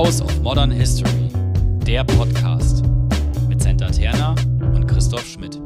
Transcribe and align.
House 0.00 0.22
of 0.22 0.40
Modern 0.40 0.70
History, 0.70 1.28
der 1.86 2.04
Podcast 2.04 2.82
mit 3.50 3.60
Senta 3.60 3.90
Terna 3.90 4.34
und 4.74 4.86
Christoph 4.86 5.26
Schmidt. 5.26 5.56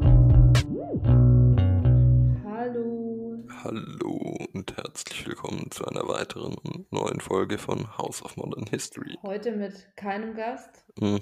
Hallo. 2.43 3.45
Hallo 3.63 4.45
und 4.51 4.75
herzlich 4.75 5.25
willkommen 5.25 5.71
zu 5.71 5.85
einer 5.85 6.05
weiteren 6.09 6.53
und 6.53 6.91
neuen 6.91 7.21
Folge 7.21 7.57
von 7.57 7.97
House 7.97 8.21
of 8.23 8.35
Modern 8.35 8.65
History. 8.65 9.17
Heute 9.23 9.53
mit 9.53 9.95
keinem 9.95 10.35
Gast. 10.35 10.83
Hm, 10.99 11.21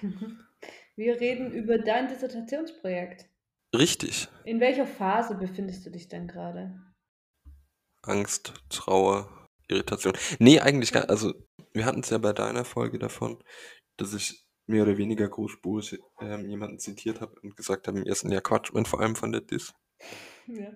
Wir 0.94 1.20
reden 1.20 1.50
über 1.50 1.78
dein 1.78 2.06
Dissertationsprojekt. 2.06 3.26
richtig. 3.74 4.28
In 4.44 4.60
welcher 4.60 4.86
Phase 4.86 5.34
befindest 5.34 5.84
du 5.84 5.90
dich 5.90 6.06
denn 6.06 6.28
gerade? 6.28 6.80
Angst, 8.02 8.54
Trauer, 8.68 9.28
Irritation. 9.66 10.12
Nee, 10.38 10.60
eigentlich 10.60 10.92
gar 10.92 11.08
Also, 11.08 11.34
wir 11.72 11.84
hatten 11.84 12.00
es 12.00 12.10
ja 12.10 12.18
bei 12.18 12.32
deiner 12.32 12.64
Folge 12.64 12.98
davon, 12.98 13.42
dass 13.96 14.14
ich 14.14 14.44
mehr 14.66 14.84
oder 14.84 14.96
weniger 14.96 15.28
großspurig 15.28 15.98
ähm, 16.20 16.48
jemanden 16.48 16.78
zitiert 16.78 17.20
habe 17.20 17.38
und 17.42 17.56
gesagt 17.56 17.88
habe, 17.88 17.98
im 17.98 18.06
ersten 18.06 18.30
Jahr 18.30 18.40
Quatsch, 18.40 18.70
und 18.70 18.88
vor 18.88 19.00
allem 19.00 19.16
von 19.16 19.32
der 19.32 19.40
Dis. 19.40 19.74
Ja. 20.46 20.70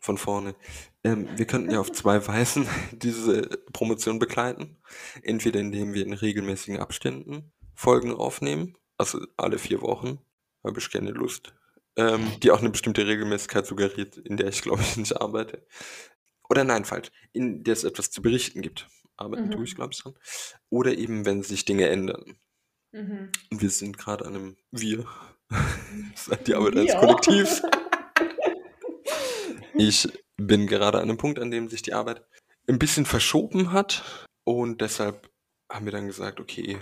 Von 0.00 0.18
vorne. 0.18 0.56
Ähm, 1.04 1.28
wir 1.36 1.46
könnten 1.46 1.70
ja 1.70 1.78
auf 1.78 1.92
zwei 1.92 2.26
Weisen 2.26 2.66
diese 2.92 3.42
Promotion 3.72 4.18
begleiten. 4.18 4.78
Entweder 5.22 5.60
indem 5.60 5.94
wir 5.94 6.04
in 6.04 6.14
regelmäßigen 6.14 6.80
Abständen 6.80 7.52
Folgen 7.74 8.14
aufnehmen, 8.14 8.76
also 8.96 9.24
alle 9.36 9.58
vier 9.58 9.82
Wochen, 9.82 10.18
habe 10.64 10.78
ich 10.78 10.90
gerne 10.90 11.10
Lust, 11.10 11.54
ähm, 11.96 12.32
die 12.42 12.50
auch 12.50 12.60
eine 12.60 12.70
bestimmte 12.70 13.06
Regelmäßigkeit 13.06 13.66
suggeriert, 13.66 14.16
in 14.16 14.36
der 14.36 14.48
ich 14.48 14.62
glaube 14.62 14.82
ich 14.82 14.96
nicht 14.96 15.20
arbeite. 15.20 15.66
Oder 16.48 16.64
nein, 16.64 16.84
falsch, 16.84 17.10
in 17.32 17.64
der 17.64 17.72
es 17.72 17.84
etwas 17.84 18.10
zu 18.10 18.22
berichten 18.22 18.62
gibt. 18.62 18.88
Arbeiten 19.22 19.46
Mhm. 19.46 19.50
tue 19.52 19.64
ich, 19.64 19.74
glaube 19.74 19.92
ich, 19.92 20.02
dran. 20.02 20.14
Oder 20.70 20.96
eben, 20.96 21.24
wenn 21.24 21.42
sich 21.42 21.64
Dinge 21.64 21.88
ändern. 21.88 22.36
Mhm. 22.92 23.30
Wir 23.50 23.70
sind 23.70 23.96
gerade 23.98 24.24
an 24.26 24.34
einem 24.34 24.56
Wir. 24.70 25.06
Das 26.14 26.28
ist 26.28 26.46
die 26.48 26.54
Arbeit 26.54 26.76
als? 26.76 26.94
Kollektiv. 26.94 27.62
Ich 29.74 30.08
bin 30.36 30.66
gerade 30.66 30.98
an 30.98 31.04
einem 31.04 31.16
Punkt, 31.16 31.38
an 31.38 31.50
dem 31.50 31.68
sich 31.68 31.82
die 31.82 31.94
Arbeit 31.94 32.22
ein 32.68 32.78
bisschen 32.78 33.06
verschoben 33.06 33.72
hat. 33.72 34.26
Und 34.44 34.80
deshalb 34.80 35.30
haben 35.70 35.86
wir 35.86 35.92
dann 35.92 36.06
gesagt, 36.06 36.40
okay, 36.40 36.78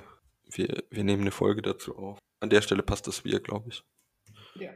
wir, 0.50 0.82
wir 0.90 1.04
nehmen 1.04 1.22
eine 1.22 1.30
Folge 1.30 1.62
dazu 1.62 1.96
auf. 1.96 2.18
An 2.40 2.50
der 2.50 2.62
Stelle 2.62 2.82
passt 2.82 3.06
das 3.06 3.24
Wir, 3.24 3.40
glaube 3.40 3.68
ich. 3.70 3.82
Ja. 4.56 4.70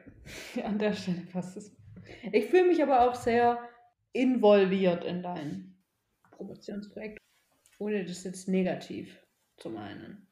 An 0.65 0.79
der 0.79 0.93
Stelle 0.93 1.23
passt 1.33 1.57
es. 1.57 1.73
Ich 2.33 2.47
fühle 2.47 2.69
mich 2.69 2.83
aber 2.83 3.09
auch 3.09 3.15
sehr 3.15 3.69
involviert 4.13 5.05
in 5.05 5.23
dein 5.23 5.83
Promotionsprojekt, 6.31 7.19
ohne 7.79 8.05
das 8.05 8.25
jetzt 8.25 8.49
negativ 8.49 9.19
zu 9.57 9.71
meinen. 9.71 10.27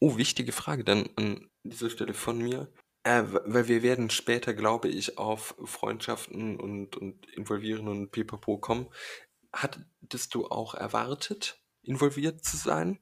Oh, 0.00 0.16
wichtige 0.16 0.52
Frage 0.52 0.84
dann 0.84 1.08
an 1.16 1.48
dieser 1.62 1.90
Stelle 1.90 2.14
von 2.14 2.38
mir. 2.38 2.72
Äh, 3.04 3.24
weil 3.44 3.68
wir 3.68 3.82
werden 3.82 4.08
später, 4.10 4.54
glaube 4.54 4.88
ich, 4.88 5.18
auf 5.18 5.54
Freundschaften 5.64 6.58
und, 6.58 6.96
und 6.96 7.26
Involvieren 7.36 7.88
und 7.88 8.10
Pipapo 8.10 8.58
kommen. 8.58 8.88
Hattest 9.52 10.34
du 10.34 10.46
auch 10.46 10.74
erwartet, 10.74 11.62
involviert 11.82 12.44
zu 12.44 12.56
sein? 12.56 12.98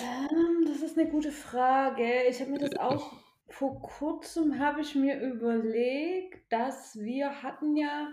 Ähm, 0.00 0.64
das 0.66 0.80
ist 0.80 0.98
eine 0.98 1.10
gute 1.10 1.32
Frage. 1.32 2.24
Ich 2.28 2.40
habe 2.40 2.50
mir 2.50 2.58
das 2.58 2.76
auch 2.76 3.12
vor 3.52 3.82
kurzem 3.82 4.58
habe 4.58 4.80
ich 4.80 4.94
mir 4.94 5.20
überlegt, 5.20 6.50
dass 6.50 6.98
wir 6.98 7.42
hatten 7.42 7.76
ja, 7.76 8.08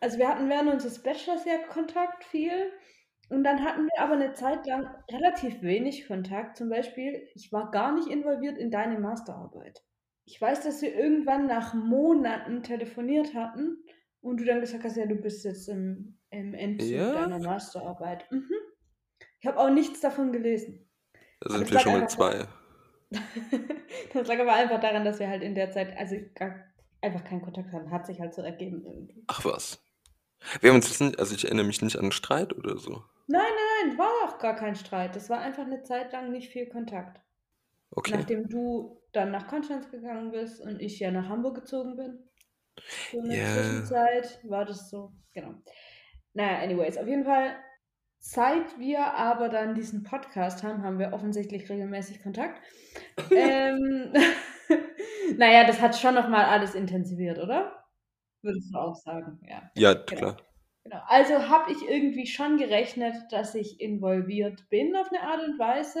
also 0.00 0.18
wir 0.18 0.28
hatten 0.28 0.48
während 0.48 0.72
unseres 0.72 1.02
Bachelors 1.02 1.44
ja 1.44 1.58
Kontakt 1.58 2.24
viel 2.24 2.72
und 3.28 3.44
dann 3.44 3.62
hatten 3.62 3.84
wir 3.84 4.00
aber 4.00 4.14
eine 4.14 4.32
Zeit 4.32 4.66
lang 4.66 4.88
relativ 5.10 5.60
wenig 5.62 6.06
Kontakt. 6.06 6.56
Zum 6.56 6.70
Beispiel, 6.70 7.28
ich 7.34 7.52
war 7.52 7.70
gar 7.70 7.94
nicht 7.94 8.08
involviert 8.08 8.56
in 8.56 8.70
deine 8.70 8.98
Masterarbeit. 8.98 9.82
Ich 10.24 10.40
weiß, 10.40 10.62
dass 10.62 10.80
wir 10.82 10.94
irgendwann 10.94 11.46
nach 11.46 11.74
Monaten 11.74 12.62
telefoniert 12.62 13.34
hatten 13.34 13.84
und 14.20 14.40
du 14.40 14.44
dann 14.44 14.60
gesagt 14.60 14.84
hast, 14.84 14.96
ja, 14.96 15.06
du 15.06 15.16
bist 15.16 15.44
jetzt 15.44 15.68
im, 15.68 16.18
im 16.30 16.54
Endzug 16.54 16.88
Ja? 16.88 17.12
deiner 17.12 17.38
Masterarbeit. 17.38 18.30
Mhm. 18.30 18.50
Ich 19.40 19.46
habe 19.46 19.58
auch 19.58 19.70
nichts 19.70 20.00
davon 20.00 20.32
gelesen. 20.32 20.90
Da 21.40 21.50
sind 21.50 21.70
wir 21.70 21.78
schon 21.80 21.94
einfach 21.94 22.08
zwei. 22.08 22.46
das 24.12 24.26
lag 24.26 24.38
aber 24.38 24.54
einfach 24.54 24.80
daran, 24.80 25.04
dass 25.04 25.18
wir 25.18 25.28
halt 25.28 25.42
in 25.42 25.54
der 25.54 25.70
Zeit 25.70 25.96
also 25.96 26.16
gar, 26.34 26.56
einfach 27.00 27.24
keinen 27.24 27.42
Kontakt 27.42 27.72
haben. 27.72 27.90
Hat 27.90 28.06
sich 28.06 28.20
halt 28.20 28.34
so 28.34 28.42
ergeben 28.42 28.84
irgendwie. 28.84 29.24
Ach 29.28 29.44
was. 29.44 29.82
Wir 30.60 30.70
haben 30.70 30.76
uns 30.76 30.88
jetzt 30.88 31.00
nicht, 31.00 31.18
also 31.18 31.34
ich 31.34 31.44
erinnere 31.44 31.66
mich 31.66 31.82
nicht 31.82 31.96
an 31.96 32.02
einen 32.02 32.12
Streit 32.12 32.54
oder 32.54 32.78
so. 32.78 33.02
Nein, 33.30 33.42
nein, 33.42 33.88
nein, 33.90 33.98
war 33.98 34.10
auch 34.24 34.38
gar 34.38 34.56
kein 34.56 34.74
Streit. 34.74 35.14
Das 35.14 35.28
war 35.28 35.40
einfach 35.40 35.64
eine 35.64 35.82
Zeit 35.82 36.12
lang 36.12 36.30
nicht 36.32 36.50
viel 36.50 36.66
Kontakt. 36.68 37.20
Okay. 37.90 38.12
Nachdem 38.16 38.48
du 38.48 39.02
dann 39.12 39.30
nach 39.30 39.48
Konstanz 39.48 39.90
gegangen 39.90 40.30
bist 40.32 40.60
und 40.60 40.80
ich 40.80 40.98
ja 40.98 41.10
nach 41.10 41.28
Hamburg 41.28 41.56
gezogen 41.56 41.96
bin. 41.96 42.18
So 43.12 43.18
in 43.20 43.28
der 43.30 43.38
Ja. 43.38 43.46
Zwischenzeit 43.54 44.40
war 44.44 44.64
das 44.64 44.90
so, 44.90 45.12
genau. 45.34 45.54
Naja, 46.34 46.58
anyways, 46.62 46.96
auf 46.98 47.06
jeden 47.08 47.24
Fall, 47.24 47.56
seit 48.18 48.78
wir 48.78 49.14
aber 49.14 49.48
dann 49.48 49.74
diesen 49.74 50.02
Podcast 50.04 50.62
haben, 50.62 50.82
haben 50.82 50.98
wir 50.98 51.12
offensichtlich 51.12 51.68
regelmäßig 51.68 52.22
Kontakt. 52.22 52.60
ähm, 53.30 54.12
naja, 55.38 55.66
das 55.66 55.80
hat 55.80 55.96
schon 55.96 56.14
nochmal 56.14 56.46
alles 56.46 56.74
intensiviert, 56.74 57.38
oder? 57.38 57.84
Würdest 58.42 58.72
du 58.74 58.78
auch 58.78 58.94
sagen, 58.96 59.40
ja. 59.48 59.70
Ja, 59.74 59.94
Genau. 60.06 60.34
klar. 60.34 60.36
Genau. 60.88 61.02
Also 61.06 61.48
habe 61.48 61.70
ich 61.72 61.82
irgendwie 61.88 62.26
schon 62.26 62.56
gerechnet, 62.56 63.14
dass 63.30 63.54
ich 63.54 63.80
involviert 63.80 64.68
bin 64.70 64.96
auf 64.96 65.08
eine 65.08 65.20
Art 65.22 65.46
und 65.46 65.58
Weise. 65.58 66.00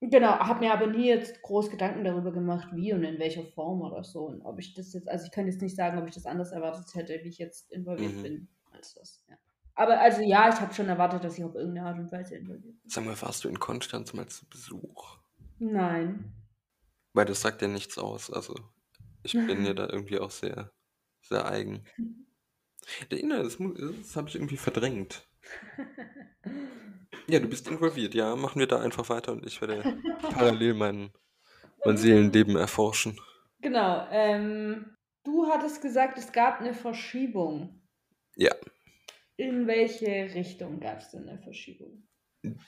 Genau, 0.00 0.38
habe 0.38 0.60
mir 0.60 0.72
aber 0.72 0.86
nie 0.86 1.08
jetzt 1.08 1.42
groß 1.42 1.70
Gedanken 1.70 2.04
darüber 2.04 2.30
gemacht, 2.30 2.68
wie 2.72 2.92
und 2.92 3.02
in 3.02 3.18
welcher 3.18 3.44
Form 3.44 3.80
oder 3.80 4.04
so. 4.04 4.26
Und 4.26 4.42
ob 4.42 4.58
ich 4.58 4.74
das 4.74 4.92
jetzt, 4.92 5.08
also 5.08 5.24
ich 5.24 5.32
kann 5.32 5.46
jetzt 5.46 5.60
nicht 5.62 5.74
sagen, 5.74 5.98
ob 5.98 6.06
ich 6.06 6.14
das 6.14 6.26
anders 6.26 6.52
erwartet 6.52 6.94
hätte, 6.94 7.18
wie 7.24 7.28
ich 7.30 7.38
jetzt 7.38 7.72
involviert 7.72 8.14
Mhm. 8.14 8.22
bin, 8.22 8.48
als 8.72 8.94
das. 8.94 9.24
Ja. 9.28 9.36
Aber 9.74 9.98
also 9.98 10.22
ja, 10.22 10.48
ich 10.50 10.60
habe 10.60 10.72
schon 10.72 10.88
erwartet, 10.88 11.24
dass 11.24 11.36
ich 11.38 11.44
auf 11.44 11.54
irgendeine 11.54 11.88
Art 11.88 11.98
und 11.98 12.12
Weise 12.12 12.36
involviert 12.36 12.80
bin. 12.80 12.90
Sag 12.90 13.04
mal, 13.04 13.20
warst 13.20 13.42
du 13.44 13.48
in 13.48 13.58
Konstanz 13.58 14.12
mal 14.12 14.26
zu 14.28 14.46
Besuch? 14.48 15.18
Nein. 15.58 16.32
Weil 17.12 17.24
das 17.24 17.40
sagt 17.40 17.62
ja 17.62 17.68
nichts 17.68 17.98
aus. 17.98 18.30
Also 18.30 18.54
ich 19.22 19.32
bin 19.32 19.64
ja 19.64 19.72
da 19.74 19.88
irgendwie 19.88 20.18
auch 20.18 20.30
sehr, 20.30 20.70
sehr 21.22 21.46
eigen. 21.46 21.84
Das, 23.10 23.58
das 23.58 24.16
habe 24.16 24.28
ich 24.28 24.34
irgendwie 24.34 24.56
verdrängt. 24.56 25.26
Ja, 27.28 27.40
du 27.40 27.48
bist 27.48 27.68
involviert. 27.68 28.14
Ja, 28.14 28.36
machen 28.36 28.60
wir 28.60 28.66
da 28.66 28.80
einfach 28.80 29.08
weiter 29.08 29.32
und 29.32 29.44
ich 29.44 29.60
werde 29.60 29.98
parallel 30.22 30.74
mein, 30.74 31.10
mein 31.84 31.96
Seelenleben 31.96 32.56
erforschen. 32.56 33.18
Genau. 33.60 34.06
Ähm, 34.10 34.96
du 35.24 35.48
hattest 35.48 35.82
gesagt, 35.82 36.18
es 36.18 36.32
gab 36.32 36.60
eine 36.60 36.74
Verschiebung. 36.74 37.82
Ja. 38.36 38.54
In 39.36 39.66
welche 39.66 40.34
Richtung 40.34 40.78
gab 40.80 40.98
es 40.98 41.10
denn 41.10 41.28
eine 41.28 41.40
Verschiebung? 41.40 42.06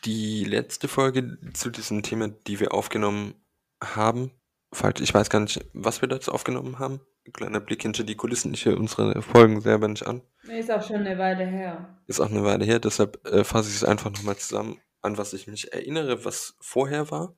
Die 0.05 0.45
letzte 0.45 0.89
Folge 0.89 1.39
zu 1.53 1.71
diesem 1.71 2.03
Thema, 2.03 2.29
die 2.29 2.59
wir 2.59 2.75
aufgenommen 2.75 3.35
haben, 3.83 4.33
falls 4.73 5.01
ich 5.01 5.15
weiß 5.15 5.31
gar 5.31 5.41
nicht, 5.41 5.65
was 5.73 6.01
wir 6.01 6.09
dazu 6.09 6.33
aufgenommen 6.33 6.81
haben. 6.81 7.01
Ein 7.29 7.33
kleiner 7.35 7.61
Blick 7.61 7.83
hinter 7.83 8.05
die 8.05 8.15
Kulissen. 8.15 8.55
Ich 8.55 8.65
höre 8.65 8.79
unsere 8.79 9.21
Folgen 9.21 9.61
selber 9.61 9.87
nicht 9.87 10.07
an. 10.07 10.23
Ist 10.45 10.71
auch 10.71 10.83
schon 10.83 10.97
eine 10.97 11.19
Weile 11.19 11.45
her. 11.45 12.01
Ist 12.07 12.21
auch 12.21 12.31
eine 12.31 12.43
Weile 12.43 12.65
her, 12.65 12.79
deshalb 12.79 13.23
äh, 13.27 13.45
fasse 13.45 13.69
ich 13.69 13.77
es 13.77 13.85
einfach 13.85 14.11
nochmal 14.11 14.39
zusammen, 14.39 14.81
an 15.03 15.19
was 15.19 15.35
ich 15.35 15.47
mich 15.47 15.71
erinnere, 15.75 16.25
was 16.25 16.57
vorher 16.59 17.11
war. 17.11 17.37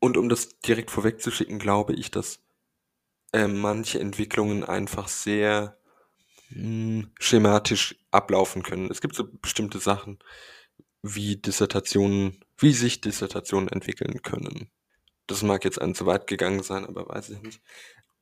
Und 0.00 0.18
um 0.18 0.28
das 0.28 0.58
direkt 0.58 0.90
vorwegzuschicken, 0.90 1.58
glaube 1.58 1.94
ich, 1.94 2.10
dass 2.10 2.40
äh, 3.32 3.48
manche 3.48 4.00
Entwicklungen 4.00 4.64
einfach 4.64 5.08
sehr 5.08 5.78
mh, 6.50 7.06
schematisch 7.18 7.96
ablaufen 8.10 8.62
können. 8.62 8.90
Es 8.90 9.00
gibt 9.00 9.14
so 9.14 9.26
bestimmte 9.40 9.78
Sachen, 9.78 10.18
wie 11.00 11.36
Dissertationen, 11.36 12.44
wie 12.58 12.72
sich 12.72 13.00
Dissertationen 13.00 13.70
entwickeln 13.70 14.20
können. 14.20 14.70
Das 15.26 15.42
mag 15.42 15.64
jetzt 15.64 15.80
ein 15.80 15.94
zu 15.94 16.04
weit 16.04 16.26
gegangen 16.26 16.62
sein, 16.62 16.84
aber 16.84 17.08
weiß 17.08 17.30
ich 17.30 17.40
nicht. 17.40 17.62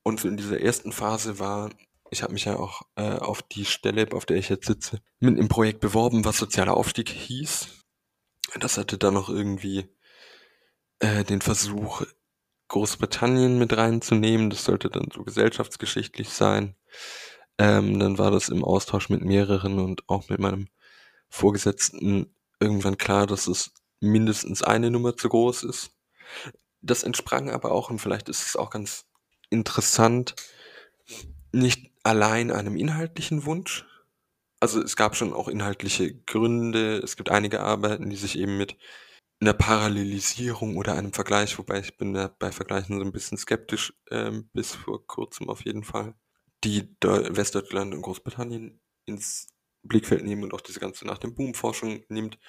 Und 0.07 0.19
so 0.19 0.27
in 0.27 0.37
dieser 0.37 0.61
ersten 0.61 0.91
Phase 0.91 1.39
war, 1.39 1.71
ich 2.11 2.21
habe 2.21 2.33
mich 2.33 2.45
ja 2.45 2.57
auch 2.57 2.83
äh, 2.95 3.15
auf 3.15 3.41
die 3.41 3.65
Stelle, 3.65 4.07
auf 4.11 4.27
der 4.27 4.37
ich 4.37 4.49
jetzt 4.49 4.67
sitze, 4.67 5.01
mit 5.19 5.35
einem 5.35 5.47
Projekt 5.47 5.79
beworben, 5.79 6.25
was 6.25 6.37
sozialer 6.37 6.77
Aufstieg 6.77 7.09
hieß. 7.09 7.69
Das 8.59 8.77
hatte 8.77 8.99
dann 8.99 9.15
noch 9.15 9.29
irgendwie 9.29 9.89
äh, 10.99 11.23
den 11.23 11.41
Versuch, 11.41 12.03
Großbritannien 12.67 13.57
mit 13.57 13.75
reinzunehmen. 13.75 14.51
Das 14.51 14.65
sollte 14.65 14.91
dann 14.91 15.09
so 15.11 15.23
gesellschaftsgeschichtlich 15.23 16.29
sein. 16.29 16.75
Ähm, 17.57 17.97
dann 17.97 18.19
war 18.19 18.29
das 18.29 18.49
im 18.49 18.63
Austausch 18.63 19.09
mit 19.09 19.25
mehreren 19.25 19.79
und 19.79 20.07
auch 20.07 20.29
mit 20.29 20.39
meinem 20.39 20.67
Vorgesetzten 21.29 22.31
irgendwann 22.59 22.99
klar, 22.99 23.25
dass 23.25 23.47
es 23.47 23.71
mindestens 24.01 24.61
eine 24.61 24.91
Nummer 24.91 25.17
zu 25.17 25.29
groß 25.29 25.63
ist. 25.63 25.95
Das 26.81 27.01
entsprang 27.01 27.49
aber 27.49 27.71
auch, 27.71 27.89
und 27.89 27.97
vielleicht 27.97 28.29
ist 28.29 28.45
es 28.45 28.55
auch 28.55 28.69
ganz 28.69 29.05
interessant, 29.49 30.35
nicht 31.51 31.91
allein 32.03 32.51
einem 32.51 32.75
inhaltlichen 32.75 33.45
Wunsch. 33.45 33.85
Also 34.59 34.81
es 34.81 34.95
gab 34.95 35.15
schon 35.15 35.33
auch 35.33 35.47
inhaltliche 35.47 36.13
Gründe. 36.13 36.97
Es 36.97 37.17
gibt 37.17 37.29
einige 37.29 37.61
Arbeiten, 37.61 38.09
die 38.09 38.15
sich 38.15 38.37
eben 38.37 38.57
mit 38.57 38.77
einer 39.39 39.53
Parallelisierung 39.53 40.77
oder 40.77 40.95
einem 40.95 41.13
Vergleich, 41.13 41.57
wobei 41.57 41.79
ich 41.79 41.97
bin 41.97 42.13
da 42.13 42.33
bei 42.39 42.51
Vergleichen 42.51 42.97
so 42.97 43.05
ein 43.05 43.11
bisschen 43.11 43.37
skeptisch, 43.37 43.93
ähm, 44.09 44.49
bis 44.53 44.75
vor 44.75 45.05
kurzem 45.05 45.49
auf 45.49 45.65
jeden 45.65 45.83
Fall, 45.83 46.15
die 46.63 46.97
Deu 46.99 47.27
Westdeutschland 47.31 47.93
und 47.93 48.01
Großbritannien 48.01 48.79
ins 49.05 49.47
Blickfeld 49.83 50.23
nehmen 50.23 50.43
und 50.43 50.53
auch 50.53 50.61
diese 50.61 50.79
ganze 50.79 51.05
nach 51.05 51.17
dem 51.17 51.35
Boom-Forschung 51.35 52.03
nimmt 52.09 52.39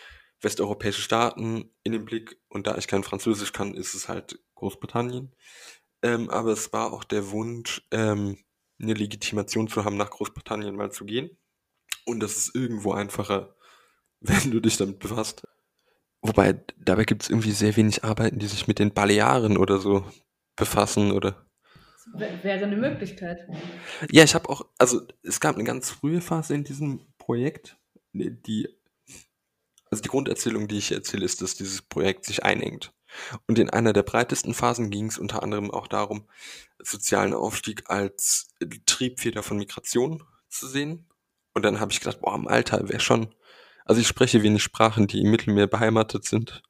westeuropäische 0.41 1.03
Staaten 1.03 1.75
in 1.83 1.93
den 1.93 2.05
Blick 2.05 2.39
und 2.49 2.67
da 2.67 2.77
ich 2.77 2.89
kein 2.89 3.05
Französisch 3.05 3.53
kann, 3.53 3.75
ist 3.75 3.95
es 3.95 4.09
halt 4.09 4.39
Großbritannien. 4.55 5.35
Ähm, 6.07 6.31
aber 6.31 6.53
es 6.53 6.73
war 6.73 6.93
auch 6.93 7.03
der 7.03 7.33
Wunsch, 7.33 7.83
ähm, 7.91 8.39
eine 8.81 8.95
Legitimation 8.95 9.67
zu 9.67 9.85
haben, 9.85 9.97
nach 9.97 10.11
Großbritannien 10.11 10.77
mal 10.77 10.93
zu 10.93 11.05
gehen. 11.05 11.37
Und 12.05 12.21
das 12.21 12.37
ist 12.37 12.55
irgendwo 12.55 12.93
einfacher, 12.93 13.57
wenn 14.21 14.53
du 14.53 14.61
dich 14.61 14.77
damit 14.77 15.01
befasst. 15.01 15.43
Wobei, 16.23 16.61
dabei 16.79 17.05
gibt 17.05 17.25
es 17.25 17.31
irgendwie 17.31 17.51
sehr 17.51 17.77
wenig 17.77 18.05
Arbeiten, 18.05 18.39
die 18.39 18.47
sich 18.47 18.69
mit 18.69 18.79
den 18.79 18.95
Balearen 18.95 19.57
oder 19.57 19.79
so 19.79 20.05
befassen, 20.55 21.11
oder? 21.11 21.45
Wäre 22.15 22.65
eine 22.65 22.77
Möglichkeit. 22.77 23.49
Ja, 24.11 24.23
ich 24.23 24.35
habe 24.35 24.49
auch, 24.49 24.67
also 24.79 25.03
es 25.23 25.41
gab 25.41 25.57
eine 25.57 25.65
ganz 25.65 25.91
frühe 25.91 26.21
Phase 26.21 26.55
in 26.55 26.63
diesem 26.63 27.01
Projekt, 27.19 27.77
die, 28.13 28.69
also 29.91 30.03
die 30.03 30.09
Grunderzählung, 30.09 30.69
die 30.69 30.79
ich 30.79 30.93
erzähle, 30.93 31.25
ist, 31.25 31.43
dass 31.43 31.57
dieses 31.57 31.83
Projekt 31.83 32.25
sich 32.25 32.45
einengt. 32.45 32.96
Und 33.47 33.59
in 33.59 33.71
einer 33.71 33.93
der 33.93 34.03
breitesten 34.03 34.55
Phasen 34.55 34.91
ging 34.91 35.07
es 35.07 35.19
unter 35.19 35.43
anderem 35.43 35.71
auch 35.71 35.87
darum, 35.87 36.29
sozialen 36.79 37.35
Aufstieg 37.35 37.85
als 37.91 38.49
Triebfeder 38.87 39.43
von 39.43 39.57
Migration 39.57 40.23
zu 40.49 40.67
sehen. 40.67 41.09
Und 41.55 41.65
dann 41.65 41.81
habe 41.81 41.93
ich 41.93 42.01
gedacht, 42.01 42.21
boah, 42.21 42.35
im 42.35 42.49
Alter 42.49 42.89
wäre 42.89 43.01
schon, 43.01 43.35
also 43.85 44.01
ich 44.01 44.07
spreche 44.07 44.43
wenig 44.43 44.63
Sprachen, 44.63 45.07
die 45.07 45.23
im 45.23 45.31
Mittelmeer 45.31 45.67
beheimatet 45.67 46.25
sind. 46.25 46.63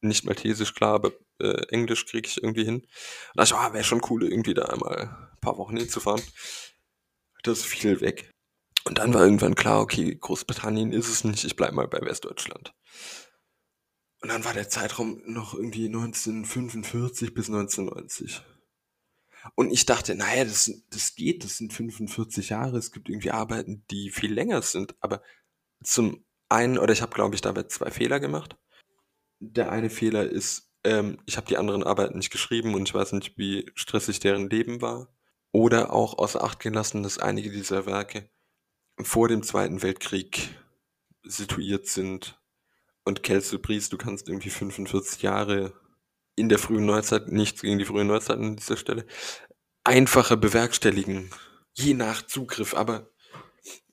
Nicht 0.00 0.24
maltesisch, 0.24 0.74
klar, 0.74 0.94
aber 0.94 1.12
äh, 1.38 1.62
Englisch 1.68 2.06
kriege 2.06 2.26
ich 2.26 2.42
irgendwie 2.42 2.64
hin. 2.64 2.76
Und 2.76 2.88
da 3.34 3.44
dachte 3.44 3.54
ich, 3.54 3.70
oh, 3.70 3.74
wäre 3.74 3.84
schon 3.84 4.02
cool, 4.10 4.24
irgendwie 4.24 4.54
da 4.54 4.64
einmal 4.64 5.30
ein 5.32 5.40
paar 5.40 5.58
Wochen 5.58 5.76
hinzufahren. 5.76 6.22
Das 7.44 7.62
fiel 7.62 8.00
weg. 8.00 8.30
Und 8.84 8.98
dann 8.98 9.14
war 9.14 9.22
irgendwann 9.22 9.54
klar, 9.54 9.80
okay, 9.80 10.16
Großbritannien 10.20 10.92
ist 10.92 11.08
es 11.08 11.24
nicht, 11.24 11.44
ich 11.44 11.56
bleibe 11.56 11.76
mal 11.76 11.86
bei 11.86 12.00
Westdeutschland. 12.00 12.74
Und 14.22 14.28
dann 14.28 14.44
war 14.44 14.54
der 14.54 14.68
Zeitraum 14.68 15.20
noch 15.26 15.54
irgendwie 15.54 15.86
1945 15.86 17.34
bis 17.34 17.48
1990. 17.48 18.42
Und 19.56 19.72
ich 19.72 19.84
dachte, 19.84 20.14
naja, 20.14 20.44
das, 20.44 20.70
das 20.90 21.16
geht, 21.16 21.42
das 21.42 21.56
sind 21.56 21.72
45 21.72 22.50
Jahre, 22.50 22.78
es 22.78 22.92
gibt 22.92 23.08
irgendwie 23.08 23.32
Arbeiten, 23.32 23.84
die 23.90 24.10
viel 24.10 24.32
länger 24.32 24.62
sind. 24.62 24.94
Aber 25.00 25.22
zum 25.82 26.24
einen, 26.48 26.78
oder 26.78 26.92
ich 26.92 27.02
habe, 27.02 27.14
glaube 27.14 27.34
ich, 27.34 27.40
dabei 27.40 27.64
zwei 27.64 27.90
Fehler 27.90 28.20
gemacht. 28.20 28.56
Der 29.40 29.72
eine 29.72 29.90
Fehler 29.90 30.28
ist, 30.28 30.70
ähm, 30.84 31.18
ich 31.26 31.36
habe 31.36 31.48
die 31.48 31.56
anderen 31.56 31.82
Arbeiten 31.82 32.18
nicht 32.18 32.30
geschrieben 32.30 32.74
und 32.74 32.88
ich 32.88 32.94
weiß 32.94 33.12
nicht, 33.12 33.36
wie 33.36 33.70
stressig 33.74 34.20
deren 34.20 34.48
Leben 34.48 34.80
war. 34.80 35.12
Oder 35.50 35.92
auch 35.92 36.16
außer 36.16 36.42
Acht 36.44 36.60
gelassen, 36.60 37.02
dass 37.02 37.18
einige 37.18 37.50
dieser 37.50 37.86
Werke 37.86 38.30
vor 39.00 39.28
dem 39.28 39.42
Zweiten 39.42 39.82
Weltkrieg 39.82 40.50
situiert 41.24 41.86
sind. 41.88 42.40
Und 43.04 43.22
Kelsey 43.22 43.58
Priest, 43.58 43.92
du 43.92 43.98
kannst 43.98 44.28
irgendwie 44.28 44.50
45 44.50 45.22
Jahre 45.22 45.74
in 46.36 46.48
der 46.48 46.58
frühen 46.58 46.86
Neuzeit, 46.86 47.28
nichts 47.28 47.62
gegen 47.62 47.78
die 47.78 47.84
frühe 47.84 48.04
Neuzeit 48.04 48.38
an 48.38 48.56
dieser 48.56 48.76
Stelle, 48.76 49.06
einfacher 49.84 50.36
bewerkstelligen. 50.36 51.30
Je 51.74 51.94
nach 51.94 52.22
Zugriff, 52.22 52.74
aber 52.74 53.10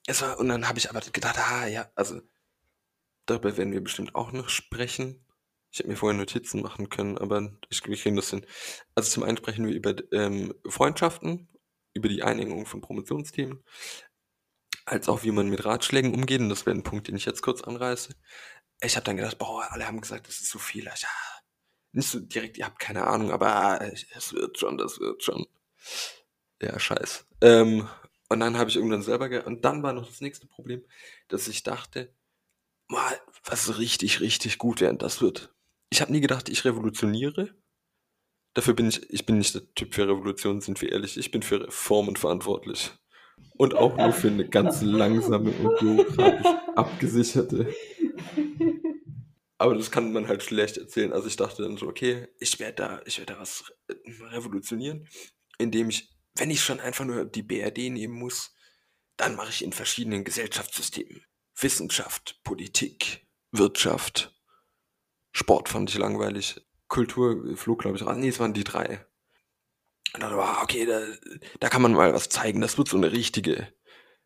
es 0.05 0.21
war, 0.21 0.39
und 0.39 0.49
dann 0.49 0.67
habe 0.67 0.79
ich 0.79 0.89
aber 0.89 1.01
gedacht, 1.01 1.37
ah 1.37 1.67
ja, 1.67 1.89
also 1.95 2.21
darüber 3.25 3.57
werden 3.57 3.73
wir 3.73 3.81
bestimmt 3.81 4.15
auch 4.15 4.31
noch 4.31 4.49
sprechen. 4.49 5.25
Ich 5.71 5.79
hätte 5.79 5.89
mir 5.89 5.95
vorher 5.95 6.17
Notizen 6.17 6.61
machen 6.61 6.89
können, 6.89 7.17
aber 7.17 7.51
ich, 7.69 7.85
wir 7.85 7.95
kriegen 7.95 8.15
das 8.15 8.31
hin. 8.31 8.45
Also 8.95 9.11
zum 9.11 9.23
einen 9.23 9.37
sprechen 9.37 9.67
wir 9.67 9.73
über 9.73 9.93
ähm, 10.11 10.53
Freundschaften, 10.67 11.47
über 11.93 12.09
die 12.09 12.23
Einengung 12.23 12.65
von 12.65 12.81
Promotionsthemen, 12.81 13.63
als 14.85 15.09
auch 15.09 15.23
wie 15.23 15.31
man 15.31 15.49
mit 15.49 15.63
Ratschlägen 15.63 16.13
umgeht. 16.13 16.41
Und 16.41 16.49
das 16.49 16.65
wäre 16.65 16.75
ein 16.75 16.83
Punkt, 16.83 17.07
den 17.07 17.15
ich 17.15 17.25
jetzt 17.25 17.43
kurz 17.43 17.61
anreiße. 17.61 18.15
Ich 18.81 18.95
habe 18.95 19.03
dann 19.03 19.17
gedacht, 19.17 19.37
boah, 19.37 19.67
alle 19.71 19.85
haben 19.85 20.01
gesagt, 20.01 20.27
das 20.27 20.39
ist 20.39 20.49
so 20.49 20.59
viel. 20.59 20.89
Ich, 20.93 21.01
ja, 21.01 21.09
nicht 21.91 22.09
so 22.09 22.19
direkt, 22.19 22.57
ihr 22.57 22.65
habt 22.65 22.79
keine 22.79 23.07
Ahnung, 23.07 23.31
aber 23.31 23.81
es 23.81 24.33
wird 24.33 24.57
schon, 24.57 24.77
das 24.77 24.99
wird 24.99 25.23
schon. 25.23 25.47
Ja, 26.61 26.79
scheiß. 26.79 27.25
Ähm, 27.41 27.87
und 28.29 28.39
dann 28.39 28.57
habe 28.57 28.69
ich 28.69 28.75
irgendwann 28.75 29.01
selber, 29.01 29.27
ge 29.29 29.43
und 29.43 29.65
dann 29.65 29.81
war 29.81 29.93
noch 29.93 30.07
das 30.07 30.21
nächste 30.21 30.47
Problem, 30.47 30.83
dass 31.29 31.47
ich 31.47 31.63
dachte, 31.63 32.13
mal, 32.87 33.19
was 33.43 33.79
richtig, 33.79 34.19
richtig 34.19 34.57
gut 34.57 34.81
wäre, 34.81 34.95
das 34.95 35.21
wird. 35.21 35.53
Ich 35.89 36.01
habe 36.01 36.11
nie 36.11 36.21
gedacht, 36.21 36.49
ich 36.49 36.65
revolutioniere. 36.65 37.55
Dafür 38.53 38.73
bin 38.73 38.89
ich, 38.89 39.09
ich 39.09 39.25
bin 39.25 39.37
nicht 39.37 39.55
der 39.55 39.73
Typ 39.73 39.95
für 39.95 40.07
Revolution, 40.07 40.61
sind 40.61 40.81
wir 40.81 40.91
ehrlich. 40.91 41.17
Ich 41.17 41.31
bin 41.31 41.41
für 41.41 41.67
Reformen 41.67 42.15
verantwortlich. 42.15 42.91
Und 43.57 43.73
auch 43.73 43.95
nur 43.95 44.11
für 44.11 44.27
eine 44.27 44.47
ganz 44.47 44.81
langsame 44.81 45.51
und 45.51 45.79
bürokratisch 45.79 46.45
abgesicherte. 46.75 47.73
Aber 49.57 49.75
das 49.75 49.91
kann 49.91 50.13
man 50.13 50.27
halt 50.27 50.41
schlecht 50.41 50.77
erzählen. 50.77 51.11
Also 51.11 51.27
ich 51.27 51.35
dachte 51.35 51.63
dann 51.63 51.75
so, 51.75 51.87
okay, 51.87 52.27
ich 52.39 52.59
werde 52.59 52.75
da, 52.75 53.01
ich 53.05 53.17
werde 53.17 53.33
da 53.33 53.39
was 53.39 53.65
revolutionieren, 54.31 55.07
indem 55.57 55.89
ich, 55.89 56.09
wenn 56.35 56.49
ich 56.49 56.61
schon 56.61 56.79
einfach 56.79 57.03
nur 57.03 57.25
die 57.25 57.43
BRD 57.43 57.89
nehmen 57.89 58.13
muss, 58.13 58.55
dann 59.17 59.35
mache 59.35 59.49
ich 59.49 59.63
in 59.63 59.73
verschiedenen 59.73 60.23
Gesellschaftssystemen. 60.23 61.25
Wissenschaft, 61.55 62.39
Politik, 62.43 63.27
Wirtschaft, 63.51 64.33
Sport 65.33 65.69
fand 65.69 65.89
ich 65.89 65.97
langweilig. 65.97 66.65
Kultur 66.87 67.55
flog, 67.57 67.79
glaube 67.79 67.97
ich, 67.97 68.05
raus. 68.05 68.15
Nee, 68.17 68.29
es 68.29 68.39
waren 68.39 68.53
die 68.53 68.63
drei. 68.63 69.05
Und 70.13 70.23
dann 70.23 70.35
war, 70.35 70.63
okay, 70.63 70.85
da, 70.85 71.01
da 71.59 71.69
kann 71.69 71.81
man 71.81 71.93
mal 71.93 72.13
was 72.13 72.29
zeigen. 72.29 72.61
Das 72.61 72.77
wird 72.77 72.87
so 72.87 72.97
eine 72.97 73.11
richtige 73.11 73.71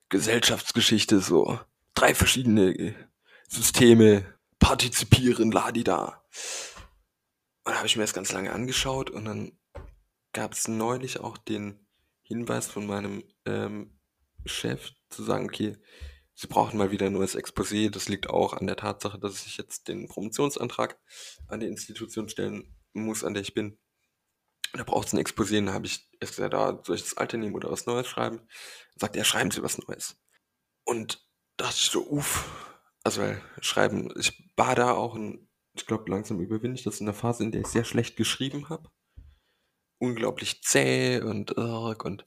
Gesellschaftsgeschichte, 0.10 1.20
so 1.20 1.60
drei 1.94 2.16
verschiedene 2.16 2.96
Systeme 3.54 4.26
partizipieren, 4.58 5.52
ladida. 5.52 6.24
Und 7.64 7.74
da 7.74 7.78
habe 7.78 7.86
ich 7.86 7.96
mir 7.96 8.02
das 8.02 8.14
ganz 8.14 8.32
lange 8.32 8.52
angeschaut 8.52 9.12
und 9.12 9.26
dann 9.26 9.60
gab 10.34 10.54
es 10.54 10.68
neulich 10.68 11.20
auch 11.20 11.38
den 11.38 11.88
Hinweis 12.24 12.66
von 12.66 12.88
meinem 12.88 13.24
ähm, 13.46 14.00
Chef 14.46 14.92
zu 15.10 15.24
sagen, 15.24 15.46
okay, 15.46 15.78
Sie 16.36 16.48
brauchen 16.48 16.80
mal 16.80 16.90
wieder 16.90 17.06
ein 17.06 17.14
neues 17.14 17.38
Exposé. 17.38 17.92
Das 17.92 18.10
liegt 18.10 18.28
auch 18.28 18.54
an 18.54 18.66
der 18.66 18.76
Tatsache, 18.76 19.20
dass 19.20 19.46
ich 19.46 19.58
jetzt 19.58 19.88
den 19.88 20.08
Promotionsantrag 20.08 21.00
an 21.48 21.60
die 21.60 21.68
Institution 21.68 22.28
stellen 22.28 22.76
muss, 22.94 23.24
an 23.24 23.36
der 23.36 23.44
ich 23.44 23.54
bin. 23.54 23.78
Da 24.74 24.84
braucht 24.84 25.08
es 25.08 25.14
ein 25.14 25.24
Exposé. 25.24 25.64
Dann 25.64 25.76
habe 25.76 25.86
ich 25.86 26.10
erst 26.20 26.38
gesagt, 26.38 26.56
ah, 26.56 26.82
soll 26.84 26.96
ich 26.96 27.04
das 27.04 27.18
alte 27.18 27.38
nehmen 27.38 27.54
oder 27.54 27.70
was 27.70 27.86
Neues 27.86 28.08
schreiben? 28.08 28.38
Dann 28.38 29.00
sagt 29.00 29.16
er, 29.16 29.26
schreiben 29.26 29.52
Sie 29.52 29.62
was 29.62 29.78
Neues. 29.78 30.16
Und 30.86 31.24
dachte 31.56 31.76
ich 31.78 31.92
so, 31.92 32.04
uff. 32.10 32.73
Also, 33.04 33.22
weil 33.22 33.42
schreiben, 33.62 34.14
ich 34.18 34.52
war 34.56 34.76
da 34.76 34.94
auch 34.94 35.16
ein, 35.16 35.50
ich 35.76 35.86
glaube, 35.86 36.10
langsam 36.10 36.40
überwinde 36.40 36.76
ich 36.76 36.84
das 36.84 37.00
in 37.00 37.06
der 37.06 37.16
Phase, 37.16 37.44
in 37.44 37.52
der 37.52 37.62
ich 37.62 37.68
sehr 37.68 37.84
schlecht 37.84 38.16
geschrieben 38.16 38.70
habe. 38.70 38.90
Unglaublich 40.00 40.64
zäh 40.64 41.22
und 41.22 41.52
irg 41.58 42.06
und 42.06 42.26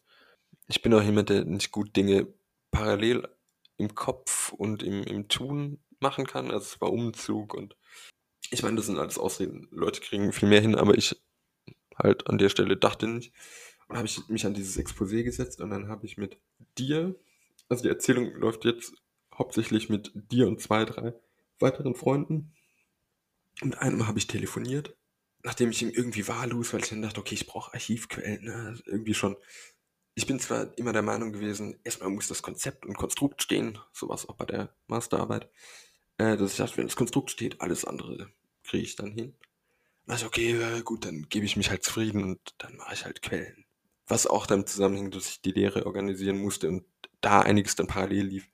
ich 0.69 0.83
bin 0.83 0.93
auch 0.95 1.03
jemand, 1.03 1.29
der 1.31 1.45
nicht 1.45 1.71
gut 1.71 1.95
Dinge 1.97 2.27
parallel 2.71 3.29
im 3.77 3.95
Kopf 3.95 4.53
und 4.53 4.83
im, 4.83 5.03
im 5.05 5.29
Tun 5.29 5.83
machen 6.01 6.27
kann. 6.27 6.51
Also 6.51 6.75
es 6.75 6.81
war 6.81 6.93
Umzug 6.93 7.55
und 7.55 7.77
ich 8.51 8.63
meine, 8.63 8.77
das 8.77 8.87
sind 8.87 8.99
alles 8.99 9.19
Ausreden. 9.19 9.69
Leute 9.71 10.01
kriegen 10.01 10.33
viel 10.33 10.49
mehr 10.49 10.61
hin, 10.61 10.75
aber 10.75 10.97
ich 10.97 11.21
halt 11.97 12.27
an 12.29 12.39
der 12.39 12.49
Stelle 12.49 12.77
dachte 12.77 13.07
nicht. 13.07 13.33
Und 13.89 13.97
habe 13.97 14.07
ich 14.07 14.29
mich 14.29 14.45
an 14.45 14.55
dieses 14.55 14.79
Exposé 14.79 15.23
gesetzt 15.23 15.61
und 15.61 15.71
dann 15.71 15.89
habe 15.89 16.07
ich 16.07 16.17
mit 16.17 16.39
dir, 16.77 17.15
also 17.69 17.83
die 17.83 17.89
Erzählung 17.89 18.33
läuft 18.35 18.65
jetzt 18.65 18.95
hauptsächlich 19.39 19.89
mit 19.89 20.13
dir 20.15 20.49
und 20.49 20.61
zwei, 20.61 20.85
drei 20.85 21.15
weiteren 21.59 21.95
Freunden. 21.95 22.53
Mit 23.63 23.79
einem 23.79 24.07
habe 24.07 24.19
ich 24.19 24.27
telefoniert, 24.27 24.97
nachdem 25.43 25.71
ich 25.71 25.83
ihm 25.83 25.91
irgendwie 25.91 26.29
wahllos, 26.29 26.73
weil 26.73 26.81
ich 26.81 26.91
dann 26.91 27.03
dachte, 27.03 27.21
okay, 27.21 27.35
ich 27.35 27.47
brauche 27.47 27.73
Archivquellen, 27.73 28.45
ne? 28.45 28.79
irgendwie 28.87 29.15
schon 29.15 29.37
ich 30.17 30.27
bin 30.27 30.41
zwar 30.41 30.77
immer 30.79 30.95
der 30.95 31.03
Meinung 31.03 31.33
gewesen, 31.33 31.79
erstmal 31.85 32.09
muss 32.09 32.27
das 32.27 32.43
Konzept 32.43 32.87
und 32.87 32.97
Konstrukt 32.97 33.43
stehen, 33.43 33.79
sowas 33.93 34.27
auch 34.29 34.35
bei 34.35 34.47
der 34.47 34.75
Masterarbeit, 34.87 35.51
äh, 36.17 36.39
dass 36.39 36.53
ich 36.53 36.57
dachte, 36.57 36.79
wenn 36.79 36.87
das 36.87 36.97
Konstrukt 36.97 37.31
steht, 37.31 37.61
alles 37.61 37.85
andere 37.85 38.31
kriege 38.65 38.83
ich 38.83 38.97
dann 38.97 39.13
hin. 39.13 39.35
Also 40.07 40.27
okay, 40.27 40.53
äh, 40.53 40.83
gut, 40.83 41.05
dann 41.05 41.29
gebe 41.29 41.45
ich 41.45 41.57
mich 41.57 41.69
halt 41.69 41.85
zufrieden 41.85 42.25
und 42.25 42.41
dann 42.59 42.77
mache 42.77 42.95
ich 42.95 43.05
halt 43.05 43.21
Quellen. 43.21 43.67
Was 44.07 44.27
auch 44.27 44.47
damit 44.47 44.71
zusammenhängt, 44.71 45.15
dass 45.15 45.29
ich 45.29 45.43
die 45.43 45.53
Lehre 45.53 45.85
organisieren 45.85 46.39
musste 46.39 46.69
und 46.69 46.85
da 47.21 47.43
einiges 47.43 47.77
dann 47.77 47.87
parallel 47.87 48.25
lief. 48.25 48.49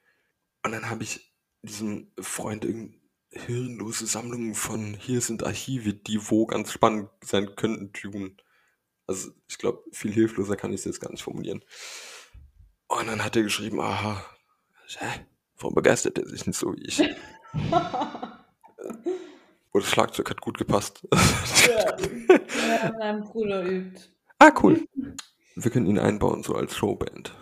Und 0.65 0.73
dann 0.73 0.91
habe 0.91 1.03
ich 1.03 1.33
diesem 1.63 2.13
Freund 2.21 2.65
irgendwie 2.65 3.01
hirnlose 3.31 4.07
Sammlungen 4.07 4.55
von 4.55 4.95
hier 4.95 5.21
sind 5.21 5.45
Archive, 5.45 5.95
die 5.95 6.31
wo 6.31 6.47
ganz 6.47 6.71
spannend 6.71 7.09
sein 7.25 7.55
könnten, 7.57 7.93
tun. 7.93 8.37
Also 9.07 9.31
ich 9.49 9.59
glaube, 9.59 9.83
viel 9.93 10.13
hilfloser 10.13 10.57
kann 10.57 10.73
ich 10.73 10.81
es 10.81 10.85
jetzt 10.85 11.01
gar 11.01 11.11
nicht 11.11 11.23
formulieren. 11.23 11.65
Und 12.89 13.07
dann 13.07 13.25
hat 13.25 13.37
er 13.37 13.43
geschrieben, 13.43 13.81
aha, 13.81 14.23
hä? 14.99 15.27
warum 15.57 15.75
begeistert 15.75 16.19
er 16.19 16.29
sich 16.29 16.47
nicht 16.47 16.59
so 16.59 16.75
wie 16.75 16.85
ich? 16.85 17.03
Oh, 19.75 19.79
das 19.79 19.89
Schlagzeug 19.89 20.29
hat 20.29 20.41
gut 20.43 20.59
gepasst. 20.59 21.07
Ja, 21.67 21.97
ja 22.83 22.93
mein 22.99 23.23
Bruder 23.23 23.65
übt. 23.65 24.11
ah, 24.39 24.53
cool. 24.63 24.87
Wir 25.55 25.71
können 25.71 25.87
ihn 25.87 25.99
einbauen, 25.99 26.43
so 26.43 26.55
als 26.55 26.77
Showband. 26.77 27.35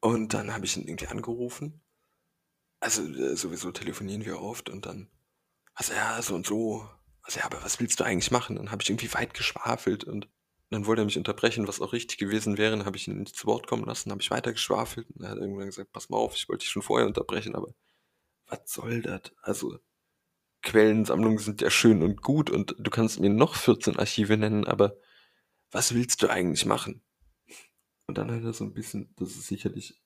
Und 0.00 0.34
dann 0.34 0.52
habe 0.52 0.64
ich 0.64 0.76
ihn 0.76 0.88
irgendwie 0.88 1.06
angerufen. 1.06 1.80
Also 2.82 3.02
äh, 3.04 3.36
sowieso 3.36 3.70
telefonieren 3.70 4.24
wir 4.24 4.42
oft 4.42 4.68
und 4.68 4.86
dann, 4.86 5.08
also 5.72 5.92
ja, 5.92 6.20
so 6.20 6.34
und 6.34 6.46
so. 6.46 6.84
Also 7.22 7.38
ja, 7.38 7.46
aber 7.46 7.62
was 7.62 7.78
willst 7.78 8.00
du 8.00 8.04
eigentlich 8.04 8.32
machen? 8.32 8.56
Dann 8.56 8.72
habe 8.72 8.82
ich 8.82 8.90
irgendwie 8.90 9.14
weit 9.14 9.34
geschwafelt 9.34 10.02
und 10.02 10.28
dann 10.70 10.84
wollte 10.84 11.02
er 11.02 11.04
mich 11.04 11.16
unterbrechen, 11.16 11.68
was 11.68 11.80
auch 11.80 11.92
richtig 11.92 12.18
gewesen 12.18 12.58
wäre. 12.58 12.76
Dann 12.76 12.84
habe 12.84 12.96
ich 12.96 13.06
ihn 13.06 13.20
nicht 13.20 13.36
zu 13.36 13.46
Wort 13.46 13.68
kommen 13.68 13.84
lassen, 13.84 14.10
habe 14.10 14.20
ich 14.20 14.32
weiter 14.32 14.50
geschwafelt 14.50 15.08
und 15.10 15.22
er 15.22 15.30
hat 15.30 15.38
irgendwann 15.38 15.66
gesagt, 15.66 15.92
pass 15.92 16.08
mal 16.08 16.16
auf, 16.16 16.34
ich 16.34 16.48
wollte 16.48 16.64
dich 16.64 16.70
schon 16.70 16.82
vorher 16.82 17.06
unterbrechen, 17.06 17.54
aber 17.54 17.72
was 18.48 18.62
soll 18.66 19.00
das? 19.00 19.30
Also 19.42 19.78
Quellensammlungen 20.62 21.38
sind 21.38 21.60
ja 21.60 21.70
schön 21.70 22.02
und 22.02 22.20
gut 22.20 22.50
und 22.50 22.74
du 22.80 22.90
kannst 22.90 23.20
mir 23.20 23.30
noch 23.30 23.54
14 23.54 23.96
Archive 23.96 24.36
nennen, 24.36 24.66
aber 24.66 24.96
was 25.70 25.94
willst 25.94 26.20
du 26.24 26.28
eigentlich 26.28 26.66
machen? 26.66 27.00
Und 28.08 28.18
dann 28.18 28.32
hat 28.32 28.42
er 28.42 28.52
so 28.52 28.64
ein 28.64 28.74
bisschen, 28.74 29.14
das 29.16 29.30
ist 29.30 29.46
sicherlich 29.46 30.02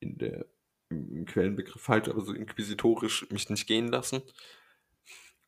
in 0.00 0.18
der, 0.18 0.44
im, 0.90 1.24
Quellenbegriff 1.26 1.80
falsch, 1.80 2.08
aber 2.08 2.24
so 2.24 2.32
inquisitorisch 2.32 3.28
mich 3.30 3.48
nicht 3.50 3.66
gehen 3.66 3.88
lassen. 3.88 4.22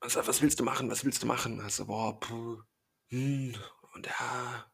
Sagt, 0.07 0.29
was 0.29 0.43
willst 0.43 0.61
du 0.61 0.65
machen, 0.65 0.91
was 0.91 1.05
willst 1.05 1.23
du 1.23 1.27
machen? 1.27 1.61
Also, 1.61 1.87
boah, 1.87 2.19
puh, 2.19 2.63
hm, 3.09 3.55
und 3.95 4.07
ja. 4.07 4.71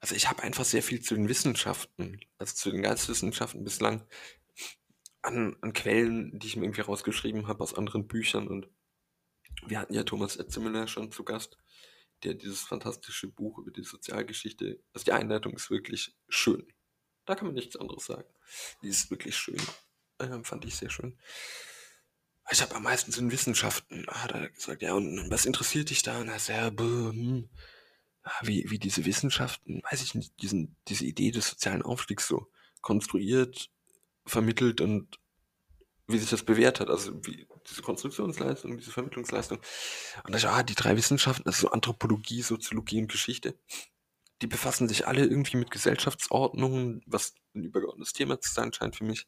Also 0.00 0.14
ich 0.14 0.28
habe 0.28 0.42
einfach 0.42 0.64
sehr 0.64 0.82
viel 0.82 1.00
zu 1.02 1.14
den 1.14 1.28
Wissenschaften, 1.28 2.20
also 2.38 2.54
zu 2.54 2.70
den 2.70 2.82
Geisteswissenschaften 2.82 3.64
bislang 3.64 4.06
an, 5.22 5.56
an 5.60 5.72
Quellen, 5.74 6.38
die 6.38 6.46
ich 6.46 6.56
mir 6.56 6.64
irgendwie 6.64 6.80
rausgeschrieben 6.80 7.46
habe 7.48 7.62
aus 7.62 7.74
anderen 7.74 8.06
Büchern. 8.08 8.48
Und 8.48 8.68
wir 9.66 9.78
hatten 9.78 9.94
ja 9.94 10.04
Thomas 10.04 10.36
Etzemüller 10.36 10.86
schon 10.86 11.12
zu 11.12 11.24
Gast, 11.24 11.58
der 12.24 12.34
dieses 12.34 12.62
fantastische 12.62 13.28
Buch 13.28 13.58
über 13.58 13.70
die 13.70 13.84
Sozialgeschichte, 13.84 14.82
also 14.92 15.04
die 15.04 15.12
Einleitung 15.12 15.54
ist 15.54 15.70
wirklich 15.70 16.16
schön. 16.28 16.66
Da 17.26 17.34
kann 17.34 17.46
man 17.46 17.54
nichts 17.54 17.76
anderes 17.76 18.06
sagen. 18.06 18.28
Die 18.82 18.88
ist 18.88 19.10
wirklich 19.10 19.36
schön. 19.36 19.60
Äh, 20.18 20.42
fand 20.42 20.64
ich 20.64 20.76
sehr 20.76 20.90
schön. 20.90 21.18
Ich 22.50 22.62
habe 22.62 22.74
am 22.74 22.82
meisten 22.82 23.12
in 23.12 23.30
Wissenschaften, 23.30 24.06
hat 24.08 24.32
er 24.32 24.50
gesagt, 24.50 24.82
ja, 24.82 24.94
und 24.94 25.30
was 25.30 25.46
interessiert 25.46 25.90
dich 25.90 26.02
da? 26.02 26.24
Sagt, 26.38 26.48
ja, 26.48 26.72
hm, 26.76 27.48
wie, 28.42 28.70
wie 28.70 28.78
diese 28.78 29.04
Wissenschaften, 29.04 29.82
weiß 29.90 30.02
ich 30.02 30.14
nicht, 30.14 30.42
diesen, 30.42 30.76
diese 30.88 31.04
Idee 31.04 31.30
des 31.30 31.48
sozialen 31.48 31.82
Aufstiegs 31.82 32.26
so 32.26 32.50
konstruiert 32.80 33.70
vermittelt 34.26 34.80
und 34.80 35.18
wie 36.06 36.18
sich 36.18 36.30
das 36.30 36.42
bewährt 36.42 36.80
hat, 36.80 36.88
also 36.88 37.14
wie 37.24 37.46
diese 37.68 37.82
Konstruktionsleistung, 37.82 38.76
diese 38.76 38.90
Vermittlungsleistung. 38.90 39.58
Und 40.24 40.32
da 40.32 40.38
ich, 40.38 40.46
ah, 40.46 40.62
die 40.62 40.74
drei 40.74 40.96
Wissenschaften, 40.96 41.46
also 41.46 41.68
so 41.68 41.70
Anthropologie, 41.70 42.42
Soziologie 42.42 43.00
und 43.02 43.12
Geschichte, 43.12 43.58
die 44.42 44.46
befassen 44.46 44.88
sich 44.88 45.06
alle 45.06 45.22
irgendwie 45.24 45.56
mit 45.56 45.70
Gesellschaftsordnungen, 45.70 47.02
was 47.06 47.34
ein 47.54 47.64
übergeordnetes 47.64 48.12
Thema 48.12 48.40
zu 48.40 48.52
sein 48.52 48.72
scheint 48.72 48.96
für 48.96 49.04
mich, 49.04 49.26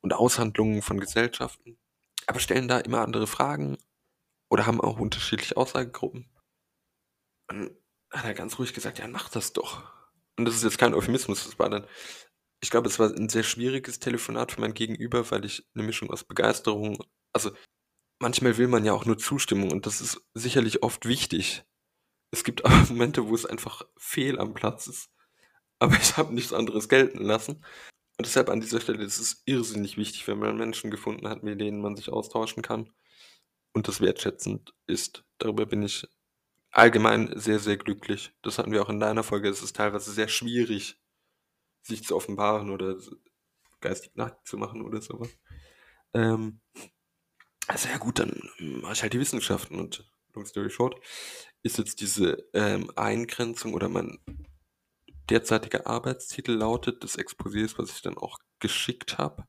und 0.00 0.12
Aushandlungen 0.12 0.82
von 0.82 1.00
Gesellschaften, 1.00 1.78
aber 2.26 2.40
stellen 2.40 2.68
da 2.68 2.78
immer 2.78 3.02
andere 3.02 3.26
Fragen 3.26 3.78
oder 4.50 4.66
haben 4.66 4.80
auch 4.80 4.98
unterschiedliche 4.98 5.56
Aussagegruppen. 5.56 6.28
Und 7.48 7.70
hat 8.12 8.24
er 8.24 8.34
ganz 8.34 8.58
ruhig 8.58 8.74
gesagt, 8.74 8.98
ja, 8.98 9.08
mach 9.08 9.28
das 9.28 9.52
doch. 9.52 9.84
Und 10.38 10.44
das 10.46 10.54
ist 10.56 10.64
jetzt 10.64 10.78
kein 10.78 10.94
Euphemismus, 10.94 11.44
das 11.44 11.58
war 11.58 11.70
dann 11.70 11.86
ich 12.62 12.70
glaube, 12.70 12.88
es 12.88 12.98
war 12.98 13.10
ein 13.14 13.28
sehr 13.28 13.42
schwieriges 13.42 14.00
Telefonat 14.00 14.52
für 14.52 14.60
mein 14.62 14.74
Gegenüber, 14.74 15.30
weil 15.30 15.44
ich 15.44 15.66
eine 15.74 15.84
Mischung 15.84 16.10
aus 16.10 16.24
Begeisterung 16.24 16.98
also, 17.36 17.50
manchmal 18.20 18.56
will 18.58 18.68
man 18.68 18.84
ja 18.84 18.94
auch 18.94 19.04
nur 19.04 19.18
Zustimmung 19.18 19.72
und 19.72 19.86
das 19.86 20.00
ist 20.00 20.22
sicherlich 20.34 20.82
oft 20.82 21.06
wichtig. 21.06 21.64
Es 22.36 22.44
gibt 22.44 22.66
aber 22.66 22.74
Momente, 22.90 23.28
wo 23.28 23.34
es 23.34 23.46
einfach 23.46 23.82
fehl 23.96 24.38
am 24.38 24.52
Platz 24.52 24.88
ist, 24.88 25.10
aber 25.78 25.96
ich 25.96 26.18
habe 26.18 26.34
nichts 26.34 26.52
anderes 26.52 26.90
gelten 26.90 27.24
lassen. 27.24 27.64
Und 28.18 28.26
deshalb 28.26 28.50
an 28.50 28.60
dieser 28.60 28.78
Stelle 28.78 29.02
ist 29.02 29.18
es 29.18 29.42
irrsinnig 29.46 29.96
wichtig, 29.96 30.28
wenn 30.28 30.38
man 30.38 30.58
Menschen 30.58 30.90
gefunden 30.90 31.28
hat, 31.28 31.42
mit 31.42 31.60
denen 31.62 31.80
man 31.80 31.96
sich 31.96 32.10
austauschen 32.10 32.62
kann 32.62 32.92
und 33.72 33.88
das 33.88 34.02
wertschätzend 34.02 34.74
ist. 34.86 35.24
Darüber 35.38 35.64
bin 35.64 35.82
ich 35.82 36.06
allgemein 36.70 37.32
sehr, 37.38 37.58
sehr 37.58 37.78
glücklich. 37.78 38.34
Das 38.42 38.58
hatten 38.58 38.72
wir 38.72 38.82
auch 38.82 38.90
in 38.90 39.00
deiner 39.00 39.22
Folge. 39.22 39.48
Es 39.48 39.62
ist 39.62 39.76
teilweise 39.76 40.12
sehr 40.12 40.28
schwierig, 40.28 41.00
sich 41.80 42.04
zu 42.04 42.14
offenbaren 42.14 42.68
oder 42.68 42.98
geistig 43.80 44.14
nackt 44.14 44.46
zu 44.46 44.58
machen 44.58 44.82
oder 44.82 45.00
sowas. 45.00 45.30
Ähm, 46.12 46.60
also 47.66 47.88
ja 47.88 47.96
gut, 47.96 48.18
dann 48.18 48.38
mache 48.58 48.92
ich 48.92 49.02
halt 49.02 49.14
die 49.14 49.20
Wissenschaften 49.20 49.78
und 49.78 50.06
long 50.34 50.44
story 50.44 50.70
short 50.70 51.00
ist 51.66 51.78
jetzt 51.78 52.00
diese 52.00 52.48
ähm, 52.54 52.90
Eingrenzung 52.96 53.74
oder 53.74 53.88
mein 53.88 54.18
derzeitiger 55.28 55.86
Arbeitstitel 55.86 56.52
lautet 56.52 57.02
des 57.02 57.18
Exposés, 57.18 57.78
was 57.78 57.90
ich 57.90 58.02
dann 58.02 58.16
auch 58.16 58.38
geschickt 58.60 59.18
habe, 59.18 59.44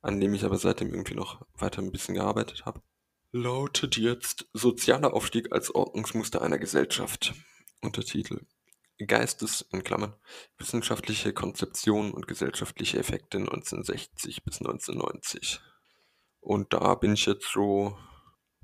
an 0.00 0.20
dem 0.20 0.34
ich 0.34 0.44
aber 0.44 0.56
seitdem 0.56 0.92
irgendwie 0.92 1.14
noch 1.14 1.46
weiter 1.54 1.82
ein 1.82 1.92
bisschen 1.92 2.14
gearbeitet 2.14 2.64
habe, 2.64 2.82
lautet 3.32 3.96
jetzt 3.96 4.48
Sozialer 4.52 5.12
Aufstieg 5.12 5.52
als 5.52 5.74
Ordnungsmuster 5.74 6.42
einer 6.42 6.58
Gesellschaft. 6.58 7.34
Untertitel 7.82 8.40
Geistes 8.98 9.60
in 9.72 9.84
Klammern 9.84 10.14
wissenschaftliche 10.56 11.34
Konzeption 11.34 12.12
und 12.12 12.26
gesellschaftliche 12.26 12.98
Effekte 12.98 13.36
1960 13.36 14.42
bis 14.42 14.60
1990. 14.60 15.60
Und 16.40 16.72
da 16.72 16.94
bin 16.94 17.12
ich 17.12 17.26
jetzt 17.26 17.52
so 17.52 17.98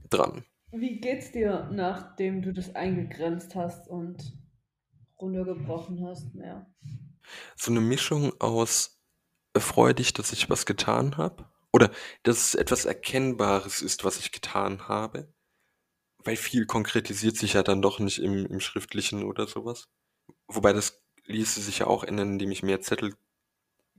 dran. 0.09 0.47
Wie 0.75 1.01
geht's 1.01 1.33
dir, 1.33 1.69
nachdem 1.71 2.41
du 2.41 2.53
das 2.53 2.75
eingegrenzt 2.75 3.55
hast 3.55 3.89
und 3.89 4.39
runtergebrochen 5.21 6.03
hast 6.07 6.35
mehr? 6.35 6.67
So 7.57 7.71
eine 7.71 7.83
Mischung 7.83 8.33
aus 8.41 8.99
freudig, 9.57 10.15
dass 10.15 10.33
ich 10.33 10.49
was 10.49 10.65
getan 10.65 11.19
habe 11.19 11.45
oder 11.73 11.91
dass 12.23 12.39
es 12.39 12.55
etwas 12.55 12.87
Erkennbares 12.87 13.83
ist, 13.83 14.05
was 14.05 14.19
ich 14.19 14.33
getan 14.33 14.89
habe, 14.89 15.31
weil 16.25 16.37
viel 16.37 16.65
konkretisiert 16.65 17.37
sich 17.37 17.53
ja 17.53 17.63
dann 17.63 17.83
doch 17.83 17.99
nicht 17.99 18.19
im, 18.19 18.47
im 18.47 18.61
Schriftlichen 18.61 19.25
oder 19.25 19.47
sowas. 19.47 19.91
Wobei 20.47 20.73
das 20.73 21.03
ließe 21.27 21.61
sich 21.61 21.81
ja 21.81 21.87
auch 21.87 22.03
ändern, 22.03 22.33
indem 22.33 22.51
ich 22.51 22.63
mehr 22.63 22.81
Zettel 22.81 23.15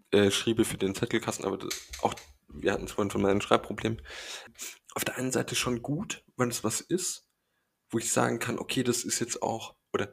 äh, 0.10 0.32
schriebe 0.32 0.66
für 0.66 0.78
den 0.78 0.96
Zettelkasten, 0.96 1.46
aber 1.46 1.58
das, 1.58 1.88
auch, 2.02 2.16
wir 2.48 2.74
hatten 2.74 2.86
es 2.86 2.94
vorhin 2.94 3.12
von 3.12 3.22
meinem 3.22 3.42
Schreibproblem. 3.42 4.00
Auf 4.96 5.06
der 5.06 5.18
einen 5.18 5.32
Seite 5.32 5.56
schon 5.56 5.82
gut, 5.82 6.24
weil 6.36 6.50
es 6.50 6.64
was 6.64 6.82
ist, 6.82 7.26
wo 7.90 7.98
ich 7.98 8.12
sagen 8.12 8.40
kann, 8.40 8.60
okay, 8.60 8.84
das 8.84 9.04
ist 9.04 9.20
jetzt 9.20 9.42
auch, 9.42 9.76
oder 9.92 10.12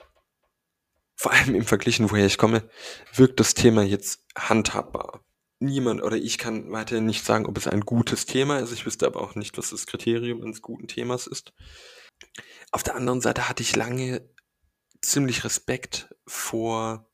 vor 1.16 1.32
allem 1.32 1.54
im 1.54 1.64
Verglichen, 1.64 2.10
woher 2.10 2.26
ich 2.26 2.38
komme, 2.38 2.68
wirkt 3.14 3.40
das 3.40 3.54
Thema 3.54 3.82
jetzt 3.82 4.24
handhabbar. 4.36 5.24
Niemand 5.58 6.02
oder 6.02 6.16
ich 6.16 6.38
kann 6.38 6.72
weiterhin 6.72 7.04
nicht 7.04 7.26
sagen, 7.26 7.44
ob 7.44 7.58
es 7.58 7.66
ein 7.66 7.82
gutes 7.82 8.24
Thema 8.24 8.58
ist. 8.58 8.72
Ich 8.72 8.86
wüsste 8.86 9.06
aber 9.06 9.20
auch 9.20 9.34
nicht, 9.34 9.58
was 9.58 9.68
das 9.68 9.86
Kriterium 9.86 10.42
eines 10.42 10.62
guten 10.62 10.88
Themas 10.88 11.26
ist. 11.26 11.52
Auf 12.70 12.82
der 12.82 12.94
anderen 12.94 13.20
Seite 13.20 13.50
hatte 13.50 13.62
ich 13.62 13.76
lange 13.76 14.26
ziemlich 15.02 15.44
Respekt 15.44 16.14
vor 16.26 17.10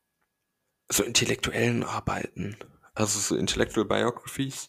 so 0.89 1.03
intellektuellen 1.03 1.83
Arbeiten, 1.83 2.57
also 2.95 3.19
so 3.19 3.37
Intellectual 3.37 3.87
Biographies. 3.87 4.69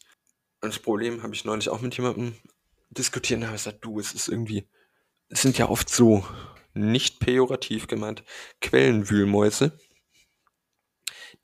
Und 0.62 0.74
das 0.74 0.80
Problem 0.80 1.22
habe 1.22 1.36
ich 1.36 1.46
neulich 1.46 1.70
auch 1.70 1.82
mit 1.82 1.96
jemandem 1.96 2.36
diskutiert 2.90 3.40
und 3.40 3.46
habe 3.46 3.58
gesagt, 3.58 3.84
du, 3.84 4.00
es 4.00 4.14
ist 4.14 4.28
irgendwie, 4.28 4.68
es 5.30 5.42
sind 5.42 5.58
ja 5.58 5.70
oft 5.70 5.90
so 5.90 6.26
nicht 6.74 7.20
pejorativ 7.20 7.88
gemeint 7.88 8.24
Quellenwühlmäuse, 8.62 9.78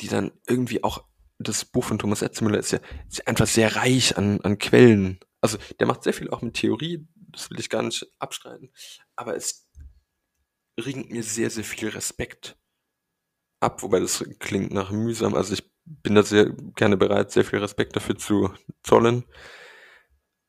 die 0.02 0.08
dann 0.08 0.32
irgendwie 0.48 0.84
auch, 0.84 1.06
das 1.40 1.66
Buch 1.66 1.84
von 1.84 2.00
Thomas 2.00 2.22
Etzmüller 2.22 2.60
ist 2.60 2.72
ja 2.72 2.80
ist 3.10 3.28
einfach 3.28 3.48
sehr 3.48 3.76
reich 3.76 4.18
an, 4.18 4.40
an 4.42 4.60
Quellen. 4.60 5.20
Also 5.42 5.58
der 5.80 5.88
macht 5.88 6.04
sehr 6.04 6.14
viel 6.14 6.30
auch 6.30 6.42
mit 6.42 6.54
Theorie, 6.54 7.06
das 7.16 7.50
will 7.50 7.60
ich 7.60 7.70
gar 7.70 7.82
nicht 7.82 8.08
abstreiten, 8.20 8.72
aber 9.16 9.36
es 9.36 9.68
ringt 10.80 11.12
mir 11.12 11.24
sehr, 11.24 11.50
sehr 11.50 11.64
viel 11.64 11.90
Respekt 11.90 12.58
ab, 13.60 13.82
wobei 13.82 14.00
das 14.00 14.24
klingt 14.40 14.72
nach 14.72 14.92
mühsam. 14.92 15.34
Also 15.34 15.54
ich 15.54 15.70
bin 15.86 16.16
da 16.16 16.24
sehr 16.24 16.52
gerne 16.76 16.98
bereit, 16.98 17.32
sehr 17.32 17.46
viel 17.46 17.60
Respekt 17.60 17.96
dafür 17.96 18.18
zu 18.18 18.54
zollen, 18.84 19.26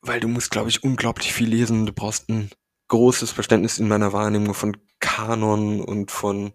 weil 0.07 0.19
du 0.19 0.27
musst, 0.27 0.51
glaube 0.51 0.69
ich, 0.69 0.83
unglaublich 0.83 1.33
viel 1.33 1.49
lesen. 1.49 1.85
Du 1.85 1.93
brauchst 1.93 2.29
ein 2.29 2.49
großes 2.87 3.31
Verständnis 3.31 3.79
in 3.79 3.87
meiner 3.87 4.13
Wahrnehmung 4.13 4.53
von 4.53 4.77
Kanon 4.99 5.81
und 5.81 6.11
von 6.11 6.53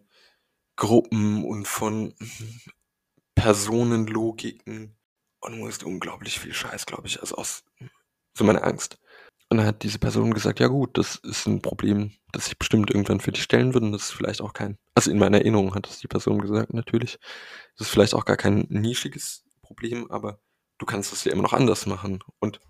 Gruppen 0.77 1.45
und 1.45 1.67
von 1.67 2.15
Personenlogiken 3.35 4.97
und 5.41 5.53
du 5.53 5.59
musst 5.59 5.85
unglaublich 5.85 6.39
viel 6.39 6.53
Scheiß, 6.53 6.87
glaube 6.87 7.07
ich, 7.07 7.21
also 7.21 7.37
aus 7.37 7.65
so 8.35 8.45
meine 8.45 8.63
Angst. 8.63 8.99
Und 9.49 9.57
dann 9.59 9.67
hat 9.67 9.83
diese 9.83 9.99
Person 9.99 10.33
gesagt, 10.33 10.61
ja 10.61 10.69
gut, 10.69 10.97
das 10.97 11.17
ist 11.17 11.47
ein 11.47 11.61
Problem, 11.61 12.13
das 12.33 12.45
sich 12.45 12.59
bestimmt 12.59 12.91
irgendwann 12.91 13.19
für 13.19 13.33
dich 13.33 13.43
stellen 13.43 13.75
würde. 13.75 13.87
Und 13.87 13.93
das 13.93 14.03
ist 14.03 14.13
vielleicht 14.13 14.41
auch 14.43 14.53
kein, 14.53 14.79
also 14.95 15.11
in 15.11 15.19
meiner 15.19 15.39
Erinnerung 15.39 15.75
hat 15.75 15.89
das 15.89 15.99
die 15.99 16.07
Person 16.07 16.41
gesagt, 16.41 16.73
natürlich. 16.73 17.19
Das 17.77 17.89
ist 17.89 17.93
vielleicht 17.93 18.15
auch 18.15 18.25
gar 18.25 18.37
kein 18.37 18.67
nischiges 18.69 19.45
Problem, 19.63 20.09
aber 20.11 20.39
du 20.79 20.87
kannst 20.87 21.13
es 21.13 21.25
ja 21.25 21.33
immer 21.33 21.43
noch 21.43 21.53
anders 21.53 21.87
machen. 21.87 22.23
Und 22.39 22.61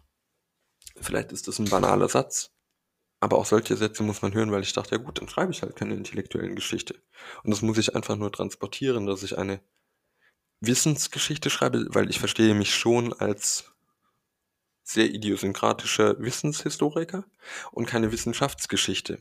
vielleicht 1.00 1.33
ist 1.33 1.49
das 1.49 1.59
ein 1.59 1.69
banaler 1.71 2.09
Satz. 2.09 2.52
aber 3.21 3.38
auch 3.38 3.45
solche 3.47 3.76
Sätze 3.76 4.02
muss 4.02 4.23
man 4.23 4.33
hören, 4.33 4.50
weil 4.50 4.62
ich 4.62 4.73
dachte, 4.73 4.97
ja 4.97 5.02
gut, 5.02 5.21
dann 5.21 5.28
schreibe 5.28 5.52
ich 5.52 5.62
halt 5.62 5.76
keine 5.76 5.95
intellektuellen 5.95 6.57
Geschichte. 6.57 7.02
Und 7.45 7.50
das 7.50 7.62
muss 7.62 7.78
ich 7.78 7.95
einfach 7.95 8.16
nur 8.16 8.33
transportieren, 8.33 9.07
dass 9.07 9.23
ich 9.23 9.37
eine 9.37 9.61
Wissensgeschichte 10.61 11.50
schreibe, 11.50 11.87
weil 11.90 12.09
ich 12.11 12.19
verstehe 12.19 12.54
mich 12.54 12.75
schon 12.75 13.12
als 13.12 13.73
sehr 14.83 15.11
idiosynkratischer 15.11 16.19
Wissenshistoriker 16.21 17.25
und 17.73 17.87
keine 17.87 18.11
Wissenschaftsgeschichte. 18.11 19.21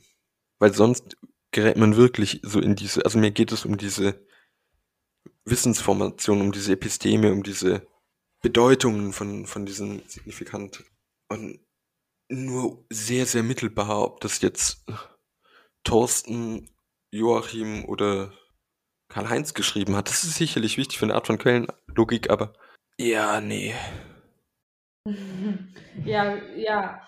Weil 0.60 0.74
sonst 0.74 1.18
gerät 1.52 1.78
man 1.78 1.98
wirklich 1.98 2.40
so 2.44 2.60
in 2.60 2.76
diese, 2.76 3.04
also 3.06 3.20
mir 3.20 3.32
geht 3.32 3.52
es 3.52 3.66
um 3.66 3.78
diese 3.78 4.26
Wissensformation, 5.46 6.42
um 6.42 6.52
diese 6.52 6.74
Episteme, 6.74 7.32
um 7.32 7.44
diese 7.44 7.86
Bedeutungen 8.42 9.12
von, 9.14 9.46
von 9.46 9.66
diesen 9.66 10.08
signifikant 10.08 10.86
und 11.28 11.60
nur 12.30 12.86
sehr, 12.90 13.26
sehr 13.26 13.44
mittelbar, 13.44 14.04
ob 14.04 14.22
das 14.22 14.42
jetzt 14.42 14.86
Thorsten, 15.84 16.70
Joachim 17.12 17.86
oder 17.86 18.32
Karl-Heinz 19.10 19.54
geschrieben 19.54 19.96
hat. 19.96 20.10
Das 20.10 20.24
ist 20.24 20.36
sicherlich 20.36 20.78
wichtig 20.78 21.00
für 21.00 21.06
eine 21.06 21.16
Art 21.16 21.28
von 21.28 21.40
Quellenlogik, 21.40 22.30
aber 22.30 22.54
ja, 22.98 23.42
nee. 23.42 23.74
Ja, 26.06 26.36
ja. 26.56 27.02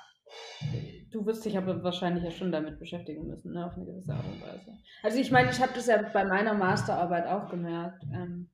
Du 1.12 1.26
wirst 1.26 1.46
dich 1.46 1.58
aber 1.58 1.84
wahrscheinlich 1.84 2.24
ja 2.24 2.32
schon 2.32 2.52
damit 2.52 2.80
beschäftigen 2.80 3.28
müssen, 3.28 3.52
ne, 3.52 3.66
auf 3.66 3.74
eine 3.76 3.86
gewisse 3.86 4.14
Art 4.14 4.26
und 4.26 4.42
Weise. 4.42 4.78
Also 5.04 5.20
ich 5.20 5.30
meine, 5.30 5.52
ich 5.52 5.62
habe 5.62 5.74
das 5.76 5.88
ja 5.88 6.02
bei 6.02 6.24
meiner 6.24 6.54
Masterarbeit 6.54 7.28
auch 7.28 7.50
gemerkt. 7.50 8.04
Ähm, 8.14 8.50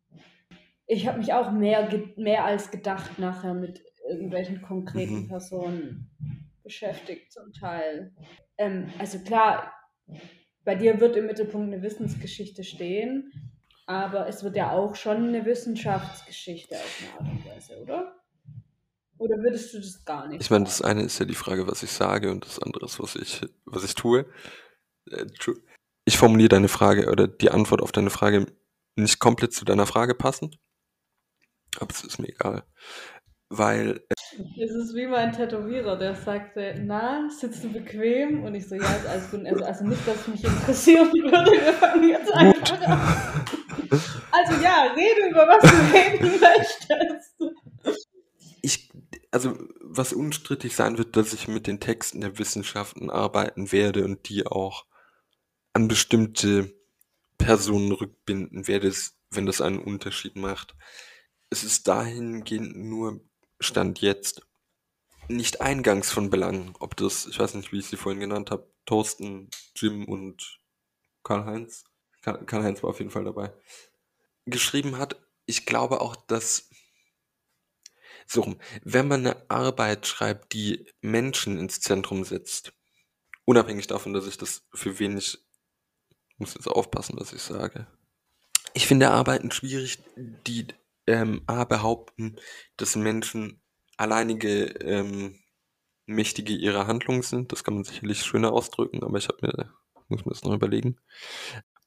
ich 0.88 1.08
habe 1.08 1.20
mich 1.20 1.34
auch 1.34 1.52
mehr, 1.52 1.88
mehr 2.18 2.46
als 2.46 2.72
gedacht 2.72 3.20
nachher 3.20 3.54
mit 3.54 3.82
irgendwelchen 4.10 4.62
konkreten 4.62 5.24
mhm. 5.24 5.28
Personen 5.28 6.10
beschäftigt 6.68 7.32
zum 7.32 7.54
Teil. 7.54 8.14
Ähm, 8.58 8.92
also 9.00 9.20
klar, 9.20 9.74
bei 10.66 10.76
dir 10.76 11.00
wird 11.00 11.16
im 11.16 11.26
Mittelpunkt 11.26 11.74
eine 11.74 11.82
Wissensgeschichte 11.82 12.64
stehen, 12.64 13.32
aber 13.86 14.28
es 14.28 14.44
wird 14.44 14.58
ja 14.58 14.72
auch 14.72 14.96
schon 14.96 15.30
eine 15.30 15.46
Wissenschaftsgeschichte 15.46 16.76
auf 16.76 17.02
eine 17.02 17.14
Art 17.14 17.36
und 17.36 17.46
Weise, 17.46 17.82
oder? 17.82 18.14
Oder 19.18 19.38
würdest 19.38 19.74
du 19.74 19.80
das 19.80 20.04
gar 20.04 20.28
nicht? 20.28 20.42
Ich 20.42 20.50
meine, 20.50 20.66
das 20.66 20.82
eine 20.82 21.04
ist 21.04 21.20
ja 21.20 21.26
die 21.26 21.34
Frage, 21.36 21.68
was 21.68 21.84
ich 21.84 21.92
sage, 21.92 22.30
und 22.30 22.46
das 22.46 22.60
andere 22.60 22.86
ist, 22.86 23.00
was 23.00 23.16
ich, 23.16 23.42
was 23.66 23.84
ich 23.84 23.96
tue. 23.96 24.26
Äh, 25.10 25.26
ich 26.06 26.18
formuliere 26.18 26.50
deine 26.50 26.68
Frage 26.68 27.10
oder 27.10 27.28
die 27.28 27.50
Antwort 27.50 27.82
auf 27.82 27.92
deine 27.92 28.10
Frage 28.10 28.46
nicht 28.96 29.20
komplett 29.20 29.54
zu 29.54 29.66
deiner 29.66 29.86
Frage 29.86 30.16
passend. 30.16 30.60
Aber 31.80 31.92
es 31.92 32.04
ist 32.04 32.20
mir 32.20 32.28
egal. 32.28 32.64
Weil. 33.50 34.06
Es 34.60 34.72
ist 34.72 34.96
wie 34.96 35.08
mein 35.08 35.32
Tätowierer, 35.32 35.98
der 35.98 36.16
sagte, 36.16 36.76
na, 36.84 37.30
sitzt 37.30 37.64
du 37.64 37.72
bequem? 37.72 38.44
Und 38.44 38.56
ich 38.56 38.68
so, 38.68 38.76
ja, 38.76 38.82
ist 38.82 39.06
alles 39.06 39.32
gut. 39.32 39.46
Also, 39.46 39.66
also 39.66 39.86
nicht, 39.86 40.08
dass 40.08 40.22
es 40.22 40.28
mich 40.28 40.44
interessieren 40.44 41.12
würde, 41.14 41.52
wir 41.52 41.74
fangen 41.74 42.10
jetzt 42.10 42.32
einfach 42.32 42.82
an. 42.82 44.02
Also 44.32 44.62
ja, 44.62 44.94
rede 44.96 45.30
über 45.30 45.48
was 45.48 45.62
du 45.64 45.98
reden 45.98 46.40
möchtest. 46.40 47.98
Ich, 48.62 48.92
also 49.32 49.58
was 49.82 50.14
unstrittig 50.14 50.76
sein 50.76 50.98
wird, 50.98 51.16
dass 51.16 51.34
ich 51.34 51.48
mit 51.48 51.68
den 51.68 51.80
Texten 51.80 52.22
der 52.22 52.38
Wissenschaften 52.38 53.10
arbeiten 53.10 53.72
werde 53.72 54.04
und 54.04 54.30
die 54.30 54.46
auch 54.46 54.86
an 55.74 55.88
bestimmte 55.88 56.74
Personen 57.38 57.92
rückbinden 57.92 58.68
werde, 58.68 58.94
wenn 59.32 59.46
das 59.46 59.62
einen 59.62 59.80
Unterschied 59.80 60.36
macht. 60.36 60.76
Es 61.50 61.64
ist 61.64 61.88
dahingehend 61.88 62.76
nur 62.76 63.22
Stand 63.60 64.02
jetzt 64.02 64.42
nicht 65.28 65.62
eingangs 65.62 66.12
von 66.12 66.30
Belang, 66.30 66.76
ob 66.80 66.96
das, 66.96 67.26
ich 67.26 67.40
weiß 67.40 67.56
nicht, 67.56 67.72
wie 67.72 67.80
ich 67.80 67.88
sie 67.88 67.98
vorhin 67.98 68.20
genannt 68.20 68.52
habe, 68.52 68.72
Thorsten, 68.86 69.50
Jim 69.76 70.06
und 70.06 70.60
Karl-Heinz, 71.24 71.84
Karl-Heinz 72.22 72.84
war 72.84 72.90
auf 72.90 73.00
jeden 73.00 73.12
Fall 73.12 73.26
dabei, 73.26 73.54
geschrieben 74.46 74.98
hat. 74.98 75.18
Ich 75.46 75.66
glaube 75.66 76.02
auch, 76.02 76.16
dass 76.16 76.70
so, 78.26 78.58
wenn 78.84 79.08
man 79.08 79.26
eine 79.26 79.50
Arbeit 79.50 80.06
schreibt, 80.06 80.54
die 80.54 80.86
Menschen 81.02 81.58
ins 81.58 81.80
Zentrum 81.80 82.26
setzt, 82.26 82.74
unabhängig 83.46 83.88
davon, 83.88 84.14
dass 84.14 84.28
ich 84.28 84.38
das 84.38 84.68
für 84.74 85.00
wenig, 85.00 85.40
muss 86.38 86.54
jetzt 86.54 86.68
aufpassen, 86.68 87.16
was 87.18 87.32
ich 87.32 87.42
sage. 87.42 87.88
Ich 88.74 88.86
finde 88.86 89.10
Arbeiten 89.12 89.52
schwierig, 89.52 90.00
die 90.16 90.68
ähm, 91.08 91.42
A 91.48 91.64
behaupten, 91.64 92.36
dass 92.76 92.96
Menschen 92.96 93.62
alleinige 93.98 94.66
ähm, 94.82 95.40
Mächtige 96.06 96.54
ihrer 96.54 96.88
Handlungen 96.88 97.22
sind. 97.22 97.52
Das 97.52 97.64
kann 97.64 97.74
man 97.74 97.84
sicherlich 97.84 98.22
schöner 98.24 98.54
ausdrücken, 98.54 99.04
aber 99.04 99.18
ich 99.18 99.28
habe 99.28 99.46
mir, 99.46 99.74
muss 100.08 100.26
mir 100.26 100.32
das 100.32 100.44
noch 100.44 100.54
überlegen. 100.54 100.98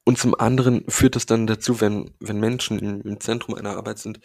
Und 0.04 0.18
zum 0.18 0.34
anderen 0.34 0.84
führt 0.88 1.16
es 1.16 1.26
dann 1.26 1.46
dazu, 1.46 1.80
wenn, 1.80 2.14
wenn 2.20 2.40
Menschen 2.40 2.78
im, 2.78 3.00
im 3.02 3.20
Zentrum 3.20 3.54
einer 3.54 3.76
Arbeit 3.76 3.98
sind, 3.98 4.20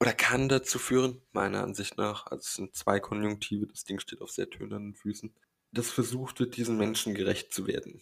oder 0.00 0.12
kann 0.14 0.48
dazu 0.48 0.78
führen, 0.78 1.20
meiner 1.32 1.62
Ansicht 1.62 1.98
nach, 1.98 2.26
also 2.26 2.40
es 2.40 2.54
sind 2.54 2.74
zwei 2.74 3.00
Konjunktive, 3.00 3.66
das 3.66 3.84
Ding 3.84 4.00
steht 4.00 4.22
auf 4.22 4.30
sehr 4.30 4.48
tönernen 4.48 4.94
Füßen, 4.94 5.34
dass 5.72 5.90
versucht 5.90 6.40
wird, 6.40 6.56
diesen 6.56 6.78
Menschen 6.78 7.14
gerecht 7.14 7.52
zu 7.52 7.66
werden. 7.66 8.00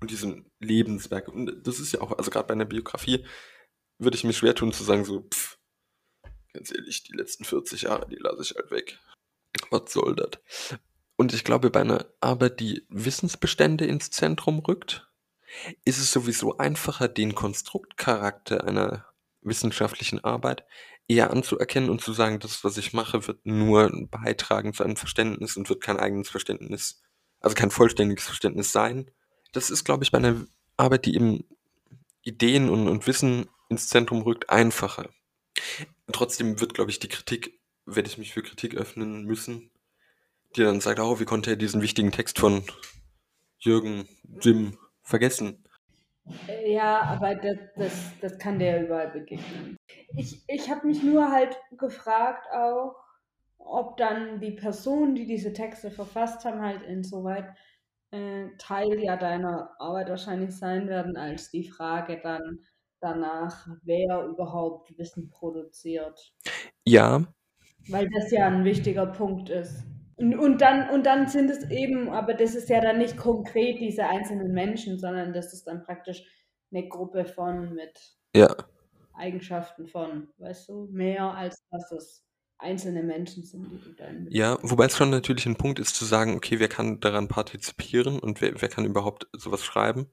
Und 0.00 0.10
diesem 0.10 0.46
Lebenswerk. 0.60 1.28
Und 1.28 1.66
das 1.66 1.78
ist 1.78 1.92
ja 1.92 2.00
auch, 2.00 2.16
also 2.16 2.30
gerade 2.30 2.46
bei 2.46 2.54
einer 2.54 2.64
Biografie, 2.64 3.26
würde 4.00 4.16
ich 4.16 4.24
mir 4.24 4.32
schwer 4.32 4.54
tun 4.54 4.72
zu 4.72 4.82
sagen, 4.82 5.04
so, 5.04 5.20
pff, 5.32 5.58
ganz 6.52 6.72
ehrlich, 6.72 7.04
die 7.04 7.12
letzten 7.12 7.44
40 7.44 7.82
Jahre, 7.82 8.08
die 8.08 8.16
lasse 8.16 8.42
ich 8.42 8.54
halt 8.56 8.70
weg. 8.70 8.98
Was 9.70 9.92
soll 9.92 10.16
das? 10.16 10.78
Und 11.16 11.34
ich 11.34 11.44
glaube, 11.44 11.70
bei 11.70 11.82
einer 11.82 12.06
Arbeit, 12.20 12.60
die 12.60 12.86
Wissensbestände 12.88 13.84
ins 13.84 14.10
Zentrum 14.10 14.60
rückt, 14.60 15.06
ist 15.84 15.98
es 15.98 16.12
sowieso 16.12 16.56
einfacher, 16.58 17.08
den 17.08 17.34
Konstruktcharakter 17.34 18.64
einer 18.64 19.06
wissenschaftlichen 19.42 20.22
Arbeit 20.24 20.64
eher 21.08 21.30
anzuerkennen 21.30 21.90
und 21.90 22.00
zu 22.00 22.12
sagen, 22.12 22.38
das, 22.38 22.62
was 22.62 22.76
ich 22.78 22.92
mache, 22.92 23.26
wird 23.26 23.44
nur 23.44 23.90
beitragen 24.10 24.72
zu 24.72 24.84
einem 24.84 24.96
Verständnis 24.96 25.56
und 25.56 25.68
wird 25.68 25.82
kein 25.82 25.98
eigenes 25.98 26.28
Verständnis, 26.28 27.02
also 27.40 27.54
kein 27.54 27.70
vollständiges 27.70 28.24
Verständnis 28.24 28.70
sein. 28.70 29.10
Das 29.52 29.70
ist, 29.70 29.84
glaube 29.84 30.04
ich, 30.04 30.12
bei 30.12 30.18
einer 30.18 30.46
Arbeit, 30.76 31.06
die 31.06 31.16
eben 31.16 31.44
Ideen 32.22 32.70
und, 32.70 32.86
und 32.86 33.06
Wissen 33.06 33.48
ins 33.70 33.88
Zentrum 33.88 34.22
rückt, 34.22 34.50
einfacher. 34.50 35.08
Trotzdem 36.12 36.60
wird, 36.60 36.74
glaube 36.74 36.90
ich, 36.90 36.98
die 36.98 37.08
Kritik, 37.08 37.60
werde 37.86 38.08
ich 38.08 38.18
mich 38.18 38.32
für 38.34 38.42
Kritik 38.42 38.74
öffnen 38.74 39.24
müssen, 39.24 39.70
die 40.56 40.62
dann 40.62 40.80
sagt, 40.80 41.00
oh, 41.00 41.20
wie 41.20 41.24
konnte 41.24 41.50
er 41.50 41.56
diesen 41.56 41.80
wichtigen 41.80 42.12
Text 42.12 42.38
von 42.38 42.64
Jürgen, 43.58 44.08
Jim 44.40 44.76
vergessen? 45.02 45.64
Ja, 46.66 47.02
aber 47.02 47.34
das, 47.34 47.58
das, 47.76 47.92
das 48.20 48.38
kann 48.38 48.58
der 48.58 48.84
überall 48.84 49.10
begegnen. 49.10 49.76
Ich, 50.16 50.42
ich 50.48 50.70
habe 50.70 50.86
mich 50.86 51.02
nur 51.02 51.30
halt 51.30 51.56
gefragt 51.78 52.46
auch, 52.52 52.96
ob 53.58 53.96
dann 53.96 54.40
die 54.40 54.52
Personen, 54.52 55.14
die 55.14 55.26
diese 55.26 55.52
Texte 55.52 55.90
verfasst 55.90 56.44
haben, 56.44 56.60
halt 56.60 56.82
insoweit 56.82 57.54
äh, 58.10 58.48
Teil 58.58 59.00
ja 59.00 59.16
deiner 59.16 59.70
Arbeit 59.78 60.08
wahrscheinlich 60.08 60.56
sein 60.56 60.88
werden, 60.88 61.16
als 61.16 61.50
die 61.50 61.68
Frage 61.68 62.20
dann, 62.22 62.60
danach, 63.00 63.68
wer 63.82 64.26
überhaupt 64.26 64.96
Wissen 64.98 65.28
produziert. 65.30 66.32
Ja. 66.84 67.26
Weil 67.88 68.08
das 68.10 68.30
ja 68.30 68.46
ein 68.46 68.64
wichtiger 68.64 69.06
Punkt 69.06 69.48
ist. 69.48 69.84
Und, 70.16 70.38
und, 70.38 70.60
dann, 70.60 70.90
und 70.90 71.06
dann 71.06 71.28
sind 71.28 71.50
es 71.50 71.70
eben, 71.70 72.10
aber 72.10 72.34
das 72.34 72.54
ist 72.54 72.68
ja 72.68 72.80
dann 72.80 72.98
nicht 72.98 73.16
konkret 73.16 73.80
diese 73.80 74.06
einzelnen 74.06 74.52
Menschen, 74.52 74.98
sondern 74.98 75.32
das 75.32 75.54
ist 75.54 75.66
dann 75.66 75.82
praktisch 75.82 76.24
eine 76.70 76.86
Gruppe 76.88 77.24
von 77.24 77.74
mit 77.74 77.98
ja. 78.36 78.54
Eigenschaften 79.14 79.86
von, 79.86 80.28
weißt 80.38 80.68
du, 80.68 80.88
mehr 80.90 81.34
als 81.34 81.64
dass 81.70 81.90
es 81.92 82.26
einzelne 82.58 83.02
Menschen 83.02 83.44
sind, 83.44 83.70
die 83.70 83.80
du 83.82 83.92
dann. 83.94 84.26
Ja, 84.30 84.58
wobei 84.62 84.84
es 84.84 84.96
schon 84.96 85.10
natürlich 85.10 85.46
ein 85.46 85.56
Punkt 85.56 85.78
ist 85.78 85.96
zu 85.96 86.04
sagen, 86.04 86.36
okay, 86.36 86.58
wer 86.60 86.68
kann 86.68 87.00
daran 87.00 87.28
partizipieren 87.28 88.18
und 88.18 88.40
wer, 88.40 88.60
wer 88.60 88.68
kann 88.68 88.84
überhaupt 88.84 89.26
sowas 89.32 89.64
schreiben. 89.64 90.10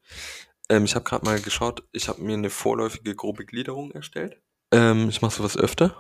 Ähm, 0.70 0.86
ich 0.86 0.96
habe 0.96 1.06
gerade 1.06 1.26
mal 1.26 1.40
geschaut, 1.40 1.84
ich 1.92 2.10
habe 2.10 2.22
mir 2.22 2.34
eine 2.34 2.50
vorläufige 2.50 3.16
grobe 3.16 3.46
Gliederung 3.46 3.92
erstellt. 3.92 4.42
Ähm, 4.72 5.10
ich 5.10 5.22
mache 5.22 5.36
sowas 5.36 5.58
öfter. 5.58 5.96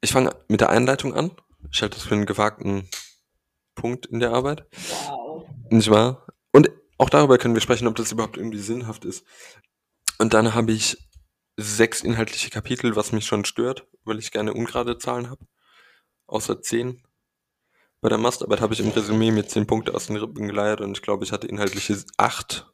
Ich 0.00 0.12
fange 0.12 0.34
mit 0.48 0.60
der 0.60 0.70
Einleitung 0.70 1.14
an. 1.14 1.30
Ich 1.70 1.82
halte 1.82 1.96
das 1.96 2.06
für 2.06 2.14
einen 2.14 2.26
gewagten 2.26 2.88
Punkt 3.74 4.06
in 4.06 4.20
der 4.20 4.32
Arbeit. 4.32 4.66
Wow. 5.06 5.48
Nicht 5.70 5.90
wahr? 5.90 6.26
Und 6.52 6.70
auch 6.98 7.08
darüber 7.08 7.38
können 7.38 7.54
wir 7.54 7.60
sprechen, 7.60 7.86
ob 7.86 7.94
das 7.94 8.12
überhaupt 8.12 8.36
irgendwie 8.36 8.58
sinnhaft 8.58 9.04
ist. 9.04 9.24
Und 10.18 10.34
dann 10.34 10.54
habe 10.54 10.72
ich 10.72 10.98
sechs 11.56 12.02
inhaltliche 12.02 12.50
Kapitel, 12.50 12.96
was 12.96 13.12
mich 13.12 13.26
schon 13.26 13.44
stört, 13.44 13.86
weil 14.04 14.18
ich 14.18 14.32
gerne 14.32 14.52
ungerade 14.52 14.98
Zahlen 14.98 15.30
habe. 15.30 15.46
Außer 16.26 16.60
zehn. 16.60 17.02
Bei 18.00 18.08
der 18.08 18.18
Masterarbeit 18.18 18.60
habe 18.60 18.74
ich 18.74 18.80
im 18.80 18.90
Resümee 18.90 19.30
mir 19.30 19.46
zehn 19.46 19.66
Punkte 19.66 19.94
aus 19.94 20.08
den 20.08 20.16
Rippen 20.16 20.48
geleiert 20.48 20.80
und 20.80 20.96
ich 20.96 21.02
glaube, 21.02 21.24
ich 21.24 21.30
hatte 21.30 21.46
inhaltliche 21.46 22.02
acht 22.16 22.71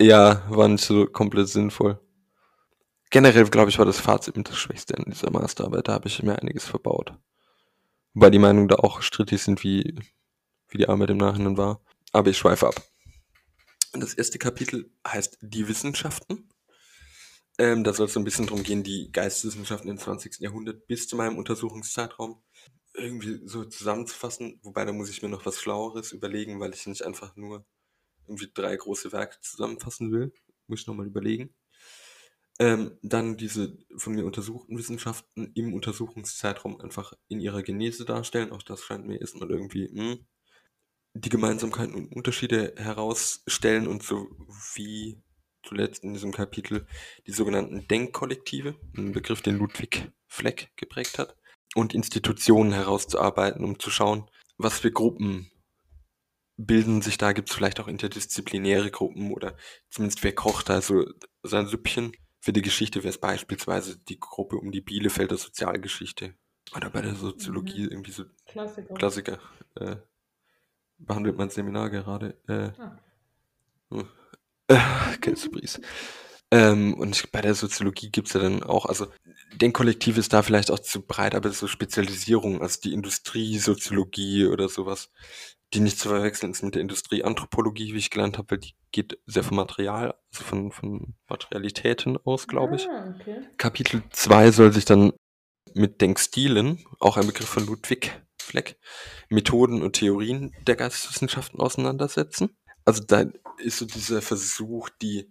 ja, 0.00 0.42
war 0.48 0.68
nicht 0.68 0.84
so 0.84 1.06
komplett 1.06 1.48
sinnvoll. 1.48 2.00
Generell, 3.10 3.48
glaube 3.48 3.70
ich, 3.70 3.78
war 3.78 3.86
das 3.86 4.00
Fazit 4.00 4.36
mit 4.36 4.48
das 4.48 4.58
Schwächste 4.58 4.94
in 4.94 5.10
dieser 5.10 5.30
Masterarbeit. 5.30 5.88
Da 5.88 5.94
habe 5.94 6.08
ich 6.08 6.22
mir 6.22 6.38
einiges 6.38 6.66
verbaut. 6.66 7.14
Wobei 8.14 8.30
die 8.30 8.38
Meinungen 8.38 8.68
da 8.68 8.76
auch 8.76 9.00
strittig 9.02 9.42
sind, 9.42 9.62
wie, 9.64 9.94
wie 10.68 10.78
die 10.78 10.88
Arbeit 10.88 11.10
im 11.10 11.16
Nachhinein 11.16 11.56
war. 11.56 11.80
aber 12.12 12.30
ich 12.30 12.38
schweife 12.38 12.66
ab. 12.66 12.82
Das 13.92 14.14
erste 14.14 14.38
Kapitel 14.38 14.90
heißt 15.06 15.38
Die 15.40 15.66
Wissenschaften. 15.68 16.48
Ähm, 17.58 17.82
da 17.82 17.92
soll 17.92 18.06
es 18.06 18.12
so 18.12 18.20
ein 18.20 18.24
bisschen 18.24 18.46
darum 18.46 18.62
gehen, 18.62 18.84
die 18.84 19.10
Geisteswissenschaften 19.10 19.90
im 19.90 19.98
20. 19.98 20.38
Jahrhundert 20.40 20.86
bis 20.86 21.08
zu 21.08 21.16
meinem 21.16 21.38
Untersuchungszeitraum 21.38 22.40
irgendwie 22.94 23.40
so 23.44 23.64
zusammenzufassen. 23.64 24.60
Wobei, 24.62 24.84
da 24.84 24.92
muss 24.92 25.10
ich 25.10 25.22
mir 25.22 25.28
noch 25.28 25.46
was 25.46 25.60
Schlaueres 25.60 26.12
überlegen, 26.12 26.60
weil 26.60 26.74
ich 26.74 26.86
nicht 26.86 27.04
einfach 27.04 27.34
nur 27.36 27.64
irgendwie 28.28 28.50
drei 28.52 28.76
große 28.76 29.12
Werke 29.12 29.38
zusammenfassen 29.40 30.12
will. 30.12 30.32
Muss 30.66 30.80
ich 30.80 30.86
nochmal 30.86 31.06
überlegen. 31.06 31.54
Ähm, 32.60 32.98
dann 33.02 33.36
diese 33.36 33.78
von 33.96 34.14
mir 34.14 34.24
untersuchten 34.26 34.76
Wissenschaften 34.76 35.52
im 35.54 35.74
Untersuchungszeitraum 35.74 36.80
einfach 36.80 37.12
in 37.28 37.40
ihrer 37.40 37.62
Genese 37.62 38.04
darstellen. 38.04 38.50
Auch 38.50 38.62
das 38.62 38.82
scheint 38.82 39.06
mir 39.06 39.20
erstmal 39.20 39.50
irgendwie 39.50 39.88
mh, 39.92 40.12
hm, 40.12 40.26
die 41.14 41.28
Gemeinsamkeiten 41.28 41.94
und 41.94 42.12
Unterschiede 42.12 42.74
herausstellen 42.76 43.86
und 43.86 44.02
so 44.02 44.28
wie 44.74 45.22
zuletzt 45.62 46.04
in 46.04 46.14
diesem 46.14 46.32
Kapitel 46.32 46.86
die 47.26 47.32
sogenannten 47.32 47.86
Denkkollektive, 47.88 48.76
ein 48.96 49.12
Begriff, 49.12 49.42
den 49.42 49.56
Ludwig 49.56 50.10
Fleck 50.26 50.70
geprägt 50.76 51.18
hat, 51.18 51.36
und 51.74 51.94
Institutionen 51.94 52.72
herauszuarbeiten, 52.72 53.64
um 53.64 53.78
zu 53.78 53.90
schauen, 53.90 54.28
was 54.56 54.80
für 54.80 54.90
Gruppen 54.90 55.50
bilden 56.58 57.02
sich 57.02 57.16
da, 57.18 57.32
gibt 57.32 57.48
es 57.48 57.54
vielleicht 57.54 57.80
auch 57.80 57.88
interdisziplinäre 57.88 58.90
Gruppen 58.90 59.32
oder 59.32 59.56
zumindest 59.90 60.22
wer 60.24 60.34
kocht 60.34 60.68
da 60.68 60.82
so 60.82 61.06
sein 61.42 61.68
Süppchen. 61.68 62.12
Für 62.40 62.52
die 62.52 62.62
Geschichte 62.62 63.00
wäre 63.00 63.10
es 63.10 63.18
beispielsweise 63.18 63.98
die 63.98 64.18
Gruppe 64.18 64.56
um 64.56 64.72
die 64.72 64.80
Bielefelder 64.80 65.36
Sozialgeschichte. 65.36 66.34
Oder 66.74 66.90
bei 66.90 67.00
der 67.00 67.14
Soziologie 67.14 67.84
mhm. 67.84 67.90
irgendwie 67.90 68.10
so 68.10 68.24
Klassiker. 68.46 68.94
Klassiker. 68.94 69.38
Äh, 69.76 69.96
behandelt 70.98 71.38
mein 71.38 71.50
Seminar 71.50 71.90
gerade. 71.90 72.36
Äh, 72.48 72.80
ah. 72.80 72.98
Hm. 73.90 74.08
äh, 74.68 74.78
Ähm, 76.50 76.94
und 76.94 77.30
bei 77.30 77.40
der 77.40 77.54
Soziologie 77.54 78.10
gibt 78.10 78.28
es 78.28 78.34
ja 78.34 78.40
dann 78.40 78.62
auch, 78.62 78.86
also 78.86 79.06
Denkkollektiv 79.54 80.16
ist 80.18 80.32
da 80.32 80.42
vielleicht 80.42 80.70
auch 80.70 80.78
zu 80.78 81.02
breit, 81.02 81.34
aber 81.34 81.50
so 81.50 81.66
Spezialisierung, 81.66 82.62
also 82.62 82.80
die 82.80 82.94
Industriesoziologie 82.94 84.46
oder 84.46 84.68
sowas, 84.68 85.10
die 85.74 85.80
nicht 85.80 85.98
zu 85.98 86.08
verwechseln 86.08 86.52
ist 86.52 86.62
mit 86.62 86.74
der 86.74 86.82
Industrieanthropologie, 86.82 87.92
wie 87.92 87.98
ich 87.98 88.10
gelernt 88.10 88.38
habe, 88.38 88.52
weil 88.52 88.58
die 88.58 88.74
geht 88.90 89.18
sehr 89.26 89.44
vom 89.44 89.56
Material, 89.56 90.14
also 90.32 90.44
von, 90.44 90.72
von 90.72 91.14
Materialitäten 91.28 92.16
aus, 92.24 92.48
glaube 92.48 92.76
ich. 92.76 92.88
Ah, 92.88 93.14
okay. 93.14 93.42
Kapitel 93.58 94.02
2 94.10 94.50
soll 94.50 94.72
sich 94.72 94.86
dann 94.86 95.12
mit 95.74 96.00
Denkstilen, 96.00 96.84
auch 97.00 97.16
ein 97.16 97.26
Begriff 97.26 97.48
von 97.48 97.66
Ludwig 97.66 98.18
Fleck, 98.40 98.78
Methoden 99.28 99.82
und 99.82 99.92
Theorien 99.94 100.54
der 100.66 100.76
Geisteswissenschaften 100.76 101.60
auseinandersetzen. 101.60 102.56
Also 102.86 103.04
da 103.04 103.26
ist 103.58 103.78
so 103.78 103.84
dieser 103.84 104.22
Versuch, 104.22 104.88
die 105.02 105.30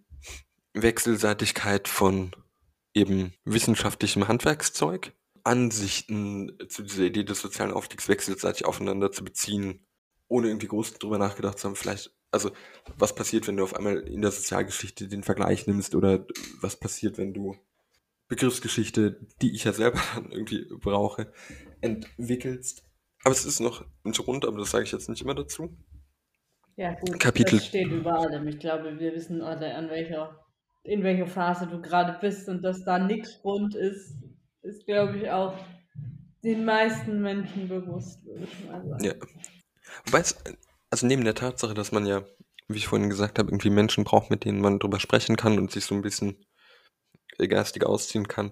Wechselseitigkeit 0.73 1.88
von 1.88 2.32
eben 2.93 3.34
wissenschaftlichem 3.43 4.28
Handwerkszeug, 4.28 5.13
Ansichten 5.43 6.58
zu 6.69 6.84
dieser 6.84 7.06
Idee 7.06 7.23
des 7.23 7.41
sozialen 7.41 7.71
Aufstiegs 7.71 8.08
wechselseitig 8.08 8.65
aufeinander 8.65 9.12
zu 9.12 9.23
beziehen 9.23 9.88
ohne 10.28 10.48
irgendwie 10.48 10.68
groß 10.68 10.94
drüber 10.96 11.18
nachgedacht 11.18 11.60
zu 11.60 11.68
haben, 11.68 11.76
vielleicht, 11.76 12.16
also 12.32 12.52
was 12.98 13.16
passiert, 13.16 13.48
wenn 13.48 13.58
du 13.58 13.63
auf 13.63 13.76
einmal 13.76 14.00
in 14.00 14.22
der 14.22 14.32
Sozialgeschichte 14.32 15.08
den 15.08 15.24
Vergleich 15.24 15.68
nimmst 15.68 15.96
oder 15.96 16.26
was 16.62 16.78
passiert, 16.80 17.18
wenn 17.18 17.34
du 17.34 17.56
Begriffsgeschichte, 18.28 19.26
die 19.42 19.56
ich 19.56 19.63
ja 19.63 19.74
selber 19.74 20.00
dann 20.16 20.32
irgendwie 20.32 20.68
brauche, 20.82 21.32
entwickelst. 21.82 22.84
Aber 23.24 23.34
es 23.34 23.46
ist 23.46 23.60
noch 23.60 23.86
ein 24.04 24.12
Grund, 24.12 24.46
aber 24.46 24.58
das 24.60 24.72
sage 24.72 24.84
ich 24.84 24.92
jetzt 24.92 25.10
nicht 25.10 25.22
immer 25.22 25.36
dazu. 25.36 25.76
Ja, 26.76 26.94
gut, 26.94 27.20
Kapitel. 27.20 27.58
das 27.58 27.68
steht 27.68 27.88
überall. 27.88 28.48
Ich 28.48 28.60
glaube, 28.60 29.00
wir 29.00 29.13
wissen 29.13 29.42
alle, 29.42 29.74
an 29.74 29.90
welcher, 29.90 30.46
in 30.84 31.02
welcher 31.04 31.26
Phase 31.26 31.66
du 31.68 31.82
gerade 31.82 32.20
bist 32.22 32.48
und 32.50 32.62
dass 32.62 32.84
da 32.84 33.00
nichts 33.00 33.44
rund 33.44 33.74
ist, 33.74 34.16
ist, 34.62 34.86
glaube 34.86 35.18
ich, 35.18 35.30
auch 35.32 35.56
den 36.44 36.66
meisten 36.66 37.22
Menschen 37.22 37.68
bewusst, 37.68 38.24
würde 38.26 38.44
ich 38.44 38.68
mal 38.68 38.86
sagen. 38.86 39.04
Ja, 39.04 39.13
Wobei 40.06 40.19
es, 40.19 40.36
also 40.89 41.08
neben 41.08 41.23
der 41.23 41.36
Tatsache, 41.36 41.73
dass 41.73 41.91
man 41.91 42.06
ja, 42.06 42.23
wie 42.67 42.78
ich 42.78 42.88
vorhin 42.88 43.10
gesagt 43.10 43.39
habe, 43.39 43.50
irgendwie 43.50 43.69
Menschen 43.69 44.04
braucht, 44.04 44.30
mit 44.30 44.45
denen 44.45 44.62
man 44.62 44.80
drüber 44.80 45.00
sprechen 45.00 45.36
kann 45.36 45.58
und 45.58 45.71
sich 45.71 45.86
so 45.86 45.95
ein 45.95 46.02
bisschen 46.02 46.45
geistig 47.38 47.86
ausziehen 47.86 48.28
kann, 48.28 48.52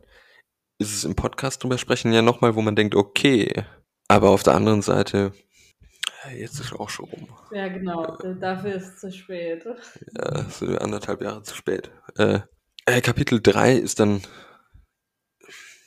ist 0.77 0.93
es 0.93 1.03
im 1.03 1.15
Podcast 1.15 1.63
drüber 1.63 1.77
sprechen 1.77 2.13
ja 2.13 2.21
nochmal, 2.21 2.55
wo 2.55 2.61
man 2.61 2.75
denkt, 2.75 2.95
okay, 2.95 3.65
aber 4.07 4.29
auf 4.29 4.43
der 4.43 4.55
anderen 4.55 4.81
Seite, 4.81 5.33
jetzt 6.35 6.59
ist 6.59 6.73
auch 6.73 6.89
schon 6.89 7.09
rum. 7.09 7.27
Ja, 7.51 7.67
genau, 7.67 8.17
ja. 8.21 8.33
dafür 8.33 8.75
ist 8.75 8.93
es 8.93 8.99
zu 8.99 9.11
spät. 9.11 9.65
Ja, 10.17 10.49
so 10.49 10.65
anderthalb 10.77 11.21
Jahre 11.21 11.43
zu 11.43 11.55
spät. 11.55 11.91
Äh, 12.17 12.41
äh, 12.85 13.01
Kapitel 13.01 13.41
3 13.41 13.73
ist 13.73 13.99
dann 13.99 14.21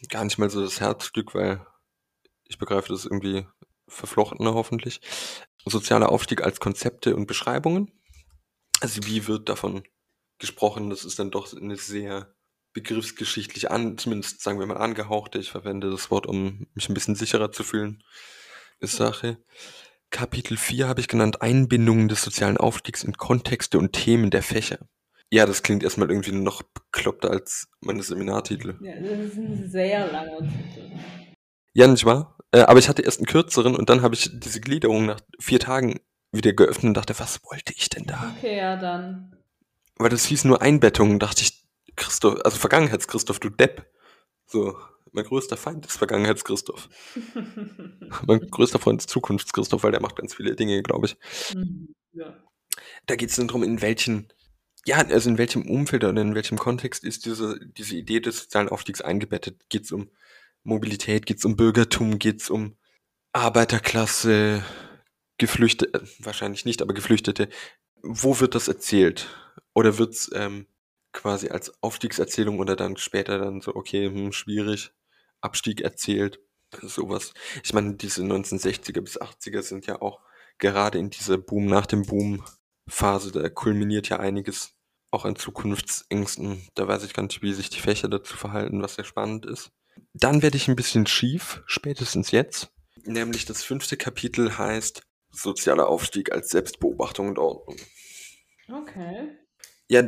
gar 0.08 0.24
nicht 0.24 0.38
mal 0.38 0.50
so 0.50 0.62
das 0.62 0.80
Herzstück, 0.80 1.34
weil 1.34 1.64
ich 2.44 2.58
begreife 2.58 2.88
das 2.88 3.04
irgendwie 3.04 3.46
verflochtener 3.88 4.54
hoffentlich. 4.54 5.00
Sozialer 5.64 6.10
Aufstieg 6.10 6.42
als 6.42 6.60
Konzepte 6.60 7.14
und 7.14 7.26
Beschreibungen. 7.26 7.92
Also 8.80 9.04
wie 9.04 9.26
wird 9.26 9.48
davon 9.48 9.82
gesprochen? 10.38 10.90
Das 10.90 11.04
ist 11.04 11.18
dann 11.18 11.30
doch 11.30 11.52
eine 11.54 11.76
sehr 11.76 12.34
begriffsgeschichtlich 12.72 13.70
an, 13.70 13.98
zumindest 13.98 14.40
sagen 14.40 14.58
wir 14.58 14.66
mal 14.66 14.76
angehauchte. 14.76 15.38
Ich 15.38 15.50
verwende 15.50 15.90
das 15.90 16.10
Wort, 16.10 16.26
um 16.26 16.66
mich 16.74 16.88
ein 16.88 16.94
bisschen 16.94 17.16
sicherer 17.16 17.50
zu 17.50 17.64
fühlen. 17.64 18.04
Ist 18.80 18.96
Sache. 18.96 19.38
Kapitel 20.10 20.56
4 20.56 20.88
habe 20.88 21.00
ich 21.00 21.08
genannt 21.08 21.42
Einbindungen 21.42 22.08
des 22.08 22.22
sozialen 22.22 22.56
Aufstiegs 22.56 23.04
in 23.04 23.14
Kontexte 23.14 23.78
und 23.78 23.92
Themen 23.92 24.30
der 24.30 24.42
Fächer. 24.42 24.78
Ja, 25.30 25.44
das 25.44 25.62
klingt 25.62 25.82
erstmal 25.82 26.10
irgendwie 26.10 26.32
noch 26.32 26.62
bekloppter 26.62 27.30
als 27.30 27.68
meine 27.80 28.02
Seminartitel. 28.02 28.76
Ja, 28.80 28.94
das 28.98 29.32
ist 29.32 29.36
ein 29.36 29.70
sehr 29.70 30.10
langer 30.10 30.38
Titel. 30.38 30.90
Ja, 31.74 31.86
nicht 31.86 32.06
wahr? 32.06 32.37
Äh, 32.52 32.60
aber 32.60 32.78
ich 32.78 32.88
hatte 32.88 33.02
erst 33.02 33.18
einen 33.18 33.26
kürzeren 33.26 33.76
und 33.76 33.90
dann 33.90 34.02
habe 34.02 34.14
ich 34.14 34.30
diese 34.32 34.60
Gliederung 34.60 35.06
nach 35.06 35.20
vier 35.38 35.60
Tagen 35.60 36.00
wieder 36.32 36.52
geöffnet 36.52 36.84
und 36.90 36.94
dachte, 36.94 37.18
was 37.18 37.42
wollte 37.44 37.72
ich 37.76 37.88
denn 37.88 38.04
da? 38.04 38.34
Okay, 38.36 38.58
ja, 38.58 38.76
dann. 38.76 39.36
Weil 39.96 40.10
das 40.10 40.26
hieß 40.26 40.44
nur 40.44 40.62
Einbettung, 40.62 41.18
dachte 41.18 41.42
ich, 41.42 41.64
Christoph, 41.96 42.40
also 42.44 42.56
Vergangenheits-Christoph, 42.58 43.40
du 43.40 43.50
Depp. 43.50 43.86
So, 44.46 44.78
mein 45.12 45.24
größter 45.24 45.56
Feind 45.56 45.86
ist 45.86 45.98
Vergangenheits-Christoph. 45.98 46.88
mein 48.26 48.40
größter 48.50 48.78
Freund 48.78 49.00
ist 49.00 49.10
Zukunfts-Christoph, 49.10 49.82
weil 49.82 49.92
der 49.92 50.00
macht 50.00 50.16
ganz 50.16 50.34
viele 50.34 50.54
Dinge, 50.54 50.82
glaube 50.82 51.06
ich. 51.06 51.16
Mhm, 51.54 51.94
ja. 52.12 52.36
Da 53.06 53.16
geht 53.16 53.30
es 53.30 53.36
dann 53.36 53.48
darum, 53.48 53.62
in 53.62 53.82
welchen, 53.82 54.32
ja, 54.86 54.98
also 54.98 55.28
in 55.28 55.38
welchem 55.38 55.68
Umfeld 55.68 56.04
oder 56.04 56.22
in 56.22 56.34
welchem 56.34 56.58
Kontext 56.58 57.04
ist 57.04 57.26
diese, 57.26 57.58
diese 57.60 57.96
Idee 57.96 58.20
des 58.20 58.38
sozialen 58.38 58.68
Aufstiegs 58.68 59.00
eingebettet? 59.00 59.68
Geht 59.68 59.84
es 59.84 59.92
um 59.92 60.10
Mobilität, 60.68 61.26
geht 61.26 61.38
es 61.38 61.44
um 61.44 61.56
Bürgertum, 61.56 62.18
geht 62.18 62.42
es 62.42 62.50
um 62.50 62.76
Arbeiterklasse, 63.32 64.64
Geflüchtete, 65.38 66.00
äh, 66.00 66.06
wahrscheinlich 66.20 66.64
nicht, 66.64 66.82
aber 66.82 66.94
Geflüchtete. 66.94 67.48
Wo 68.02 68.38
wird 68.40 68.54
das 68.54 68.68
erzählt? 68.68 69.28
Oder 69.74 69.98
wird 69.98 70.14
es 70.14 70.30
ähm, 70.34 70.66
quasi 71.12 71.48
als 71.48 71.82
Aufstiegserzählung 71.82 72.58
oder 72.58 72.76
dann 72.76 72.96
später 72.96 73.38
dann 73.38 73.60
so, 73.60 73.74
okay, 73.74 74.06
hm, 74.06 74.32
schwierig, 74.32 74.92
Abstieg 75.40 75.80
erzählt, 75.80 76.40
sowas. 76.82 77.32
Ich 77.64 77.72
meine, 77.72 77.94
diese 77.94 78.22
1960er 78.22 79.00
bis 79.00 79.20
80er 79.20 79.62
sind 79.62 79.86
ja 79.86 80.00
auch 80.02 80.20
gerade 80.58 80.98
in 80.98 81.10
dieser 81.10 81.38
Boom 81.38 81.66
nach 81.66 81.86
dem 81.86 82.02
Boom 82.04 82.44
Phase, 82.88 83.32
da 83.32 83.48
kulminiert 83.48 84.08
ja 84.08 84.18
einiges 84.18 84.74
auch 85.10 85.24
an 85.24 85.36
Zukunftsängsten. 85.36 86.68
Da 86.74 86.88
weiß 86.88 87.04
ich 87.04 87.14
gar 87.14 87.22
nicht, 87.22 87.42
wie 87.42 87.52
sich 87.52 87.70
die 87.70 87.80
Fächer 87.80 88.08
dazu 88.08 88.36
verhalten, 88.36 88.82
was 88.82 88.96
sehr 88.96 89.04
spannend 89.04 89.46
ist. 89.46 89.70
Dann 90.14 90.42
werde 90.42 90.56
ich 90.56 90.68
ein 90.68 90.76
bisschen 90.76 91.06
schief, 91.06 91.62
spätestens 91.66 92.30
jetzt. 92.30 92.70
Nämlich 93.04 93.44
das 93.44 93.62
fünfte 93.62 93.96
Kapitel 93.96 94.58
heißt 94.58 95.02
Sozialer 95.30 95.88
Aufstieg 95.88 96.32
als 96.32 96.50
Selbstbeobachtung 96.50 97.28
und 97.28 97.38
Ordnung. 97.38 97.76
Okay. 98.70 99.38
Ja, 99.88 100.02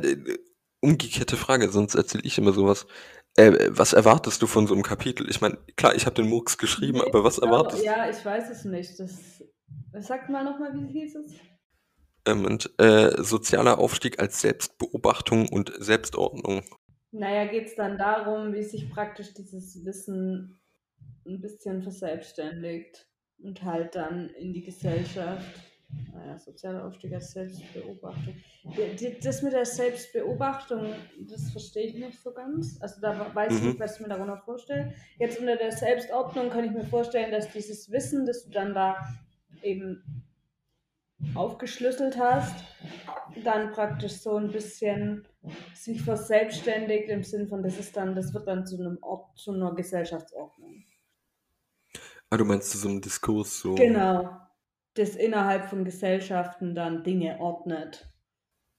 umgekehrte 0.80 1.36
Frage, 1.36 1.70
sonst 1.70 1.94
erzähle 1.94 2.24
ich 2.24 2.38
immer 2.38 2.52
sowas. 2.52 2.86
Äh, 3.36 3.68
was 3.70 3.92
erwartest 3.92 4.42
du 4.42 4.46
von 4.46 4.66
so 4.66 4.74
einem 4.74 4.82
Kapitel? 4.82 5.28
Ich 5.30 5.40
meine, 5.40 5.58
klar, 5.76 5.94
ich 5.94 6.06
habe 6.06 6.16
den 6.16 6.28
Murks 6.28 6.58
geschrieben, 6.58 6.98
nee, 6.98 7.06
aber 7.06 7.22
was 7.22 7.38
erwartest 7.38 7.82
du? 7.82 7.86
Ja, 7.86 8.10
ich 8.10 8.24
weiß 8.24 8.50
es 8.50 8.64
nicht. 8.64 8.98
Das, 8.98 9.44
sag 10.00 10.28
mal 10.28 10.44
nochmal, 10.44 10.72
wie 10.74 10.92
hieß 10.92 11.14
es? 11.16 11.32
Ähm, 12.26 12.44
und, 12.44 12.70
äh, 12.78 13.22
sozialer 13.22 13.78
Aufstieg 13.78 14.20
als 14.20 14.40
Selbstbeobachtung 14.40 15.48
und 15.48 15.72
Selbstordnung. 15.78 16.62
Naja, 17.12 17.46
geht 17.46 17.66
es 17.66 17.74
dann 17.74 17.98
darum, 17.98 18.52
wie 18.52 18.62
sich 18.62 18.90
praktisch 18.90 19.34
dieses 19.34 19.84
Wissen 19.84 20.60
ein 21.26 21.40
bisschen 21.40 21.82
verselbstständigt 21.82 23.06
und 23.42 23.62
halt 23.62 23.94
dann 23.94 24.30
in 24.30 24.52
die 24.52 24.62
Gesellschaft, 24.62 25.60
naja, 26.12 26.38
sozialer 26.38 26.84
Aufstieg 26.84 27.12
als 27.12 27.32
Selbstbeobachtung. 27.32 28.34
Das 29.22 29.42
mit 29.42 29.52
der 29.52 29.66
Selbstbeobachtung, 29.66 30.92
das 31.28 31.50
verstehe 31.50 31.86
ich 31.86 31.94
nicht 31.94 32.20
so 32.20 32.32
ganz. 32.32 32.80
Also 32.80 33.00
da 33.00 33.34
weiß 33.34 33.54
ich 33.54 33.60
mhm. 33.60 33.68
nicht, 33.70 33.80
was 33.80 33.96
ich 33.96 34.02
mir 34.02 34.08
darunter 34.08 34.38
vorstelle. 34.38 34.94
Jetzt 35.18 35.40
unter 35.40 35.56
der 35.56 35.72
Selbstordnung 35.72 36.50
kann 36.50 36.64
ich 36.64 36.70
mir 36.70 36.84
vorstellen, 36.84 37.32
dass 37.32 37.50
dieses 37.50 37.90
Wissen, 37.90 38.24
das 38.24 38.44
du 38.44 38.50
dann 38.50 38.72
da 38.72 38.96
eben 39.62 40.24
aufgeschlüsselt 41.34 42.18
hast, 42.18 42.64
dann 43.44 43.72
praktisch 43.72 44.12
so 44.12 44.36
ein 44.36 44.52
bisschen 44.52 45.26
sich 45.74 46.02
verselbstständigt 46.02 47.08
im 47.08 47.22
Sinn 47.22 47.48
von, 47.48 47.62
das 47.62 47.78
ist 47.78 47.96
dann, 47.96 48.14
das 48.14 48.34
wird 48.34 48.46
dann 48.46 48.66
zu 48.66 48.78
einem 48.78 48.98
Ort, 49.02 49.38
zu 49.38 49.52
einer 49.52 49.74
Gesellschaftsordnung. 49.74 50.84
Ah, 52.28 52.36
du 52.36 52.44
meinst 52.44 52.70
zu 52.70 52.78
so 52.78 52.88
einem 52.88 53.00
Diskurs 53.00 53.60
so. 53.60 53.74
Genau. 53.74 54.36
Das 54.94 55.16
innerhalb 55.16 55.66
von 55.66 55.84
Gesellschaften 55.84 56.74
dann 56.74 57.02
Dinge 57.02 57.40
ordnet. 57.40 58.08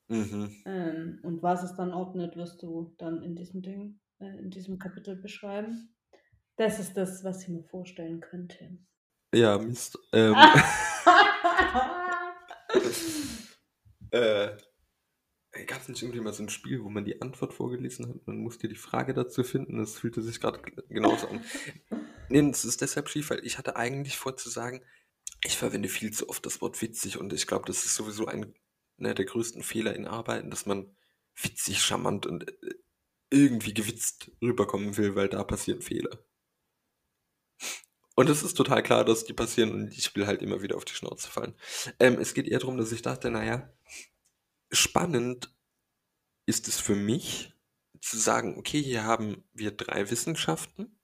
Mhm. 0.08 0.56
Ähm, 0.66 1.20
und 1.24 1.42
was 1.42 1.64
es 1.64 1.76
dann 1.76 1.94
ordnet, 1.94 2.36
wirst 2.36 2.62
du 2.64 2.94
dann 2.98 3.24
in 3.24 3.36
diesem 3.36 3.62
Ding, 3.62 4.00
äh, 4.20 4.38
in 4.40 4.52
diesem 4.52 4.78
Kapitel 4.78 5.16
beschreiben. 5.16 5.96
Das 6.58 6.80
ist 6.80 6.96
das, 6.96 7.24
was 7.24 7.44
ich 7.44 7.50
mir 7.50 7.64
vorstellen 7.64 8.20
könnte. 8.20 8.78
Ja, 9.34 9.58
Mist. 9.58 9.98
Ähm, 10.14 10.36
äh, 14.12 14.50
Gab 15.82 15.90
es 15.90 15.94
nicht 15.96 16.04
irgendwie 16.04 16.22
mal 16.22 16.32
so 16.32 16.44
ein 16.44 16.50
Spiel, 16.50 16.84
wo 16.84 16.90
man 16.90 17.06
die 17.06 17.24
Antwort 17.24 17.56
vorgelesen 17.56 18.08
hat? 18.08 18.28
Man 18.28 18.38
musste 18.38 18.68
die 18.68 18.76
Frage 18.76 19.16
dazu 19.16 19.44
finden. 19.44 19.80
Das 19.80 19.98
fühlte 19.98 20.22
sich 20.22 20.40
gerade 20.40 20.62
genauso 20.90 21.28
an. 21.28 21.44
Nee, 22.30 22.48
das 22.52 22.66
ist 22.66 22.82
deshalb 22.82 23.10
schief, 23.10 23.32
weil 23.32 23.44
ich 23.44 23.58
hatte 23.58 23.78
eigentlich 23.78 24.16
vor 24.16 24.38
zu 24.38 24.52
sagen, 24.52 24.84
ich 25.44 25.58
verwende 25.58 25.90
viel 25.90 26.14
zu 26.14 26.30
oft 26.30 26.46
das 26.46 26.62
Wort 26.62 26.80
witzig 26.84 27.18
und 27.18 27.34
ich 27.34 27.48
glaube, 27.48 27.66
das 27.66 27.84
ist 27.84 27.96
sowieso 27.96 28.28
ein, 28.28 28.54
einer 29.00 29.16
der 29.16 29.26
größten 29.26 29.64
Fehler 29.64 29.96
in 29.96 30.06
Arbeiten, 30.06 30.52
dass 30.52 30.68
man 30.68 30.96
witzig, 31.42 31.82
charmant 31.82 32.28
und 32.28 32.48
äh, 32.48 32.76
irgendwie 33.32 33.74
gewitzt 33.74 34.30
rüberkommen 34.40 34.98
will, 34.98 35.16
weil 35.16 35.30
da 35.30 35.44
passieren 35.44 35.82
Fehler. 35.82 36.24
Und 38.14 38.30
es 38.30 38.44
ist 38.44 38.54
total 38.54 38.84
klar, 38.84 39.04
dass 39.04 39.26
die 39.26 39.34
passieren 39.34 39.72
und 39.72 39.98
ich 39.98 40.16
will 40.16 40.28
halt 40.28 40.44
immer 40.44 40.62
wieder 40.62 40.78
auf 40.78 40.86
die 40.86 40.94
Schnauze 40.94 41.32
fallen. 41.32 41.56
Ähm, 42.00 42.20
es 42.20 42.36
geht 42.36 42.48
eher 42.48 42.60
darum, 42.60 42.78
dass 42.78 42.92
ich 42.92 43.02
dachte, 43.02 43.32
naja, 43.32 43.74
spannend 44.72 45.52
ist 46.46 46.68
es 46.68 46.80
für 46.80 46.96
mich 46.96 47.54
zu 48.02 48.18
sagen, 48.18 48.58
okay, 48.58 48.82
hier 48.82 49.04
haben 49.04 49.44
wir 49.54 49.72
drei 49.72 50.10
Wissenschaften, 50.10 50.98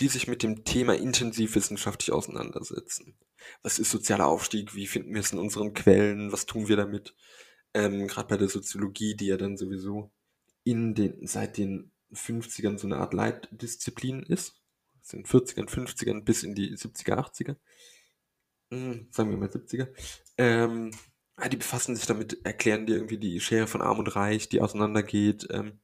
die 0.00 0.08
sich 0.08 0.28
mit 0.28 0.42
dem 0.42 0.64
Thema 0.64 0.94
intensiv 0.96 1.54
wissenschaftlich 1.54 2.12
auseinandersetzen. 2.12 3.16
Was 3.62 3.78
ist 3.78 3.90
sozialer 3.90 4.26
Aufstieg? 4.26 4.74
Wie 4.74 4.86
finden 4.86 5.14
wir 5.14 5.20
es 5.20 5.32
in 5.32 5.38
unseren 5.38 5.74
Quellen? 5.74 6.32
Was 6.32 6.46
tun 6.46 6.68
wir 6.68 6.76
damit? 6.76 7.14
Ähm, 7.74 8.06
Gerade 8.06 8.28
bei 8.28 8.36
der 8.36 8.48
Soziologie, 8.48 9.14
die 9.14 9.26
ja 9.26 9.36
dann 9.36 9.56
sowieso 9.56 10.10
in 10.64 10.94
den, 10.94 11.26
seit 11.26 11.56
den 11.56 11.92
50ern 12.12 12.78
so 12.78 12.86
eine 12.86 12.96
Art 12.96 13.14
Leitdisziplin 13.14 14.22
ist. 14.22 14.60
Aus 15.00 15.08
den 15.08 15.24
40ern, 15.24 15.68
50ern 15.68 16.24
bis 16.24 16.42
in 16.42 16.54
die 16.54 16.74
70er, 16.74 17.14
80er. 17.14 17.56
Hm, 18.70 19.08
sagen 19.10 19.30
wir 19.30 19.38
mal 19.38 19.48
70er. 19.48 19.88
Ähm, 20.36 20.90
die 21.46 21.56
befassen 21.56 21.94
sich 21.94 22.06
damit, 22.06 22.44
erklären 22.44 22.86
dir 22.86 22.96
irgendwie 22.96 23.18
die 23.18 23.40
Schere 23.40 23.68
von 23.68 23.82
Arm 23.82 24.00
und 24.00 24.16
Reich, 24.16 24.48
die 24.48 24.60
auseinandergeht. 24.60 25.46
Ähm, 25.50 25.80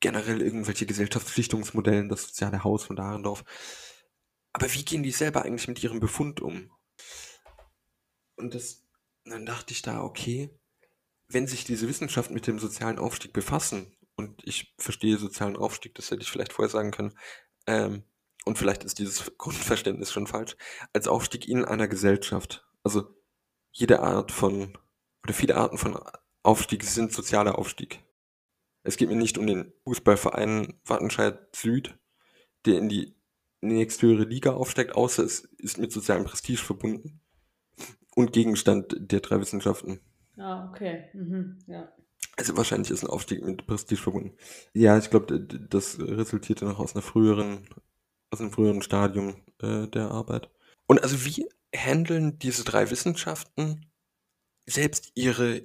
generell 0.00 0.42
irgendwelche 0.42 0.86
Gesellschaftsschlichtungsmodellen, 0.86 2.08
das 2.08 2.22
soziale 2.22 2.64
Haus 2.64 2.84
von 2.84 2.96
Dahrendorf. 2.96 3.44
Aber 4.52 4.72
wie 4.72 4.84
gehen 4.84 5.02
die 5.02 5.10
selber 5.10 5.44
eigentlich 5.44 5.68
mit 5.68 5.82
ihrem 5.82 6.00
Befund 6.00 6.40
um? 6.40 6.70
Und 8.36 8.54
das, 8.54 8.84
dann 9.24 9.46
dachte 9.46 9.72
ich 9.72 9.82
da, 9.82 10.02
okay, 10.02 10.50
wenn 11.28 11.46
sich 11.46 11.64
diese 11.64 11.88
Wissenschaften 11.88 12.34
mit 12.34 12.46
dem 12.46 12.58
sozialen 12.58 12.98
Aufstieg 12.98 13.32
befassen, 13.32 13.96
und 14.16 14.42
ich 14.44 14.74
verstehe 14.78 15.16
sozialen 15.16 15.56
Aufstieg, 15.56 15.94
das 15.94 16.10
hätte 16.10 16.22
ich 16.22 16.30
vielleicht 16.30 16.52
vorher 16.52 16.70
sagen 16.70 16.90
können, 16.90 17.16
ähm, 17.66 18.04
und 18.44 18.58
vielleicht 18.58 18.84
ist 18.84 18.98
dieses 18.98 19.36
Grundverständnis 19.38 20.12
schon 20.12 20.26
falsch, 20.26 20.56
als 20.92 21.08
Aufstieg 21.08 21.46
in 21.46 21.64
einer 21.64 21.88
Gesellschaft. 21.88 22.66
Also 22.82 23.14
jede 23.70 24.00
Art 24.00 24.32
von, 24.32 24.76
oder 25.22 25.34
viele 25.34 25.56
Arten 25.56 25.78
von 25.78 25.98
Aufstieg 26.42 26.84
sind 26.84 27.12
sozialer 27.12 27.58
Aufstieg. 27.58 28.02
Es 28.82 28.96
geht 28.96 29.08
mir 29.08 29.16
nicht 29.16 29.36
um 29.36 29.46
den 29.46 29.72
Fußballverein 29.84 30.80
Wattenscheid 30.86 31.38
Süd, 31.54 31.98
der 32.64 32.78
in 32.78 32.88
die 32.88 33.14
nächsthöhere 33.60 34.24
Liga 34.24 34.52
aufsteigt, 34.52 34.94
außer 34.94 35.22
es 35.22 35.40
ist 35.58 35.78
mit 35.78 35.92
sozialem 35.92 36.24
Prestige 36.24 36.62
verbunden 36.62 37.20
und 38.14 38.32
Gegenstand 38.32 38.96
der 38.98 39.20
drei 39.20 39.40
Wissenschaften. 39.40 40.00
Ah, 40.38 40.70
okay. 40.70 41.10
Mhm. 41.12 41.58
Ja. 41.66 41.92
Also 42.36 42.56
wahrscheinlich 42.56 42.90
ist 42.90 43.02
ein 43.02 43.10
Aufstieg 43.10 43.44
mit 43.44 43.66
Prestige 43.66 44.00
verbunden. 44.00 44.34
Ja, 44.72 44.96
ich 44.96 45.10
glaube, 45.10 45.40
das 45.40 45.98
resultierte 45.98 46.64
noch 46.64 46.78
aus 46.78 46.94
einer 46.94 47.02
früheren, 47.02 47.68
aus 48.30 48.40
einem 48.40 48.52
früheren 48.52 48.80
Stadium 48.80 49.36
äh, 49.60 49.86
der 49.88 50.10
Arbeit. 50.10 50.50
Und 50.86 51.02
also 51.02 51.24
wie 51.26 51.46
handeln 51.74 52.38
diese 52.38 52.64
drei 52.64 52.90
Wissenschaften 52.90 53.89
selbst 54.66 55.12
ihre 55.14 55.62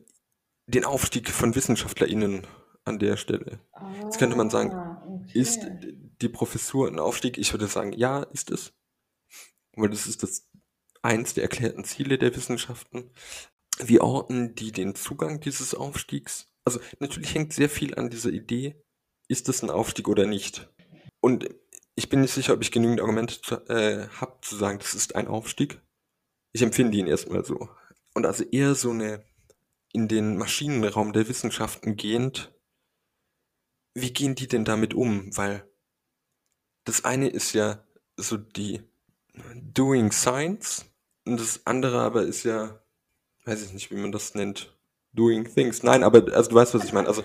den 0.68 0.86
Aufstieg 0.86 1.30
von 1.30 1.56
WissenschaftlerInnen 1.56 2.48
an 2.86 3.00
der 3.00 3.18
Stelle. 3.18 3.60
Jetzt 4.02 4.18
könnte 4.18 4.36
man 4.36 4.50
sagen, 4.50 4.72
Ah, 4.72 5.04
okay. 5.06 5.40
ist 5.40 5.60
die 6.22 6.30
Professur 6.30 6.88
ein 6.88 7.00
Aufstieg? 7.00 7.38
Ich 7.38 7.54
würde 7.54 7.68
sagen, 7.68 7.94
ja, 7.94 8.24
ist 8.24 8.52
es. 8.52 8.74
Weil 9.76 9.90
das 9.90 10.08
ist 10.08 10.24
das 10.24 10.50
eins 11.02 11.34
der 11.34 11.44
erklärten 11.44 11.84
Ziele 11.84 12.18
der 12.18 12.36
Wissenschaften. 12.36 13.12
Wie 13.80 14.00
ordnen 14.00 14.56
die 14.56 14.72
den 14.72 14.96
Zugang 14.96 15.40
dieses 15.40 15.76
Aufstiegs? 15.76 16.48
Also 16.64 16.80
natürlich 17.00 17.36
hängt 17.36 17.54
sehr 17.54 17.70
viel 17.70 17.94
an 17.96 18.10
dieser 18.10 18.32
Idee, 18.32 18.82
ist 19.28 19.48
das 19.50 19.62
ein 19.62 19.70
Aufstieg 19.70 20.08
oder 20.08 20.26
nicht? 20.26 20.72
Und 21.22 21.50
ich 21.96 22.10
bin 22.10 22.22
nicht 22.22 22.34
sicher, 22.34 22.54
ob 22.54 22.62
ich 22.62 22.72
genügend 22.72 23.02
Argumente 23.02 23.64
äh, 23.68 24.08
habe, 24.20 24.38
zu 24.42 24.56
sagen, 24.56 24.80
das 24.80 24.94
ist 24.96 25.16
ein 25.16 25.28
Aufstieg. 25.28 25.82
Ich 26.54 26.62
empfinde 26.62 26.98
ihn 26.98 27.08
erstmal 27.08 27.44
so. 27.46 27.70
Und 28.16 28.26
also 28.26 28.44
eher 28.46 28.74
so 28.74 28.90
eine 28.90 29.24
in 29.94 30.08
den 30.08 30.38
Maschinenraum 30.38 31.14
der 31.14 31.30
Wissenschaften 31.30 31.96
gehend, 31.96 32.52
wie 33.94 34.12
gehen 34.12 34.36
die 34.36 34.48
denn 34.48 34.66
damit 34.66 34.94
um? 34.94 35.36
Weil 35.38 35.70
das 36.84 37.06
eine 37.06 37.30
ist 37.30 37.54
ja 37.54 37.84
so 38.18 38.38
die 38.38 38.82
Doing 39.56 40.12
Science 40.12 40.86
und 41.26 41.40
das 41.40 41.66
andere 41.66 42.02
aber 42.02 42.24
ist 42.24 42.44
ja, 42.44 42.82
weiß 43.46 43.64
ich 43.64 43.74
nicht, 43.74 43.92
wie 43.92 43.96
man 43.96 44.12
das 44.12 44.36
nennt, 44.36 44.76
Doing 45.14 45.46
Things. 45.46 45.84
Nein, 45.84 46.04
aber 46.04 46.34
also 46.34 46.50
du 46.50 46.56
weißt, 46.56 46.74
was 46.74 46.84
ich 46.84 46.94
meine. 46.94 47.08
Also 47.08 47.24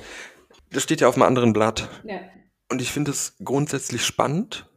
das 0.71 0.83
steht 0.83 1.01
ja 1.01 1.09
auf 1.09 1.15
einem 1.15 1.25
anderen 1.25 1.53
Blatt. 1.53 1.89
Ja. 2.05 2.21
Und 2.69 2.81
ich 2.81 2.93
finde 2.93 3.11
es 3.11 3.35
grundsätzlich 3.43 4.05
spannend. 4.05 4.70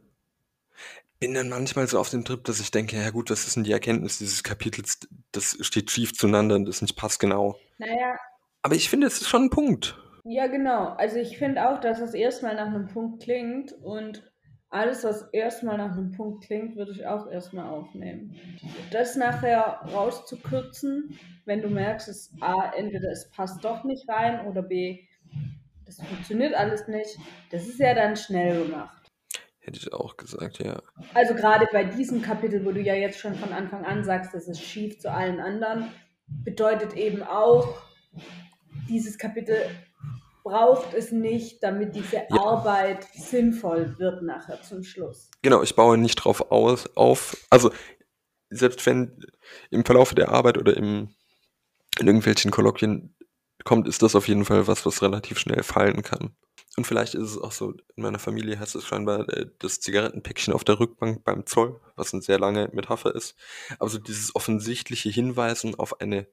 Bin 1.20 1.34
dann 1.34 1.48
manchmal 1.48 1.86
so 1.86 1.98
auf 1.98 2.10
dem 2.10 2.24
Trip, 2.24 2.44
dass 2.44 2.60
ich 2.60 2.70
denke, 2.70 2.96
ja 2.96 3.10
gut, 3.10 3.30
was 3.30 3.46
ist 3.46 3.56
denn 3.56 3.64
die 3.64 3.72
Erkenntnis 3.72 4.18
dieses 4.18 4.42
Kapitels? 4.42 4.98
Das 5.32 5.56
steht 5.60 5.90
schief 5.90 6.12
zueinander 6.14 6.56
und 6.56 6.68
ist 6.68 6.82
nicht 6.82 6.96
passgenau. 6.96 7.58
Naja, 7.78 8.16
Aber 8.62 8.74
ich 8.74 8.88
finde, 8.90 9.06
es 9.06 9.20
ist 9.20 9.28
schon 9.28 9.44
ein 9.44 9.50
Punkt. 9.50 9.98
ja, 10.24 10.46
genau. 10.48 10.88
Also 10.96 11.16
ich 11.16 11.38
finde 11.38 11.68
auch, 11.68 11.80
dass 11.80 12.00
es 12.00 12.14
erstmal 12.14 12.54
nach 12.56 12.66
einem 12.66 12.88
Punkt 12.88 13.22
klingt 13.22 13.72
und 13.72 14.22
alles, 14.70 15.04
was 15.04 15.22
erstmal 15.32 15.78
nach 15.78 15.92
einem 15.92 16.12
Punkt 16.12 16.44
klingt, 16.44 16.76
würde 16.76 16.90
ich 16.92 17.06
auch 17.06 17.30
erstmal 17.30 17.68
aufnehmen. 17.68 18.34
Das 18.90 19.14
nachher 19.16 19.80
rauszukürzen, 19.92 21.18
wenn 21.44 21.62
du 21.62 21.68
merkst, 21.68 22.08
es 22.08 22.32
A, 22.40 22.72
entweder 22.76 23.10
es 23.12 23.30
passt 23.30 23.64
doch 23.64 23.84
nicht 23.84 24.08
rein 24.08 24.46
oder 24.46 24.62
B, 24.62 25.06
das 25.86 25.98
funktioniert 26.02 26.54
alles 26.54 26.88
nicht, 26.88 27.18
das 27.50 27.68
ist 27.68 27.78
ja 27.78 27.94
dann 27.94 28.16
schnell 28.16 28.64
gemacht. 28.64 29.03
Hätte 29.64 29.78
ich 29.78 29.92
auch 29.94 30.18
gesagt, 30.18 30.58
ja. 30.58 30.82
Also 31.14 31.34
gerade 31.34 31.66
bei 31.72 31.84
diesem 31.84 32.20
Kapitel, 32.20 32.66
wo 32.66 32.72
du 32.72 32.82
ja 32.82 32.94
jetzt 32.94 33.18
schon 33.18 33.34
von 33.34 33.50
Anfang 33.50 33.84
an 33.86 34.04
sagst, 34.04 34.34
das 34.34 34.46
ist 34.46 34.62
schief 34.62 34.98
zu 35.00 35.10
allen 35.10 35.40
anderen, 35.40 35.90
bedeutet 36.26 36.92
eben 36.94 37.22
auch, 37.22 37.80
dieses 38.90 39.16
Kapitel 39.16 39.56
braucht 40.42 40.92
es 40.92 41.12
nicht, 41.12 41.62
damit 41.62 41.94
diese 41.94 42.16
Ja. 42.16 42.26
Arbeit 42.30 43.06
sinnvoll 43.14 43.98
wird 43.98 44.22
nachher 44.22 44.60
zum 44.60 44.84
Schluss. 44.84 45.30
Genau, 45.40 45.62
ich 45.62 45.74
baue 45.74 45.96
nicht 45.96 46.16
drauf 46.16 46.50
aus, 46.50 46.94
auf. 46.94 47.34
Also, 47.48 47.72
selbst 48.50 48.84
wenn 48.84 49.18
im 49.70 49.86
Verlauf 49.86 50.14
der 50.14 50.28
Arbeit 50.28 50.58
oder 50.58 50.76
im, 50.76 51.08
in 51.98 52.06
irgendwelchen 52.06 52.50
Kolloquien 52.50 53.16
kommt, 53.64 53.88
ist 53.88 54.02
das 54.02 54.14
auf 54.14 54.28
jeden 54.28 54.44
Fall 54.44 54.66
was, 54.66 54.84
was 54.84 55.00
relativ 55.00 55.38
schnell 55.38 55.62
fallen 55.62 56.02
kann. 56.02 56.36
Und 56.76 56.86
vielleicht 56.86 57.14
ist 57.14 57.30
es 57.30 57.38
auch 57.38 57.52
so, 57.52 57.70
in 57.94 58.02
meiner 58.02 58.18
Familie 58.18 58.58
heißt 58.58 58.74
es 58.74 58.84
scheinbar 58.84 59.28
äh, 59.28 59.46
das 59.58 59.80
Zigarettenpäckchen 59.80 60.52
auf 60.52 60.64
der 60.64 60.80
Rückbank 60.80 61.24
beim 61.24 61.46
Zoll, 61.46 61.80
was 61.96 62.12
eine 62.12 62.22
sehr 62.22 62.38
lange 62.38 62.68
Metapher 62.72 63.14
ist. 63.14 63.36
Aber 63.78 63.88
so 63.88 63.98
dieses 63.98 64.34
offensichtliche 64.34 65.10
Hinweisen 65.10 65.74
auf 65.76 66.00
eine 66.00 66.26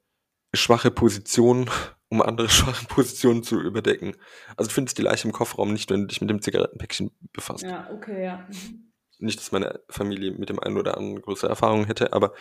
schwache 0.54 0.92
Position, 0.92 1.70
um 2.10 2.22
andere 2.22 2.50
schwache 2.50 2.86
Positionen 2.88 3.44
zu 3.44 3.62
überdecken. 3.62 4.16
Also 4.58 4.70
du 4.70 4.74
findest 4.74 4.98
die 4.98 5.04
Leiche 5.04 5.28
im 5.28 5.34
Kofferraum 5.34 5.72
nicht, 5.72 5.90
wenn 5.90 6.02
du 6.02 6.08
dich 6.08 6.22
mit 6.22 6.30
dem 6.30 6.42
Zigarettenpäckchen 6.42 7.12
befasst. 7.34 7.64
Ja, 7.64 7.90
okay, 7.94 8.24
ja. 8.24 8.48
Mhm. 8.50 8.92
Nicht, 9.20 9.40
dass 9.40 9.52
meine 9.52 9.82
Familie 9.88 10.32
mit 10.32 10.50
dem 10.50 10.60
einen 10.60 10.78
oder 10.78 10.98
anderen 10.98 11.22
größere 11.22 11.50
Erfahrung 11.50 11.86
hätte, 11.86 12.12
aber 12.12 12.34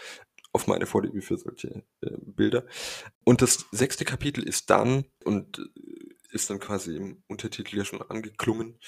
auf 0.53 0.67
meine 0.67 0.87
Vorliebe 0.87 1.21
für 1.21 1.37
solche 1.37 1.85
äh, 2.01 2.11
Bilder. 2.23 2.65
Und 3.25 3.43
das 3.43 3.67
sechste 3.71 4.05
Kapitel 4.07 4.43
ist 4.43 4.71
dann, 4.71 5.05
und 5.25 5.59
äh, 5.59 6.10
ist 6.31 6.51
dann 6.51 6.61
quasi 6.61 6.97
im 6.97 7.23
Untertitel 7.29 7.79
ja 7.79 7.85
schon 7.85 8.03
angeklungen, 8.03 8.79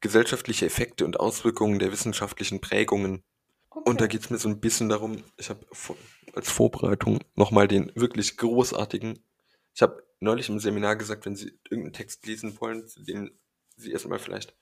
gesellschaftliche 0.00 0.66
Effekte 0.66 1.04
und 1.04 1.20
Auswirkungen 1.20 1.78
der 1.78 1.92
wissenschaftlichen 1.92 2.60
Prägungen 2.60 3.24
Und 3.84 4.00
da 4.00 4.06
Okay. 4.06 4.08
geht 4.08 4.22
es 4.22 4.30
mir 4.30 4.38
so 4.38 4.48
ein 4.48 4.60
bisschen 4.60 4.88
darum, 4.88 5.24
ich 5.36 5.50
habe 5.50 5.66
als 6.34 6.50
Vorbereitung 6.50 7.20
nochmal 7.34 7.68
den 7.68 7.92
wirklich 7.94 8.36
großartigen, 8.36 9.24
ich 9.74 9.82
habe 9.82 10.04
neulich 10.20 10.48
im 10.48 10.58
Seminar 10.60 10.96
gesagt, 10.96 11.26
wenn 11.26 11.36
Sie 11.36 11.58
irgendeinen 11.70 11.92
Text 11.94 12.26
lesen 12.26 12.60
wollen, 12.60 12.86
zu 12.88 13.02
dem 13.04 13.38
Sie 13.76 13.92
erstmal 13.92 14.18
vielleicht 14.18 14.56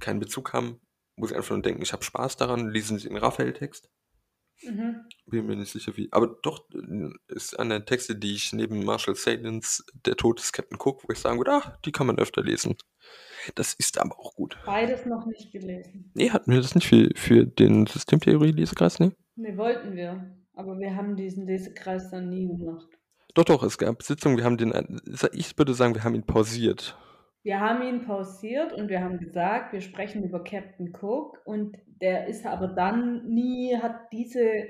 keinen 0.00 0.20
Bezug 0.20 0.52
haben, 0.52 0.80
wo 1.16 1.26
Sie 1.26 1.36
einfach 1.36 1.50
nur 1.52 1.62
denken, 1.62 1.82
ich 1.82 1.92
habe 1.92 2.04
Spaß 2.04 2.36
daran, 2.36 2.70
lesen 2.70 2.98
Sie 2.98 3.08
den 3.08 3.18
Raphael-Text. 3.18 3.90
Mhm. 4.62 5.02
Bin 5.26 5.46
mir 5.46 5.56
nicht 5.56 5.72
sicher 5.72 5.96
wie. 5.96 6.08
Aber 6.12 6.36
doch, 6.42 6.68
äh, 6.74 7.10
ist 7.28 7.58
einer 7.58 7.78
der 7.78 7.86
Texte, 7.86 8.16
die 8.16 8.34
ich 8.34 8.52
neben 8.52 8.84
Marshall 8.84 9.14
Salins 9.14 9.84
Der 10.06 10.16
Tod 10.16 10.38
des 10.38 10.52
Captain 10.52 10.78
Cook, 10.80 11.02
wo 11.04 11.12
ich 11.12 11.18
sagen 11.18 11.38
würde, 11.38 11.52
ach, 11.52 11.76
die 11.84 11.92
kann 11.92 12.06
man 12.06 12.18
öfter 12.18 12.42
lesen. 12.42 12.76
Das 13.54 13.74
ist 13.74 13.98
aber 13.98 14.18
auch 14.18 14.34
gut. 14.34 14.56
Beides 14.64 15.04
noch 15.06 15.26
nicht 15.26 15.50
gelesen. 15.50 16.10
Nee, 16.14 16.30
hatten 16.30 16.52
wir 16.52 16.60
das 16.60 16.74
nicht 16.74 16.86
für, 16.86 17.10
für 17.16 17.44
den 17.44 17.86
Systemtheorie-Lesekreis? 17.86 19.00
Nee? 19.00 19.12
Nee, 19.34 19.56
wollten 19.56 19.96
wir. 19.96 20.36
Aber 20.54 20.78
wir 20.78 20.94
haben 20.94 21.16
diesen 21.16 21.46
Lesekreis 21.46 22.10
dann 22.10 22.28
nie 22.28 22.46
gemacht. 22.46 22.88
Doch, 23.34 23.44
doch, 23.44 23.62
es 23.62 23.78
gab 23.78 24.02
Sitzungen, 24.02 24.36
wir 24.36 24.44
haben 24.44 24.58
den, 24.58 24.72
ich 25.32 25.56
würde 25.56 25.72
sagen, 25.72 25.94
wir 25.94 26.04
haben 26.04 26.14
ihn 26.14 26.26
pausiert. 26.26 26.96
Wir 27.42 27.58
haben 27.58 27.82
ihn 27.82 28.04
pausiert 28.04 28.72
und 28.72 28.88
wir 28.88 29.00
haben 29.02 29.18
gesagt, 29.18 29.72
wir 29.72 29.80
sprechen 29.80 30.22
über 30.22 30.44
Captain 30.44 30.92
Cook 31.00 31.38
und 31.44 31.76
der 32.02 32.26
ist 32.26 32.44
aber 32.44 32.68
dann 32.68 33.26
nie, 33.26 33.76
hat 33.76 34.12
diese, 34.12 34.68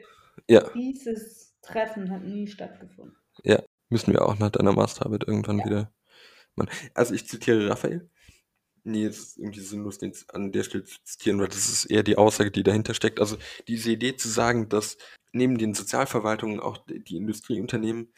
Ja, 0.49 0.69
dieses 0.75 1.59
Treffen 1.63 2.11
hat 2.11 2.23
nie 2.23 2.47
stattgefunden. 2.47 3.17
müssen 3.89 4.13
wir 4.15 4.25
auch 4.25 4.39
nach 4.39 4.51
deiner 4.51 4.73
Masterarbeit 4.73 5.25
irgendwann 5.27 5.59
Ja. 5.59 5.65
wieder 5.67 5.93
machen. 6.55 6.71
Also 6.95 7.15
ich 7.15 7.27
zitiere 7.29 7.69
Raphael. 7.69 8.09
Nee, 8.85 9.05
es 9.05 9.19
ist 9.19 9.39
irgendwie 9.39 9.61
sinnlos, 9.61 9.99
den 9.99 10.13
an 10.33 10.51
der 10.51 10.65
Stelle 10.65 10.85
zu 10.85 10.97
zitieren, 11.05 11.39
weil 11.41 11.49
das 11.49 11.69
ist 11.69 11.85
eher 11.85 12.03
die 12.03 12.17
Aussage, 12.17 12.51
die 12.51 12.63
dahinter 12.65 12.95
steckt. 12.95 13.21
Also 13.21 13.37
diese 13.69 13.93
Idee 13.93 14.17
zu 14.17 14.29
sagen, 14.29 14.69
dass 14.69 14.97
neben 15.33 15.57
den 15.59 15.75
Sozialverwaltungen 15.75 16.59
auch 16.59 16.79
die 16.89 17.17
Industrieunternehmen 17.17 18.13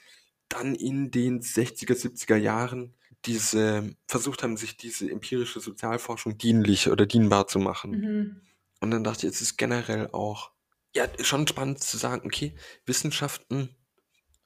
dann 0.48 0.74
in 0.74 1.10
den 1.10 1.40
60er, 1.42 1.94
70er 1.94 2.36
Jahren 2.36 2.94
diese 3.26 3.94
versucht 4.06 4.42
haben, 4.42 4.56
sich 4.56 4.76
diese 4.76 5.10
empirische 5.10 5.60
Sozialforschung 5.60 6.38
dienlich 6.38 6.88
oder 6.88 7.04
dienbar 7.04 7.46
zu 7.46 7.58
machen. 7.58 7.90
Mhm. 7.90 8.40
Und 8.84 8.90
dann 8.90 9.02
dachte 9.02 9.26
ich, 9.26 9.32
es 9.32 9.40
ist 9.40 9.56
generell 9.56 10.10
auch 10.12 10.52
ja 10.94 11.08
schon 11.20 11.48
spannend 11.48 11.82
zu 11.82 11.96
sagen, 11.96 12.26
okay, 12.26 12.54
Wissenschaften, 12.84 13.74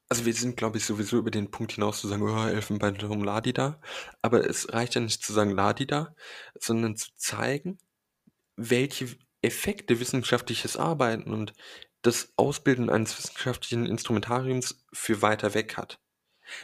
also 0.09 0.27
wir 0.27 0.33
sind, 0.33 0.57
glaube 0.57 0.79
ich, 0.79 0.85
sowieso 0.85 1.19
über 1.19 1.33
den 1.33 1.51
Punkt 1.51 1.73
hinaus 1.73 2.01
zu 2.01 2.07
sagen, 2.07 2.23
oh, 2.23 2.47
Elfenbeinturm 2.47 3.25
Ladida, 3.25 3.81
aber 4.23 4.49
es 4.49 4.73
reicht 4.73 4.95
ja 4.95 5.01
nicht 5.01 5.25
zu 5.25 5.33
sagen 5.33 5.51
Ladida, 5.51 6.15
sondern 6.55 6.95
zu 6.95 7.09
zeigen, 7.17 7.79
welche 8.55 9.17
Effekte 9.43 9.99
wissenschaftliches 9.99 10.77
Arbeiten 10.77 11.33
und 11.35 11.53
das 12.03 12.33
Ausbilden 12.37 12.91
eines 12.91 13.19
wissenschaftlichen 13.19 13.87
Instrumentariums 13.87 14.87
für 14.93 15.21
weiter 15.21 15.55
weg 15.55 15.77
hat. 15.77 15.99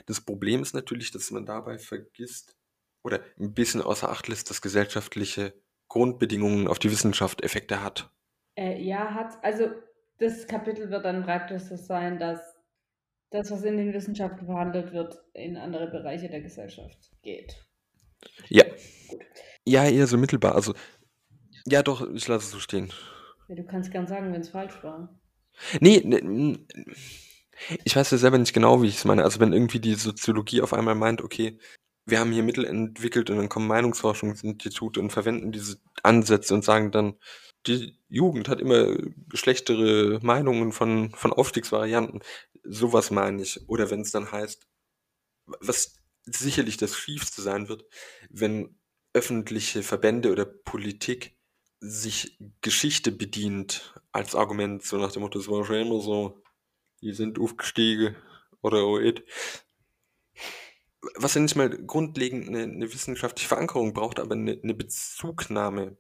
Das 0.07 0.21
Problem 0.21 0.63
ist 0.63 0.75
natürlich, 0.75 1.11
dass 1.11 1.33
man 1.33 1.45
dabei 1.45 1.81
vergisst 1.81 2.57
oder 3.03 3.21
ein 3.37 3.53
bisschen 3.53 3.83
außer 3.83 4.11
Acht 4.11 4.29
lässt, 4.29 4.49
dass 4.49 4.63
gesellschaftliche 4.63 5.61
Grundbedingungen 5.95 6.67
auf 6.67 6.81
die 6.81 6.91
Wissenschaft 6.91 7.41
Effekte 7.45 7.85
hat. 7.85 8.11
Äh, 8.57 8.83
ja, 8.83 9.15
hat, 9.15 9.39
also 9.45 9.69
das 10.19 10.49
Kapitel 10.49 10.91
wird 10.91 11.05
dann 11.05 11.23
praktisch 11.23 11.63
so 11.63 11.77
sein, 11.77 12.19
dass 12.19 12.41
das, 13.31 13.53
was 13.53 13.63
in 13.63 13.77
den 13.77 13.93
Wissenschaften 13.93 14.45
verhandelt 14.47 14.93
wird, 14.93 15.23
in 15.35 15.57
andere 15.57 15.87
Bereiche 15.87 16.29
der 16.29 16.41
Gesellschaft 16.41 17.13
geht. 17.23 17.65
Ja. 18.49 18.65
Gut. 19.09 19.21
Ja, 19.65 19.85
eher 19.89 20.09
so 20.09 20.19
mittelbar. 20.19 20.57
Also, 20.57 20.75
ja, 21.65 21.85
doch, 21.85 22.09
ich 22.13 22.27
lasse 22.27 22.47
es 22.47 22.51
so 22.51 22.59
stehen. 22.59 22.93
Ja, 23.47 23.55
du 23.55 23.63
kannst 23.65 23.93
gern 23.93 24.09
sagen, 24.09 24.33
wenn 24.33 24.41
es 24.41 24.49
falsch 24.49 24.83
war. 24.83 25.21
Nee, 25.81 26.03
ne, 26.05 26.19
n- 26.19 26.67
ich 27.85 27.95
weiß 27.95 28.11
ja 28.11 28.19
selber 28.19 28.39
nicht 28.39 28.53
genau, 28.53 28.83
wie 28.83 28.89
ich 28.89 28.97
es 28.97 29.05
meine. 29.05 29.23
Also, 29.23 29.39
wenn 29.39 29.53
irgendwie 29.53 29.79
die 29.79 29.95
Soziologie 29.95 30.61
auf 30.61 30.75
einmal 30.75 30.97
meint, 30.97 31.23
okay, 31.23 31.59
wir 32.07 32.21
haben 32.21 32.33
hier 32.33 32.43
Mittel 32.43 32.65
entwickelt 32.65 33.31
und 33.31 33.37
dann 33.37 33.49
kommen 33.49 33.67
Meinungsforschungsinstitute 33.67 35.01
und 35.01 35.11
verwenden 35.11 35.53
diese 35.53 35.79
Ansätze 36.03 36.55
und 36.55 36.65
sagen 36.65 36.91
dann, 36.91 37.19
die 37.67 37.99
Jugend 38.09 38.49
hat 38.49 38.61
immer 38.61 38.95
schlechtere 39.33 40.21
Meinungen 40.23 40.73
von, 40.73 41.13
von 41.13 41.33
Aufstiegsvarianten. 41.33 42.21
Sowas 42.63 43.11
meine 43.11 43.43
ich. 43.43 43.67
Oder 43.69 43.91
wenn 43.91 44.03
es 44.03 44.11
dann 44.11 44.31
heißt, 44.31 44.67
was 45.47 46.03
sicherlich 46.25 46.77
das 46.77 46.97
Schiefste 46.97 47.43
sein 47.43 47.69
wird, 47.69 47.85
wenn 48.31 48.79
öffentliche 49.15 49.83
Verbände 49.83 50.31
oder 50.33 50.45
Politik 50.45 51.37
sich 51.81 52.39
Geschichte 52.61 53.13
bedient 53.13 53.95
als 54.13 54.35
Argument, 54.35 54.83
so 54.83 54.97
nach 54.99 55.13
dem 55.13 55.23
Motto, 55.23 55.39
es 55.39 55.49
war 55.49 55.65
schon 55.65 55.77
immer 55.77 56.01
so, 56.01 56.43
die 57.01 57.13
sind 57.13 57.39
aufgestiegen 57.39 58.17
oder 58.63 58.87
oed. 58.87 59.25
Was 61.17 61.35
ja 61.35 61.41
nicht 61.41 61.57
mal 61.57 61.69
grundlegend 61.69 62.49
eine, 62.49 62.63
eine 62.63 62.93
wissenschaftliche 62.93 63.49
Verankerung 63.49 63.95
braucht, 63.95 64.21
aber 64.21 64.35
eine, 64.35 64.59
eine 64.63 64.75
Bezugnahme. 64.75 65.97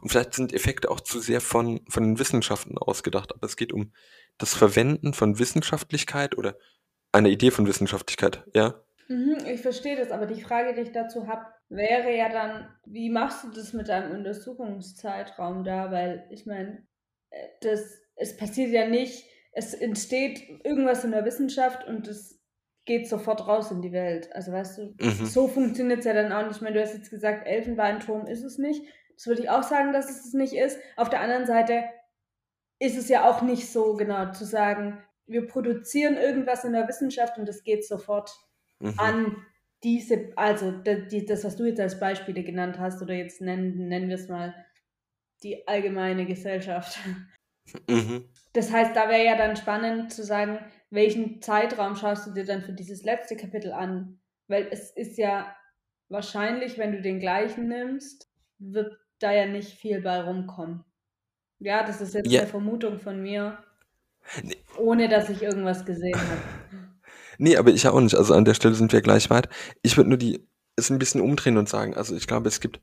Und 0.00 0.10
vielleicht 0.10 0.34
sind 0.34 0.52
Effekte 0.52 0.90
auch 0.90 1.00
zu 1.00 1.20
sehr 1.20 1.40
von, 1.40 1.80
von 1.88 2.02
den 2.02 2.18
Wissenschaften 2.18 2.78
ausgedacht, 2.78 3.34
aber 3.34 3.46
es 3.46 3.56
geht 3.56 3.72
um 3.72 3.92
das 4.38 4.54
Verwenden 4.54 5.14
von 5.14 5.38
Wissenschaftlichkeit 5.38 6.38
oder 6.38 6.56
einer 7.10 7.28
Idee 7.28 7.50
von 7.50 7.66
Wissenschaftlichkeit, 7.66 8.44
ja? 8.54 8.82
Mhm, 9.08 9.38
ich 9.46 9.60
verstehe 9.60 9.96
das, 9.96 10.10
aber 10.10 10.26
die 10.26 10.40
Frage, 10.40 10.74
die 10.74 10.82
ich 10.82 10.92
dazu 10.92 11.26
habe, 11.26 11.46
wäre 11.68 12.14
ja 12.16 12.28
dann, 12.28 12.68
wie 12.86 13.10
machst 13.10 13.44
du 13.44 13.50
das 13.50 13.72
mit 13.72 13.88
deinem 13.88 14.12
Untersuchungszeitraum 14.12 15.64
da? 15.64 15.90
Weil 15.90 16.26
ich 16.30 16.46
meine, 16.46 16.86
äh, 17.30 17.76
es 18.16 18.36
passiert 18.36 18.70
ja 18.70 18.86
nicht, 18.86 19.24
es 19.52 19.74
entsteht 19.74 20.42
irgendwas 20.64 21.04
in 21.04 21.10
der 21.10 21.24
Wissenschaft 21.24 21.86
und 21.86 22.08
es 22.08 22.41
geht 22.84 23.08
sofort 23.08 23.46
raus 23.46 23.70
in 23.70 23.80
die 23.82 23.92
Welt. 23.92 24.32
Also 24.34 24.52
weißt 24.52 24.78
du, 24.78 24.94
Mhm. 25.00 25.26
so 25.26 25.48
funktioniert 25.48 26.00
es 26.00 26.04
ja 26.04 26.14
dann 26.14 26.32
auch 26.32 26.44
nicht. 26.46 26.56
Ich 26.56 26.62
meine, 26.62 26.74
du 26.76 26.82
hast 26.82 26.94
jetzt 26.94 27.10
gesagt, 27.10 27.46
Elfenbeinturm 27.46 28.26
ist 28.26 28.42
es 28.42 28.58
nicht. 28.58 28.82
Das 29.14 29.26
würde 29.26 29.42
ich 29.42 29.50
auch 29.50 29.62
sagen, 29.62 29.92
dass 29.92 30.10
es 30.10 30.26
es 30.26 30.32
nicht 30.34 30.54
ist. 30.54 30.78
Auf 30.96 31.08
der 31.10 31.20
anderen 31.20 31.46
Seite 31.46 31.84
ist 32.80 32.96
es 32.98 33.08
ja 33.08 33.28
auch 33.30 33.42
nicht 33.42 33.70
so 33.70 33.94
genau 33.94 34.32
zu 34.32 34.44
sagen, 34.44 35.02
wir 35.26 35.46
produzieren 35.46 36.16
irgendwas 36.16 36.64
in 36.64 36.72
der 36.72 36.88
Wissenschaft 36.88 37.38
und 37.38 37.48
es 37.48 37.62
geht 37.62 37.86
sofort 37.86 38.30
Mhm. 38.80 38.94
an 38.98 39.46
diese, 39.84 40.32
also 40.36 40.72
das, 40.72 41.44
was 41.44 41.56
du 41.56 41.64
jetzt 41.64 41.80
als 41.80 42.00
Beispiele 42.00 42.42
genannt 42.42 42.78
hast, 42.80 43.00
oder 43.02 43.14
jetzt 43.14 43.40
nennen, 43.40 43.88
nennen 43.88 44.08
wir 44.08 44.16
es 44.16 44.28
mal 44.28 44.54
die 45.44 45.66
allgemeine 45.68 46.26
Gesellschaft. 46.26 46.98
Mhm. 47.88 48.28
Das 48.52 48.70
heißt, 48.70 48.94
da 48.94 49.08
wäre 49.08 49.24
ja 49.24 49.36
dann 49.36 49.56
spannend 49.56 50.12
zu 50.12 50.22
sagen, 50.24 50.58
welchen 50.90 51.40
Zeitraum 51.40 51.96
schaust 51.96 52.26
du 52.26 52.32
dir 52.32 52.44
dann 52.44 52.62
für 52.62 52.72
dieses 52.72 53.02
letzte 53.02 53.36
Kapitel 53.36 53.72
an? 53.72 54.20
Weil 54.48 54.68
es 54.70 54.90
ist 54.90 55.16
ja 55.16 55.54
wahrscheinlich, 56.08 56.76
wenn 56.78 56.92
du 56.92 57.00
den 57.00 57.18
gleichen 57.18 57.68
nimmst, 57.68 58.28
wird 58.58 58.94
da 59.18 59.32
ja 59.32 59.46
nicht 59.46 59.78
viel 59.78 60.02
bei 60.02 60.20
rumkommen. 60.20 60.84
Ja, 61.60 61.84
das 61.84 62.00
ist 62.00 62.14
jetzt 62.14 62.30
Ja. 62.30 62.40
eine 62.40 62.48
Vermutung 62.50 62.98
von 62.98 63.22
mir, 63.22 63.58
ohne 64.78 65.08
dass 65.08 65.30
ich 65.30 65.42
irgendwas 65.42 65.84
gesehen 65.84 66.18
habe. 66.18 66.40
Nee, 67.38 67.56
aber 67.56 67.70
ich 67.70 67.86
auch 67.88 67.98
nicht. 68.00 68.14
Also 68.14 68.34
an 68.34 68.44
der 68.44 68.54
Stelle 68.54 68.74
sind 68.74 68.92
wir 68.92 69.00
gleich 69.00 69.30
weit. 69.30 69.48
Ich 69.82 69.96
würde 69.96 70.10
nur 70.10 70.18
die 70.18 70.46
es 70.76 70.90
ein 70.90 70.98
bisschen 70.98 71.20
umdrehen 71.20 71.56
und 71.56 71.68
sagen, 71.68 71.94
also 71.94 72.14
ich 72.14 72.26
glaube, 72.26 72.48
es 72.48 72.60
gibt 72.60 72.80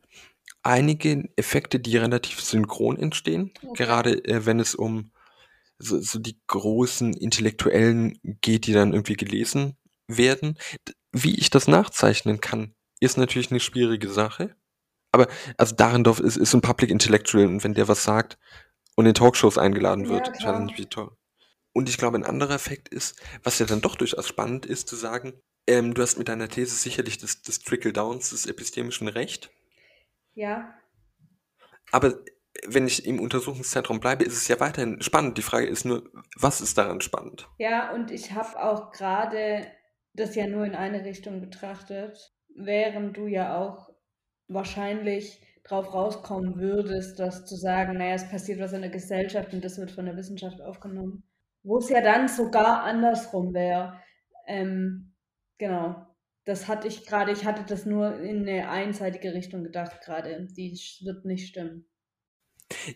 einige 0.63 1.29
Effekte, 1.37 1.79
die 1.79 1.95
relativ 1.97 2.41
synchron 2.41 2.97
entstehen, 2.97 3.51
Okay. 3.63 3.83
gerade 3.83 4.25
äh, 4.25 4.45
wenn 4.45 4.59
es 4.59 4.75
um 4.75 5.11
so, 5.79 5.99
so 6.01 6.19
die 6.19 6.39
großen 6.47 7.13
Intellektuellen 7.13 8.19
geht, 8.41 8.67
die 8.67 8.73
dann 8.73 8.93
irgendwie 8.93 9.15
gelesen 9.15 9.77
werden. 10.07 10.57
Wie 11.11 11.35
ich 11.39 11.49
das 11.49 11.67
nachzeichnen 11.67 12.41
kann, 12.41 12.75
ist 12.99 13.17
natürlich 13.17 13.51
eine 13.51 13.59
schwierige 13.59 14.09
Sache. 14.09 14.55
Aber 15.11 15.27
also 15.57 15.75
Dahrendorf 15.75 16.19
ist, 16.19 16.37
ist 16.37 16.51
so 16.51 16.57
ein 16.57 16.61
Public 16.61 16.91
Intellectual 16.91 17.47
und 17.47 17.63
wenn 17.63 17.73
der 17.73 17.87
was 17.87 18.03
sagt 18.03 18.37
und 18.95 19.05
in 19.05 19.13
Talkshows 19.15 19.57
eingeladen 19.57 20.05
Ja, 20.05 20.09
wird, 20.09 20.29
ich 20.33 20.45
weiß 20.45 20.57
klar. 20.57 20.59
nicht, 20.59 20.77
wie 20.77 20.87
toll. 20.87 21.11
Und 21.73 21.89
ich 21.89 21.97
glaube, 21.97 22.17
ein 22.17 22.25
anderer 22.25 22.53
Effekt 22.55 22.89
ist, 22.89 23.19
was 23.43 23.59
ja 23.59 23.65
dann 23.65 23.81
doch 23.81 23.95
durchaus 23.95 24.27
spannend 24.27 24.65
ist, 24.65 24.87
zu 24.87 24.95
sagen, 24.95 25.41
ähm, 25.67 25.93
du 25.93 26.01
hast 26.01 26.17
mit 26.17 26.27
deiner 26.29 26.49
These 26.49 26.75
sicherlich 26.75 27.17
das, 27.17 27.41
das 27.41 27.59
Trickle-Downs 27.59 28.31
des 28.31 28.45
epistemischen 28.45 29.07
Recht, 29.07 29.51
Ja, 30.33 30.73
aber 31.91 32.19
wenn 32.67 32.87
ich 32.87 33.05
im 33.05 33.19
Untersuchungszentrum 33.19 33.99
bleibe, 33.99 34.23
ist 34.23 34.37
es 34.37 34.47
ja 34.47 34.59
weiterhin 34.59 35.01
spannend. 35.01 35.37
Die 35.37 35.43
Frage 35.43 35.67
ist 35.67 35.85
nur, 35.85 36.03
was 36.37 36.61
ist 36.61 36.77
daran 36.77 37.01
spannend? 37.01 37.47
Ja, 37.57 37.93
und 37.93 38.11
ich 38.11 38.33
habe 38.33 38.61
auch 38.61 38.91
gerade 38.91 39.65
das 40.13 40.35
ja 40.35 40.47
nur 40.47 40.65
in 40.65 40.75
eine 40.75 41.05
Richtung 41.05 41.41
betrachtet, 41.41 42.33
während 42.55 43.17
du 43.17 43.27
ja 43.27 43.57
auch 43.57 43.89
wahrscheinlich 44.47 45.41
drauf 45.63 45.93
rauskommen 45.93 46.59
würdest, 46.59 47.19
dass 47.19 47.45
zu 47.45 47.55
sagen, 47.55 47.97
naja, 47.97 48.15
es 48.15 48.29
passiert 48.29 48.59
was 48.59 48.73
in 48.73 48.81
der 48.81 48.89
Gesellschaft 48.89 49.53
und 49.53 49.63
das 49.63 49.77
wird 49.77 49.91
von 49.91 50.05
der 50.05 50.17
Wissenschaft 50.17 50.61
aufgenommen. 50.61 51.23
Wo 51.63 51.77
es 51.77 51.89
ja 51.89 52.01
dann 52.01 52.27
sogar 52.27 52.83
andersrum 52.83 53.53
wäre. 53.53 53.99
Ähm, 54.47 55.13
genau. 55.57 56.07
Das 56.45 56.67
hatte 56.67 56.87
ich 56.87 57.05
gerade, 57.05 57.31
ich 57.31 57.45
hatte 57.45 57.63
das 57.67 57.85
nur 57.85 58.19
in 58.19 58.47
eine 58.47 58.69
einseitige 58.69 59.33
Richtung 59.33 59.63
gedacht 59.63 60.01
gerade. 60.01 60.47
Die 60.57 60.79
wird 61.03 61.25
nicht 61.25 61.49
stimmen. 61.49 61.85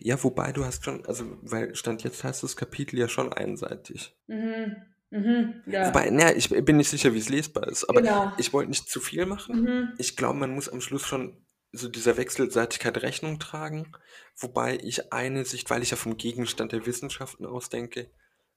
Ja, 0.00 0.22
wobei 0.22 0.52
du 0.52 0.64
hast 0.64 0.84
schon, 0.84 1.04
also, 1.06 1.24
weil 1.42 1.74
Stand 1.74 2.04
jetzt 2.04 2.22
heißt 2.22 2.42
das 2.42 2.56
Kapitel 2.56 2.98
ja 2.98 3.08
schon 3.08 3.32
einseitig. 3.32 4.16
Mhm. 4.26 4.76
Mhm. 5.10 5.62
Ja. 5.66 5.88
Wobei, 5.88 6.10
naja, 6.10 6.34
ich 6.36 6.48
bin 6.50 6.76
nicht 6.76 6.90
sicher, 6.90 7.14
wie 7.14 7.18
es 7.18 7.28
lesbar 7.28 7.68
ist, 7.68 7.84
aber 7.88 8.02
Genau. 8.02 8.32
ich 8.36 8.52
wollte 8.52 8.70
nicht 8.70 8.88
zu 8.88 9.00
viel 9.00 9.26
machen. 9.26 9.62
Mhm. 9.62 9.94
Ich 9.98 10.16
glaube, 10.16 10.38
man 10.38 10.54
muss 10.54 10.68
am 10.68 10.80
Schluss 10.80 11.02
schon 11.06 11.44
so 11.72 11.88
dieser 11.88 12.16
Wechselseitigkeit 12.16 13.02
Rechnung 13.02 13.38
tragen, 13.40 13.92
wobei 14.36 14.78
ich 14.82 15.12
eine 15.12 15.44
Sicht, 15.44 15.70
weil 15.70 15.82
ich 15.82 15.90
ja 15.90 15.96
vom 15.96 16.16
Gegenstand 16.16 16.72
der 16.72 16.86
Wissenschaften 16.86 17.46
ausdenke, 17.46 18.10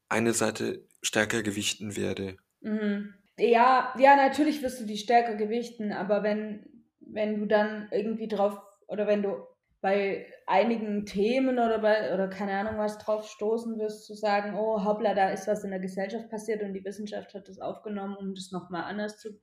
eine 0.10 0.34
Seite 0.34 0.88
stärker 1.02 1.42
gewichten 1.44 1.96
werde. 1.96 2.38
Mhm. 2.62 3.14
Ja, 3.40 3.94
ja, 4.00 4.16
natürlich 4.16 4.62
wirst 4.64 4.80
du 4.80 4.86
die 4.86 4.98
stärker 4.98 5.36
gewichten, 5.36 5.92
aber 5.92 6.24
wenn, 6.24 6.66
wenn 7.00 7.40
du 7.40 7.46
dann 7.46 7.88
irgendwie 7.92 8.28
drauf, 8.28 8.60
oder 8.88 9.06
wenn 9.06 9.22
du 9.22 9.46
bei 9.88 10.26
einigen 10.48 11.06
Themen 11.06 11.60
oder 11.60 11.80
bei, 11.80 12.14
oder 12.14 12.28
keine 12.28 12.52
Ahnung 12.58 12.78
was 12.78 12.98
drauf 12.98 13.26
stoßen 13.26 13.80
wirst, 13.80 14.06
zu 14.06 14.16
sagen, 14.16 14.58
oh 14.58 14.84
hoppla, 14.84 15.14
da 15.14 15.30
ist 15.30 15.48
was 15.48 15.64
in 15.64 15.70
der 15.70 15.80
Gesellschaft 15.80 16.30
passiert 16.30 16.62
und 16.62 16.74
die 16.74 16.84
Wissenschaft 16.84 17.34
hat 17.34 17.48
das 17.48 17.60
aufgenommen, 17.60 18.18
um 18.18 18.36
das 18.36 18.52
nochmal 18.52 18.84
anders 18.84 19.18
zu 19.18 19.40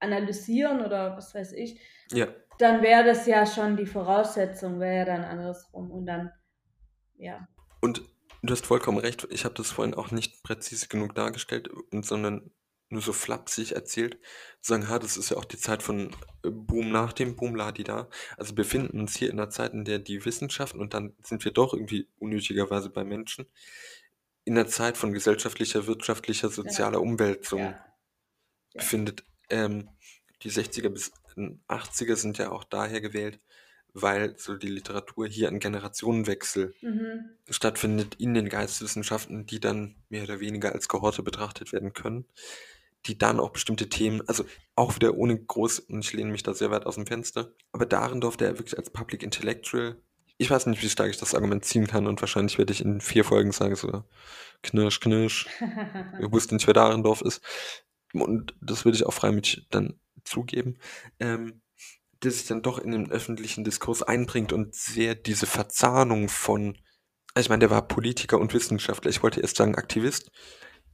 analysieren 0.00 0.84
oder 0.84 1.16
was 1.16 1.32
weiß 1.32 1.52
ich, 1.52 1.80
Ja, 2.10 2.26
dann 2.58 2.82
wäre 2.82 3.04
das 3.04 3.24
ja 3.26 3.46
schon 3.46 3.76
die 3.76 3.86
Voraussetzung, 3.86 4.80
wäre 4.80 4.96
ja 4.96 5.04
dann 5.04 5.22
andersrum 5.22 5.92
und 5.92 6.06
dann, 6.06 6.32
ja. 7.16 7.46
und 7.80 8.02
du 8.42 8.52
hast 8.52 8.66
vollkommen 8.66 8.98
recht, 8.98 9.28
ich 9.30 9.44
habe 9.44 9.54
das 9.54 9.70
vorhin 9.70 9.94
auch 9.94 10.10
nicht 10.10 10.42
präzise 10.42 10.88
genug 10.88 11.14
dargestellt, 11.14 11.70
sondern 11.92 12.50
nur 12.94 13.02
so 13.02 13.12
flapsig 13.12 13.72
erzählt, 13.72 14.18
sagen, 14.60 14.88
ha, 14.88 14.98
das 14.98 15.16
ist 15.18 15.30
ja 15.30 15.36
auch 15.36 15.44
die 15.44 15.58
Zeit 15.58 15.82
von 15.82 16.10
äh, 16.42 16.50
Boom 16.50 16.90
nach 16.90 17.12
dem 17.12 17.36
Boom, 17.36 17.54
Ladi 17.54 17.84
da. 17.84 18.08
Also 18.38 18.52
wir 18.52 18.56
befinden 18.64 18.98
uns 19.00 19.16
hier 19.16 19.28
in 19.30 19.38
einer 19.38 19.50
Zeit, 19.50 19.74
in 19.74 19.84
der 19.84 19.98
die 19.98 20.24
Wissenschaften, 20.24 20.80
und 20.80 20.94
dann 20.94 21.14
sind 21.22 21.44
wir 21.44 21.52
doch 21.52 21.74
irgendwie 21.74 22.08
unnötigerweise 22.18 22.90
bei 22.90 23.04
Menschen, 23.04 23.46
in 24.44 24.56
einer 24.58 24.68
Zeit 24.68 24.96
von 24.96 25.12
gesellschaftlicher, 25.12 25.86
wirtschaftlicher, 25.86 26.48
sozialer 26.50 27.00
Umwälzung 27.00 27.60
ja. 27.60 27.84
Befindet. 28.72 29.24
Ähm, 29.50 29.88
die 30.42 30.50
60er 30.50 30.88
bis 30.88 31.12
80er 31.68 32.16
sind 32.16 32.38
ja 32.38 32.50
auch 32.50 32.64
daher 32.64 33.00
gewählt, 33.00 33.40
weil 33.92 34.36
so 34.36 34.56
die 34.56 34.68
Literatur 34.68 35.26
hier 35.28 35.48
einen 35.48 35.60
Generationenwechsel 35.60 36.74
Mhm. 36.82 37.30
stattfindet 37.48 38.16
in 38.16 38.34
den 38.34 38.48
Geisteswissenschaften, 38.48 39.46
die 39.46 39.60
dann 39.60 39.96
mehr 40.08 40.24
oder 40.24 40.40
weniger 40.40 40.72
als 40.72 40.88
Kohorte 40.88 41.22
betrachtet 41.22 41.72
werden 41.72 41.92
können, 41.92 42.26
die 43.06 43.18
dann 43.18 43.40
auch 43.40 43.50
bestimmte 43.50 43.88
Themen, 43.88 44.26
also 44.28 44.44
auch 44.74 44.94
wieder 44.94 45.14
ohne 45.16 45.38
groß, 45.38 45.80
und 45.80 46.04
ich 46.04 46.12
lehne 46.12 46.30
mich 46.30 46.42
da 46.42 46.54
sehr 46.54 46.70
weit 46.70 46.86
aus 46.86 46.94
dem 46.94 47.06
Fenster, 47.06 47.52
aber 47.72 47.86
darin 47.86 48.20
durfte 48.20 48.44
er 48.44 48.58
wirklich 48.58 48.78
als 48.78 48.90
Public 48.90 49.22
Intellectual, 49.22 49.96
ich 50.36 50.50
weiß 50.50 50.66
nicht, 50.66 50.82
wie 50.82 50.88
stark 50.88 51.10
ich 51.10 51.18
das 51.18 51.34
Argument 51.34 51.64
ziehen 51.64 51.86
kann 51.86 52.06
und 52.06 52.20
wahrscheinlich 52.20 52.58
werde 52.58 52.72
ich 52.72 52.80
in 52.80 53.00
vier 53.00 53.24
Folgen 53.24 53.52
sagen, 53.52 53.76
so 53.76 54.04
knirsch, 54.62 55.00
knirsch, 55.00 55.46
ich 56.20 56.32
wusste 56.32 56.54
nicht, 56.54 56.66
wer 56.66 56.74
Dahrendorf 56.74 57.20
ist. 57.20 57.40
Und 58.12 58.54
das 58.60 58.84
würde 58.84 58.96
ich 58.96 59.06
auch 59.06 59.12
freimütig 59.12 59.66
dann 59.70 59.98
zugeben, 60.24 60.78
ähm, 61.20 61.60
der 62.22 62.30
sich 62.30 62.46
dann 62.46 62.62
doch 62.62 62.78
in 62.78 62.92
den 62.92 63.10
öffentlichen 63.10 63.64
Diskurs 63.64 64.02
einbringt 64.02 64.52
und 64.52 64.74
sehr 64.74 65.14
diese 65.14 65.46
Verzahnung 65.46 66.28
von, 66.28 66.78
ich 67.36 67.48
meine, 67.48 67.60
der 67.60 67.70
war 67.70 67.86
Politiker 67.86 68.38
und 68.38 68.54
Wissenschaftler, 68.54 69.10
ich 69.10 69.22
wollte 69.22 69.40
erst 69.40 69.56
sagen 69.56 69.76
Aktivist, 69.76 70.30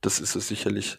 das 0.00 0.18
ist 0.18 0.34
es 0.34 0.48
sicherlich 0.48 0.98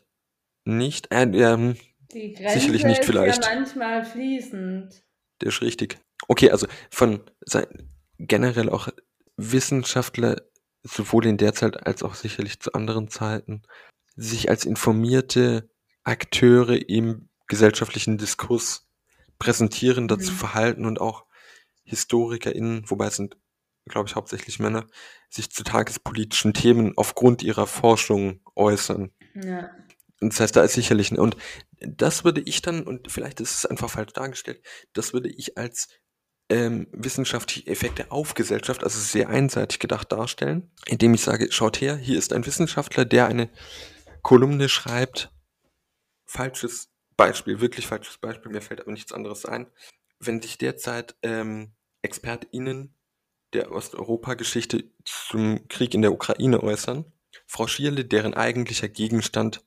nicht. 0.65 1.11
Äh, 1.11 1.23
ähm, 1.23 1.75
Die 2.13 2.33
Grenze 2.33 2.59
Sicherlich 2.59 2.83
nicht 2.83 2.99
ist 3.01 3.05
vielleicht. 3.05 3.45
ja 3.45 3.55
manchmal 3.55 4.03
fließend. 4.05 5.03
der 5.41 5.47
ist 5.49 5.61
richtig. 5.61 5.97
Okay, 6.27 6.51
also 6.51 6.67
von 6.91 7.21
generell 8.19 8.69
auch 8.69 8.89
Wissenschaftler, 9.37 10.41
sowohl 10.83 11.25
in 11.25 11.37
der 11.37 11.53
Zeit 11.53 11.85
als 11.85 12.03
auch 12.03 12.15
sicherlich 12.15 12.59
zu 12.59 12.73
anderen 12.73 13.07
Zeiten, 13.09 13.63
sich 14.15 14.49
als 14.49 14.65
informierte 14.65 15.69
Akteure 16.03 16.87
im 16.89 17.29
gesellschaftlichen 17.47 18.17
Diskurs 18.17 18.87
präsentieren, 19.39 20.07
dazu 20.07 20.31
Mhm. 20.31 20.35
verhalten 20.35 20.85
und 20.85 21.01
auch 21.01 21.25
HistorikerInnen, 21.83 22.89
wobei 22.89 23.07
es 23.07 23.15
sind, 23.15 23.37
glaube 23.87 24.07
ich, 24.07 24.15
hauptsächlich 24.15 24.59
Männer, 24.59 24.85
sich 25.29 25.51
zu 25.51 25.63
tagespolitischen 25.63 26.53
Themen 26.53 26.93
aufgrund 26.97 27.41
ihrer 27.43 27.67
Forschung 27.67 28.41
äußern. 28.55 29.11
Ja. 29.33 29.69
Das 30.21 30.39
heißt, 30.39 30.55
da 30.55 30.63
ist 30.63 30.73
sicherlich, 30.73 31.11
und 31.17 31.35
das 31.79 32.23
würde 32.23 32.41
ich 32.41 32.61
dann, 32.61 32.83
und 32.83 33.11
vielleicht 33.11 33.39
ist 33.41 33.55
es 33.55 33.65
einfach 33.65 33.89
falsch 33.89 34.13
dargestellt, 34.13 34.63
das 34.93 35.13
würde 35.13 35.29
ich 35.29 35.57
als 35.57 35.89
ähm, 36.49 36.87
wissenschaftliche 36.91 37.65
Effekte 37.67 38.11
auf 38.11 38.35
Gesellschaft, 38.35 38.83
also 38.83 38.99
sehr 38.99 39.29
einseitig 39.29 39.79
gedacht 39.79 40.11
darstellen, 40.11 40.71
indem 40.85 41.15
ich 41.15 41.21
sage, 41.21 41.51
schaut 41.51 41.81
her, 41.81 41.95
hier 41.95 42.19
ist 42.19 42.33
ein 42.33 42.45
Wissenschaftler, 42.45 43.03
der 43.03 43.25
eine 43.25 43.49
Kolumne 44.21 44.69
schreibt, 44.69 45.31
falsches 46.25 46.91
Beispiel, 47.17 47.59
wirklich 47.59 47.87
falsches 47.87 48.19
Beispiel, 48.19 48.51
mir 48.51 48.61
fällt 48.61 48.81
aber 48.81 48.91
nichts 48.91 49.13
anderes 49.13 49.45
ein. 49.45 49.71
Wenn 50.19 50.41
sich 50.41 50.59
derzeit 50.59 51.15
ähm, 51.23 51.73
ExpertInnen 52.03 52.95
der 53.53 53.71
Osteuropa-Geschichte 53.71 54.91
zum 55.03 55.67
Krieg 55.67 55.93
in 55.95 56.03
der 56.03 56.13
Ukraine 56.13 56.61
äußern, 56.61 57.11
Frau 57.47 57.65
Schierle, 57.65 58.05
deren 58.05 58.33
eigentlicher 58.33 58.87
Gegenstand 58.87 59.65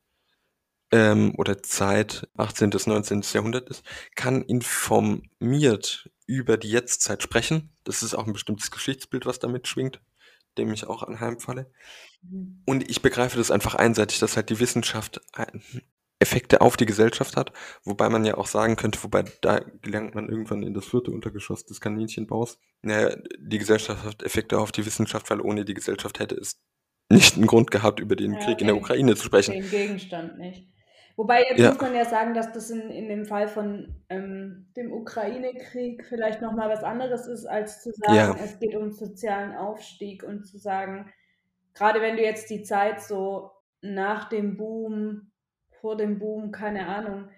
ähm, 0.91 1.35
oder 1.37 1.63
Zeit 1.63 2.29
18. 2.37 2.71
bis 2.71 2.87
19. 2.87 3.23
Jahrhundert 3.33 3.69
ist, 3.69 3.85
kann 4.15 4.43
informiert 4.43 6.11
über 6.27 6.57
die 6.57 6.71
Jetztzeit 6.71 7.23
sprechen. 7.23 7.73
Das 7.85 8.03
ist 8.03 8.15
auch 8.15 8.27
ein 8.27 8.33
bestimmtes 8.33 8.71
Geschichtsbild, 8.71 9.27
was 9.27 9.39
damit 9.39 9.69
schwingt, 9.69 10.01
dem 10.57 10.73
ich 10.73 10.87
auch 10.87 11.03
anheimfalle. 11.03 11.71
Mhm. 12.23 12.63
Und 12.65 12.89
ich 12.91 13.03
begreife 13.03 13.37
das 13.39 13.51
einfach 13.51 13.75
einseitig, 13.75 14.19
dass 14.19 14.37
halt 14.37 14.51
die 14.51 14.61
Wissenschaft 14.61 15.21
Effekte 16.21 16.61
auf 16.61 16.77
die 16.77 16.87
Gesellschaft 16.87 17.37
hat, 17.37 17.53
wobei 17.83 18.09
man 18.09 18.25
ja 18.25 18.37
auch 18.39 18.47
sagen 18.47 18.77
könnte, 18.77 19.03
wobei 19.03 19.25
da 19.43 19.59
gelangt 19.83 20.15
man 20.15 20.29
irgendwann 20.29 20.63
in 20.63 20.73
das 20.73 20.87
vierte 20.87 21.11
Untergeschoss 21.11 21.67
des 21.67 21.81
Kaninchenbaus. 21.81 22.59
Naja, 22.83 23.17
die 23.39 23.59
Gesellschaft 23.59 24.05
hat 24.05 24.23
Effekte 24.23 24.59
auf 24.59 24.73
die 24.73 24.87
Wissenschaft, 24.87 25.29
weil 25.31 25.41
ohne 25.41 25.65
die 25.65 25.75
Gesellschaft 25.75 26.21
hätte 26.21 26.37
es 26.37 26.63
nicht 27.11 27.37
einen 27.37 27.47
Grund 27.47 27.71
gehabt, 27.71 28.01
über 28.01 28.17
den 28.17 28.35
Ja, 28.35 28.39
Krieg 28.45 28.61
in 28.61 28.69
der. 28.69 28.77
Ukraine 28.77 29.17
zu 29.17 29.25
sprechen. 29.25 29.53
Den 29.53 29.71
Gegenstand 29.71 30.39
nicht. 30.39 30.69
Wobei 31.17 31.43
jetzt 31.45 31.61
Ja. 31.61 31.71
muss 31.71 31.81
man 31.81 31.95
ja 31.95 32.05
sagen, 32.05 32.35
dass 32.35 32.53
das 32.53 32.71
in, 32.71 32.91
in 32.91 33.09
dem 33.09 33.25
Fall 33.25 33.47
von 33.49 33.95
ähm, 34.09 34.69
dem 34.77 34.93
Ukraine-Krieg 34.93 36.05
vielleicht 36.07 36.43
nochmal 36.43 36.69
was 36.71 36.83
anderes 36.83 37.27
ist, 37.27 37.47
als 37.47 37.83
zu 37.83 37.93
sagen, 37.93 38.15
Ja. 38.17 38.37
es 38.43 38.59
geht 38.59 38.75
um 38.75 38.91
sozialen 38.91 39.55
Aufstieg 39.55 40.25
und 40.25 40.45
zu 40.45 40.59
sagen, 40.59 41.13
gerade 41.75 42.01
wenn 42.01 42.17
du 42.17 42.23
jetzt 42.23 42.51
die 42.51 42.63
Zeit 42.63 43.01
so 43.01 43.51
nach 43.81 44.29
dem 44.29 44.57
Boom, 44.57 45.31
vor 45.81 45.97
dem 45.97 46.19
Boom, 46.19 46.51
keine 46.51 46.87
Ahnung, 46.89 47.29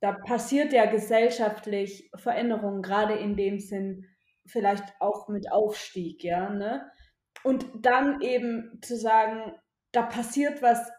da 0.00 0.12
passiert 0.12 0.72
ja 0.72 0.86
gesellschaftlich 0.86 2.10
Veränderungen, 2.16 2.82
gerade 2.82 3.14
in 3.14 3.36
dem 3.36 3.58
Sinn, 3.60 4.06
vielleicht 4.46 4.84
auch 5.00 5.28
mit 5.28 5.50
Aufstieg, 5.50 6.22
ja, 6.24 6.50
ne? 6.50 6.90
Und 7.42 7.66
dann 7.80 8.20
eben 8.20 8.80
zu 8.82 8.96
sagen, 8.96 9.52
da 9.92 10.02
passiert 10.02 10.62
was 10.62 10.90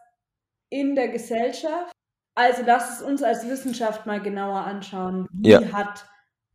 in 0.70 0.94
der 0.94 1.08
Gesellschaft. 1.08 1.92
Also 2.38 2.62
lass 2.64 2.94
es 2.94 3.02
uns 3.02 3.24
als 3.24 3.48
Wissenschaft 3.48 4.06
mal 4.06 4.22
genauer 4.22 4.60
anschauen. 4.60 5.26
Wie 5.32 5.50
Ja. 5.50 5.72
hat 5.72 6.06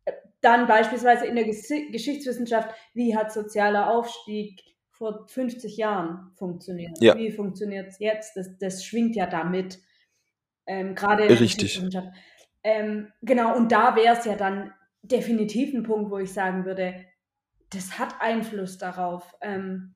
äh, 0.06 0.12
dann 0.40 0.66
beispielsweise 0.66 1.26
in 1.26 1.34
der 1.34 1.44
Geschichtswissenschaft, 1.44 2.74
wie 2.94 3.14
hat 3.14 3.30
sozialer 3.30 3.90
Aufstieg 3.90 4.62
vor 4.90 5.28
50 5.28 5.76
Jahren 5.76 6.32
funktioniert? 6.36 6.98
Ja. 7.02 7.18
Wie 7.18 7.30
funktioniert 7.30 7.88
es 7.88 7.98
jetzt? 7.98 8.34
Das, 8.34 8.56
das 8.58 8.82
schwingt 8.82 9.14
ja 9.14 9.26
damit. 9.26 9.78
Ähm, 10.66 10.94
gerade 10.94 11.24
in 11.24 11.28
der. 11.28 11.36
Geschichtswissenschaft. 11.36 12.08
Ähm, 12.62 13.12
genau, 13.20 13.54
und 13.54 13.70
da 13.70 13.94
wäre 13.94 14.16
es 14.16 14.24
ja 14.24 14.36
dann 14.36 14.72
definitiv 15.02 15.74
ein 15.74 15.82
Punkt, 15.82 16.10
wo 16.10 16.16
ich 16.16 16.32
sagen 16.32 16.64
würde, 16.64 16.94
das 17.68 17.98
hat 17.98 18.14
Einfluss 18.20 18.78
darauf. 18.78 19.36
Ähm, 19.42 19.94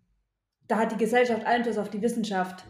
da 0.67 0.81
hat 0.81 0.93
die 0.93 0.99
Gesellschaft 0.99 1.47
Einfluss 1.47 1.79
auf 1.79 1.89
die 1.89 2.03
Wissenschaft. 2.03 2.67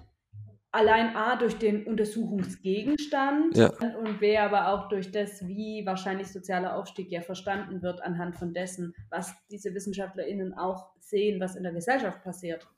Allein 0.70 1.16
A 1.16 1.36
durch 1.36 1.56
den 1.56 1.86
Untersuchungsgegenstand 1.86 3.56
Ja. 3.56 3.68
und 3.96 4.20
B 4.20 4.36
aber 4.36 4.68
auch 4.68 4.88
durch 4.88 5.10
das, 5.10 5.46
wie 5.46 5.82
wahrscheinlich 5.86 6.28
sozialer 6.28 6.76
Aufstieg 6.76 7.10
ja 7.10 7.22
verstanden 7.22 7.82
wird 7.82 8.02
anhand 8.02 8.36
von 8.36 8.52
dessen, 8.52 8.94
was 9.10 9.34
diese 9.50 9.74
WissenschaftlerInnen 9.74 10.54
auch 10.54 10.90
sehen, 11.00 11.40
was 11.40 11.56
in 11.56 11.62
der 11.62 11.72
Gesellschaft 11.72 12.22
passiert. 12.22 12.68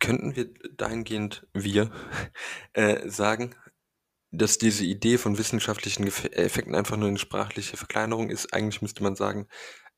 Könnten 0.00 0.34
wir 0.34 0.52
dahingehend, 0.76 1.46
wir, 1.52 1.90
äh, 2.72 3.08
sagen, 3.08 3.54
dass 4.30 4.58
diese 4.58 4.84
Idee 4.84 5.16
von 5.16 5.38
wissenschaftlichen 5.38 6.04
Gef- 6.06 6.32
Effekten 6.32 6.74
einfach 6.74 6.96
nur 6.96 7.08
eine 7.08 7.18
sprachliche 7.18 7.76
Verkleinerung 7.76 8.30
ist? 8.30 8.52
Eigentlich 8.52 8.82
müsste 8.82 9.02
man 9.02 9.14
sagen, 9.16 9.46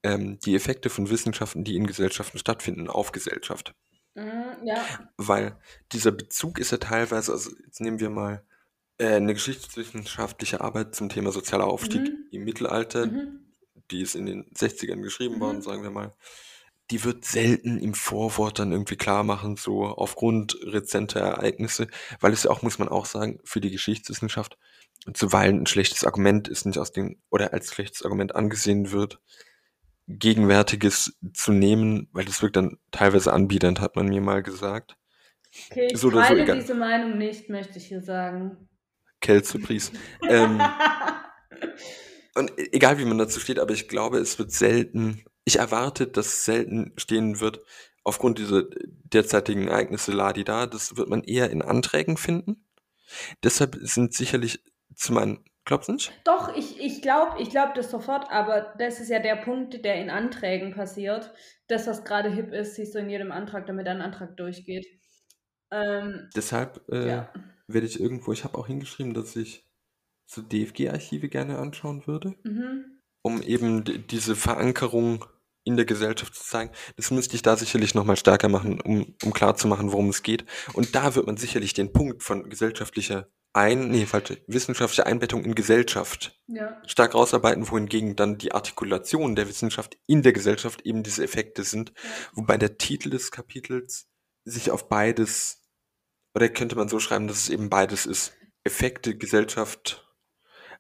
ähm, 0.03 0.39
die 0.45 0.55
Effekte 0.55 0.91
von 0.91 1.11
Wissenschaften, 1.11 1.65
die 1.65 1.77
in 1.77 1.87
Gesellschaften 1.87 2.39
stattfinden, 2.39 2.89
auf 2.89 3.13
Gesellschaft. 3.13 3.75
Mhm, 4.15 4.67
ja. 4.67 4.85
Weil 5.17 5.57
dieser 5.93 6.11
Bezug 6.13 6.59
ist 6.59 6.73
ja 6.73 6.79
teilweise, 6.79 7.33
also 7.33 7.51
jetzt 7.65 7.81
nehmen 7.81 8.01
wir 8.01 8.11
mal 8.11 8.45
äh, 8.99 9.15
eine 9.15 9.33
geschichtswissenschaftliche 9.35 10.61
Arbeit 10.61 10.95
zum 10.95 11.09
Thema 11.09 11.33
sozialer 11.33 11.67
Aufstieg 11.67 12.03
Mhm. 12.03 12.27
im 12.33 12.45
Mittelalter, 12.45 13.07
Mhm. 13.07 13.41
die 13.91 14.03
ist 14.03 14.15
in 14.15 14.27
den 14.27 14.51
60ern 14.55 15.03
geschrieben 15.03 15.37
Mhm. 15.37 15.41
worden, 15.41 15.63
sagen 15.63 15.83
wir 15.83 15.91
mal. 15.91 16.13
die 16.91 17.05
wird 17.05 17.25
selten 17.25 17.79
im 17.79 17.95
Vorwort 17.95 18.59
dann 18.59 18.73
irgendwie 18.73 18.97
klar 18.97 19.23
machen, 19.23 19.57
so 19.57 19.85
aufgrund 19.87 20.57
rezenter 20.63 21.21
Ereignisse, 21.21 21.87
weil 22.19 22.33
es 22.33 22.43
ja 22.43 22.51
auch, 22.51 22.63
muss 22.63 22.81
man 22.81 22.89
auch 22.89 23.07
sagen, 23.07 23.39
für 23.45 23.61
die 23.61 23.71
Geschichtswissenschaft 23.71 24.59
zuweilen 25.15 25.61
ein 25.63 25.67
schlechtes 25.67 26.05
Argument 26.05 26.49
ist, 26.49 26.67
nicht 26.67 26.79
aus 26.81 26.91
den, 26.91 27.23
oder 27.31 27.53
als 27.53 27.73
schlechtes 27.73 28.03
Argument 28.05 28.35
angesehen 28.35 28.91
wird, 28.91 29.21
Gegenwärtiges 30.09 31.17
zu 31.35 31.53
nehmen, 31.53 32.09
weil 32.13 32.25
das 32.25 32.43
wirkt 32.43 32.57
dann 32.57 32.79
teilweise 32.91 33.33
anbiedernd, 33.33 33.81
hat 33.81 33.97
man 33.97 34.07
mir 34.07 34.21
mal 34.21 34.43
gesagt. 34.43 34.97
Okay, 35.71 35.89
ich 35.93 35.99
So 35.99 36.11
so, 36.11 36.21
teile 36.21 36.43
egal. 36.43 36.59
diese 36.59 36.75
Meinung 36.75 37.19
nicht, 37.19 37.49
möchte 37.49 37.79
ich 37.79 37.87
hier 37.87 38.01
sagen. 38.03 38.69
Kelzepries. 39.21 39.93
ähm, 40.29 40.61
und 42.35 42.51
e- 42.59 42.69
egal 42.73 42.99
wie 42.99 43.05
man 43.05 43.19
dazu 43.19 43.41
steht, 43.41 43.59
aber 43.59 43.73
ich 43.73 43.89
glaube, 43.89 44.19
es 44.19 44.39
wird 44.39 44.53
selten, 44.53 45.25
ich 45.45 45.57
erwarte, 45.59 46.07
dass 46.07 46.27
es 46.27 46.45
selten 46.45 46.93
stehen 46.97 47.41
wird, 47.41 47.61
aufgrund 48.03 48.39
dieser 48.39 48.65
derzeitigen 49.05 49.69
Ereignisse 49.69 50.13
Ladi 50.13 50.45
da, 50.45 50.67
das 50.67 50.97
wird 50.97 51.09
man 51.09 51.23
eher 51.23 51.51
in 51.51 51.63
Anträgen 51.63 52.17
finden. 52.17 52.65
Deshalb 53.43 53.77
sind 53.83 54.15
sicherlich 54.15 54.65
zu 54.95 55.13
meinen, 55.13 55.45
glaubst 55.65 55.89
du 55.89 55.93
nicht? 55.93 56.13
Doch, 56.25 56.55
ich, 56.57 56.81
ich 56.81 57.03
glaube 57.03 57.41
ich 57.41 57.51
glaub 57.51 57.75
das 57.75 57.91
sofort, 57.91 58.31
aber 58.31 58.75
das 58.79 59.01
ist 59.01 59.09
ja 59.09 59.19
der 59.21 59.37
Punkt, 59.37 59.85
der 59.85 59.97
in 59.97 60.11
Anträgen 60.11 60.73
passiert. 60.75 61.33
Das, 61.69 61.87
was 61.87 62.05
gerade 62.05 62.31
hip 62.31 62.53
ist, 62.53 62.75
siehst 62.75 62.95
du 62.95 62.99
in 62.99 63.09
jedem 63.11 63.33
Antrag, 63.33 63.67
damit 63.67 63.87
ein 63.89 64.03
Antrag 64.03 64.37
durchgeht. 64.37 64.87
Ähm, 65.71 66.29
Deshalb 66.35 66.81
äh, 66.91 67.09
ja. 67.09 67.33
werde 67.69 67.87
ich 67.87 68.01
irgendwo, 68.01 68.33
ich 68.33 68.45
habe 68.45 68.59
auch 68.59 68.67
hingeschrieben, 68.67 69.15
dass 69.15 69.37
ich 69.37 69.69
so 70.27 70.43
DFG-Archive 70.43 71.29
gerne 71.29 71.59
anschauen 71.59 72.07
würde, 72.07 72.35
Mhm. 72.45 73.01
um 73.23 73.43
eben 73.43 73.85
diese 74.09 74.37
Verankerung 74.37 75.25
in 75.65 75.77
der 75.77 75.85
Gesellschaft 75.85 76.35
zu 76.35 76.43
zeigen. 76.43 76.73
Das 76.97 77.11
müsste 77.11 77.37
ich 77.37 77.43
da 77.43 77.57
sicherlich 77.57 77.95
nochmal 77.95 78.17
stärker 78.17 78.49
machen, 78.49 78.81
um, 78.81 79.15
um 79.23 79.33
klarzumachen, 79.33 79.93
worum 79.93 80.09
es 80.09 80.23
geht. 80.23 80.45
Und 80.73 80.95
da 80.95 81.15
wird 81.15 81.27
man 81.27 81.37
sicherlich 81.37 81.75
den 81.75 81.93
Punkt 81.93 82.23
von 82.23 82.49
gesellschaftlicher 82.49 83.29
Ein, 83.53 83.89
nee, 83.89 84.07
falsche, 84.07 84.39
wissenschaftlicher 84.47 85.07
Einbettung 85.07 85.45
in 85.45 85.57
Gesellschaft 85.57 86.41
Ja. 86.47 86.81
stark 86.87 87.15
rausarbeiten, 87.15 87.69
wohingegen 87.69 88.15
dann 88.15 88.39
die 88.39 88.53
Artikulation 88.53 89.35
der 89.35 89.49
Wissenschaft 89.49 89.99
in 90.07 90.23
der 90.23 90.33
Gesellschaft 90.33 90.83
eben 90.87 91.03
diese 91.03 91.25
Effekte 91.25 91.65
sind. 91.65 91.93
ja. 91.97 92.11
Wobei 92.35 92.57
der 92.59 92.79
Titel 92.79 93.11
des 93.11 93.33
Kapitels 93.33 94.09
sich 94.45 94.71
auf 94.71 94.89
beides, 94.89 95.69
oder 96.35 96.49
könnte 96.49 96.77
man 96.77 96.89
so 96.89 97.01
schreiben, 97.01 97.27
dass 97.27 97.39
es 97.39 97.49
eben 97.49 97.69
beides 97.71 98.07
ist. 98.07 98.35
Effekte, 98.63 99.17
Gesellschaft, 99.17 100.07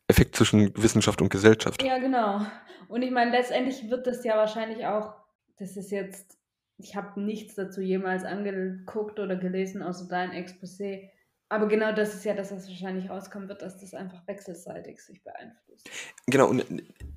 Effekt 0.07 0.37
zwischen 0.37 0.73
Wissenschaft 0.81 1.21
und 1.23 1.29
Gesellschaft. 1.31 1.83
Ja, 1.83 1.99
genau. 1.99 2.47
Und 2.89 3.03
ich 3.03 3.11
meine, 3.11 3.33
letztendlich 3.33 3.91
wird 3.91 4.07
das 4.07 4.25
ja 4.25 4.37
wahrscheinlich 4.37 4.87
auch, 4.87 5.15
das 5.59 5.77
ist 5.77 5.91
jetzt, 5.91 6.39
ich 6.79 6.95
habe 6.95 7.21
nichts 7.21 7.55
dazu 7.55 7.81
jemals 7.81 8.25
angeguckt 8.25 9.19
oder 9.19 9.37
gelesen, 9.37 9.83
außer 9.83 10.07
dein 10.09 10.31
Exposé. 10.33 11.11
Aber 11.51 11.67
genau 11.67 11.93
das 11.93 12.15
ist 12.15 12.25
ja 12.25 12.33
das, 12.33 12.53
was 12.53 12.69
wahrscheinlich 12.69 13.11
rauskommen 13.11 13.49
wird, 13.49 13.61
dass 13.61 13.81
das 13.81 13.93
einfach 13.93 14.25
wechselseitig 14.29 15.03
sich 15.03 15.23
beeinflusst. 15.25 15.91
Genau, 16.27 16.49
und 16.49 16.65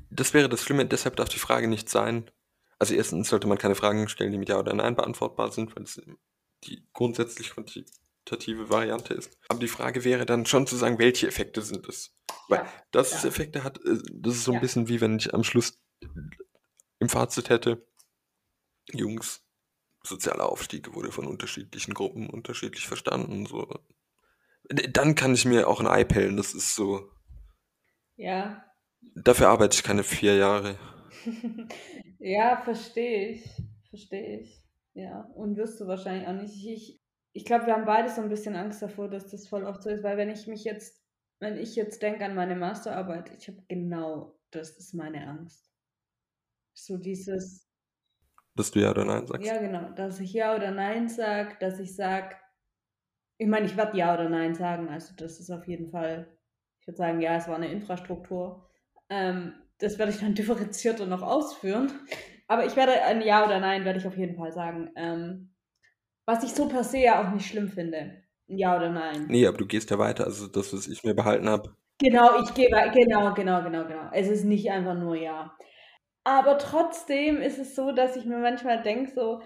das 0.10 0.34
wäre 0.34 0.50
das 0.50 0.64
Schlimme, 0.64 0.88
deshalb 0.88 1.16
darf 1.16 1.30
die 1.30 1.38
Frage 1.40 1.68
nicht 1.68 1.88
sein. 1.88 2.30
Also 2.80 2.96
erstens 2.96 3.30
sollte 3.30 3.48
man 3.48 3.60
keine 3.60 3.76
Fragen 3.76 4.10
stellen, 4.10 4.32
die 4.32 4.40
mit 4.40 4.50
Ja 4.50 4.58
oder 4.58 4.74
Nein 4.74 4.96
beantwortbar 4.96 5.52
sind, 5.52 5.76
weil 5.76 5.84
es 5.84 6.02
die 6.64 6.84
grundsätzlich 6.94 7.52
quantitative 7.52 8.72
Variante 8.72 9.14
ist. 9.14 9.38
Aber 9.50 9.60
die 9.60 9.68
Frage 9.68 10.04
wäre 10.04 10.26
dann 10.26 10.48
schon 10.48 10.66
zu 10.66 10.78
sagen, 10.78 10.98
welche 10.98 11.28
Effekte 11.28 11.62
sind 11.62 11.88
es? 11.88 12.16
Weil 12.48 12.60
Ja, 12.60 12.74
dass 12.92 13.14
es 13.14 13.22
ja. 13.24 13.30
Effekte 13.30 13.64
hat, 13.64 13.78
äh, 13.86 14.00
das 14.12 14.36
ist 14.36 14.46
so 14.46 14.52
ein 14.52 14.56
Ja. 14.56 14.62
bisschen 14.62 14.88
wie 14.88 15.00
wenn 15.00 15.18
ich 15.18 15.34
am 15.34 15.44
Schluss 15.44 15.80
im 17.00 17.10
Fazit 17.10 17.50
hätte, 17.50 17.86
Jungs, 18.92 19.44
sozialer 20.04 20.50
Aufstieg 20.50 20.94
wurde 20.96 21.12
von 21.12 21.28
unterschiedlichen 21.28 21.94
Gruppen 21.94 22.30
unterschiedlich 22.30 22.88
verstanden. 22.88 23.46
So. 23.46 23.68
Dann 24.70 25.16
kann 25.16 25.34
ich 25.34 25.46
mir 25.46 25.68
auch 25.68 25.80
ein 25.80 25.88
Ei 25.88 26.04
pellen, 26.04 26.38
das 26.38 26.54
ist 26.54 26.76
so. 26.76 27.10
Ja. 28.16 28.64
Dafür 29.16 29.50
arbeite 29.50 29.76
ich 29.76 29.84
keine 29.84 30.04
vier 30.04 30.36
Jahre. 30.38 30.78
ja, 32.20 32.62
verstehe 32.64 33.30
ich. 33.30 33.50
Verstehe 33.90 34.40
ich. 34.40 34.64
Ja. 34.94 35.22
Und 35.36 35.58
wirst 35.58 35.80
du 35.82 35.88
wahrscheinlich 35.88 36.28
auch 36.28 36.34
nicht. 36.34 36.66
Ich, 36.66 37.02
ich 37.34 37.46
glaube, 37.46 37.66
wir 37.66 37.74
haben 37.74 37.86
beide 37.86 38.10
so 38.10 38.22
ein 38.22 38.30
bisschen 38.30 38.56
Angst 38.56 38.82
davor, 38.82 39.10
dass 39.10 39.30
das 39.30 39.48
voll 39.48 39.66
oft 39.66 39.84
so 39.84 39.90
ist, 39.90 40.04
weil 40.04 40.18
wenn 40.18 40.30
ich 40.30 40.48
mich 40.48 40.64
jetzt, 40.64 41.04
wenn 41.40 41.58
ich 41.58 41.76
jetzt 41.76 42.02
denke 42.02 42.24
an 42.26 42.36
meine 42.36 42.56
Masterarbeit, 42.56 43.32
ich 43.38 43.48
habe 43.48 43.62
genau 43.68 44.40
das 44.52 44.78
ist 44.78 44.94
meine 44.94 45.28
Angst. 45.28 45.72
So 46.76 46.98
dieses, 46.98 47.70
Dass 48.56 48.72
du 48.72 48.80
Ja 48.80 48.92
oder 48.92 49.06
Nein 49.06 49.28
sagst. 49.28 49.46
ja 49.46 49.58
genau, 49.60 49.92
dass 49.92 50.20
ich 50.20 50.34
Ja 50.34 50.56
oder 50.56 50.72
Nein 50.72 51.10
sage, 51.10 51.56
dass 51.60 51.80
ich 51.80 51.96
sage, 51.96 52.36
ich 53.44 53.50
meine, 53.50 53.66
ich 53.66 53.76
werde 53.78 53.98
Ja 53.98 54.14
oder 54.14 54.30
Nein 54.30 54.56
sagen, 54.56 54.88
also 54.90 55.14
das 55.18 55.40
ist 55.40 55.52
auf 55.52 55.68
jeden 55.68 55.90
Fall, 55.92 56.28
ich 56.80 56.88
würde 56.88 56.98
sagen, 56.98 57.20
ja, 57.22 57.36
es 57.36 57.48
war 57.48 57.56
eine 57.56 57.72
Infrastruktur. 57.72 58.70
Ähm, 59.10 59.54
das 59.80 60.00
werde 60.00 60.12
ich 60.14 60.20
dann 60.20 60.34
differenzierter 60.36 61.06
noch 61.06 61.22
ausführen. 61.22 61.92
Aber 62.48 62.66
ich 62.66 62.76
werde 62.76 63.02
ein 63.04 63.22
Ja 63.22 63.46
oder 63.46 63.60
Nein, 63.60 63.84
werde 63.86 64.00
ich 64.00 64.08
auf 64.08 64.18
jeden 64.18 64.36
Fall 64.38 64.52
sagen. 64.54 64.92
Ähm, 64.96 65.54
was 66.26 66.44
ich 66.44 66.54
so 66.54 66.68
per 66.70 66.84
se 66.84 67.00
ja 67.00 67.22
auch 67.22 67.34
nicht 67.34 67.48
schlimm 67.48 67.70
finde. 67.70 68.24
Ein 68.50 68.58
Ja 68.58 68.78
oder 68.78 68.90
Nein. 68.90 69.28
Nee, 69.28 69.46
aber 69.48 69.58
du 69.58 69.66
gehst 69.68 69.92
ja 69.92 70.00
weiter, 70.00 70.26
also 70.26 70.48
das, 70.48 70.74
was 70.74 70.88
ich 70.88 71.04
mir 71.04 71.14
behalten 71.14 71.50
habe. 71.50 71.76
Genau, 72.00 72.42
ich 72.42 72.54
gehe 72.54 72.70
wei- 72.72 72.90
genau, 72.90 73.34
genau, 73.34 73.64
genau, 73.64 73.86
genau. 73.86 74.10
Es 74.14 74.28
ist 74.28 74.44
nicht 74.46 74.70
einfach 74.72 74.96
nur 74.96 75.16
Ja. 75.16 75.56
Aber 76.26 76.58
trotzdem 76.58 77.38
ist 77.42 77.60
es 77.60 77.76
so, 77.76 77.92
dass 77.92 78.16
ich 78.16 78.26
mir 78.26 78.38
manchmal 78.38 78.82
denke, 78.84 79.12
so, 79.14 79.42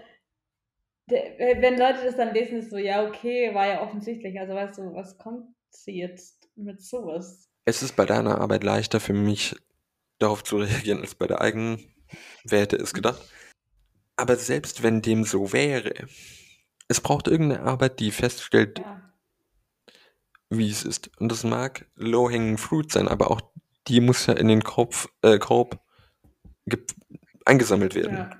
wenn 1.08 1.78
Leute 1.78 2.04
das 2.04 2.16
dann 2.16 2.34
lesen, 2.34 2.58
ist 2.58 2.70
so, 2.70 2.76
ja, 2.78 3.06
okay, 3.06 3.54
war 3.54 3.66
ja 3.66 3.82
offensichtlich. 3.82 4.38
Also 4.38 4.54
weißt 4.54 4.78
du, 4.78 4.94
was 4.94 5.16
kommt 5.18 5.54
sie 5.70 5.98
jetzt 5.98 6.48
mit 6.56 6.80
sowas? 6.82 7.48
Es 7.64 7.82
ist 7.82 7.96
bei 7.96 8.06
deiner 8.06 8.40
Arbeit 8.40 8.64
leichter 8.64 9.00
für 9.00 9.12
mich, 9.12 9.54
darauf 10.18 10.42
zu 10.44 10.58
reagieren, 10.58 11.00
als 11.00 11.14
bei 11.14 11.26
der 11.26 11.40
eigenen. 11.40 11.94
Wer 12.44 12.60
hätte 12.60 12.76
es 12.76 12.94
gedacht? 12.94 13.20
Aber 14.16 14.36
selbst 14.36 14.82
wenn 14.82 15.02
dem 15.02 15.24
so 15.24 15.52
wäre, 15.52 15.92
es 16.88 17.00
braucht 17.00 17.28
irgendeine 17.28 17.62
Arbeit, 17.62 18.00
die 18.00 18.10
feststellt, 18.10 18.78
Ja, 18.78 19.12
wie 20.50 20.70
es 20.70 20.82
ist. 20.84 21.10
Und 21.18 21.30
das 21.30 21.44
mag 21.44 21.86
low-hanging 21.94 22.56
fruit 22.58 22.90
sein, 22.90 23.06
aber 23.06 23.30
auch 23.30 23.42
die 23.86 24.00
muss 24.00 24.26
ja 24.26 24.34
in 24.34 24.48
den 24.48 24.62
Korb, 24.64 25.08
äh, 25.22 25.38
Korb 25.38 25.78
ge- 26.66 26.82
eingesammelt 27.44 27.94
werden. 27.94 28.16
ja, 28.16 28.30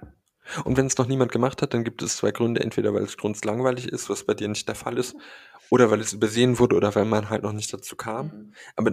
Und 0.65 0.77
wenn 0.77 0.87
es 0.87 0.97
noch 0.99 1.07
niemand 1.07 1.33
gemacht 1.33 1.63
hat, 1.63 1.75
dann 1.75 1.85
gibt 1.85 2.03
es 2.03 2.17
zwei 2.17 2.31
Gründe. 2.31 2.61
Entweder 2.63 2.95
weil 2.95 3.03
es 3.05 3.13
strunzlangweilig 3.13 3.89
ist, 3.89 4.09
was 4.11 4.25
bei 4.25 4.35
dir 4.35 4.49
nicht 4.49 4.69
der 4.69 4.75
Fall 4.75 4.99
ist, 4.99 5.17
oder 5.71 5.91
weil 5.91 6.01
es 6.01 6.13
übersehen 6.13 6.59
wurde 6.59 6.77
oder 6.77 6.95
weil 6.95 7.05
man 7.05 7.29
halt 7.31 7.43
noch 7.43 7.53
nicht 7.53 7.73
dazu 7.73 7.97
kam. 7.97 8.27
mhm. 8.27 8.55
Aber 8.77 8.93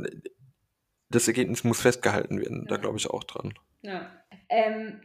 das 1.10 1.28
Ergebnis 1.28 1.64
muss 1.64 1.82
festgehalten 1.82 2.40
werden. 2.40 2.66
Da 2.68 2.76
Ja. 2.76 2.82
glaube 2.82 2.98
ich 2.98 3.10
auch 3.10 3.24
dran. 3.24 3.54
ja. 3.82 4.12
Ähm, 4.50 5.02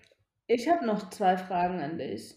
ich 0.46 0.68
habe 0.68 0.84
noch 0.84 1.10
zwei 1.10 1.36
Fragen 1.38 1.80
an 1.80 1.96
dich. 1.98 2.36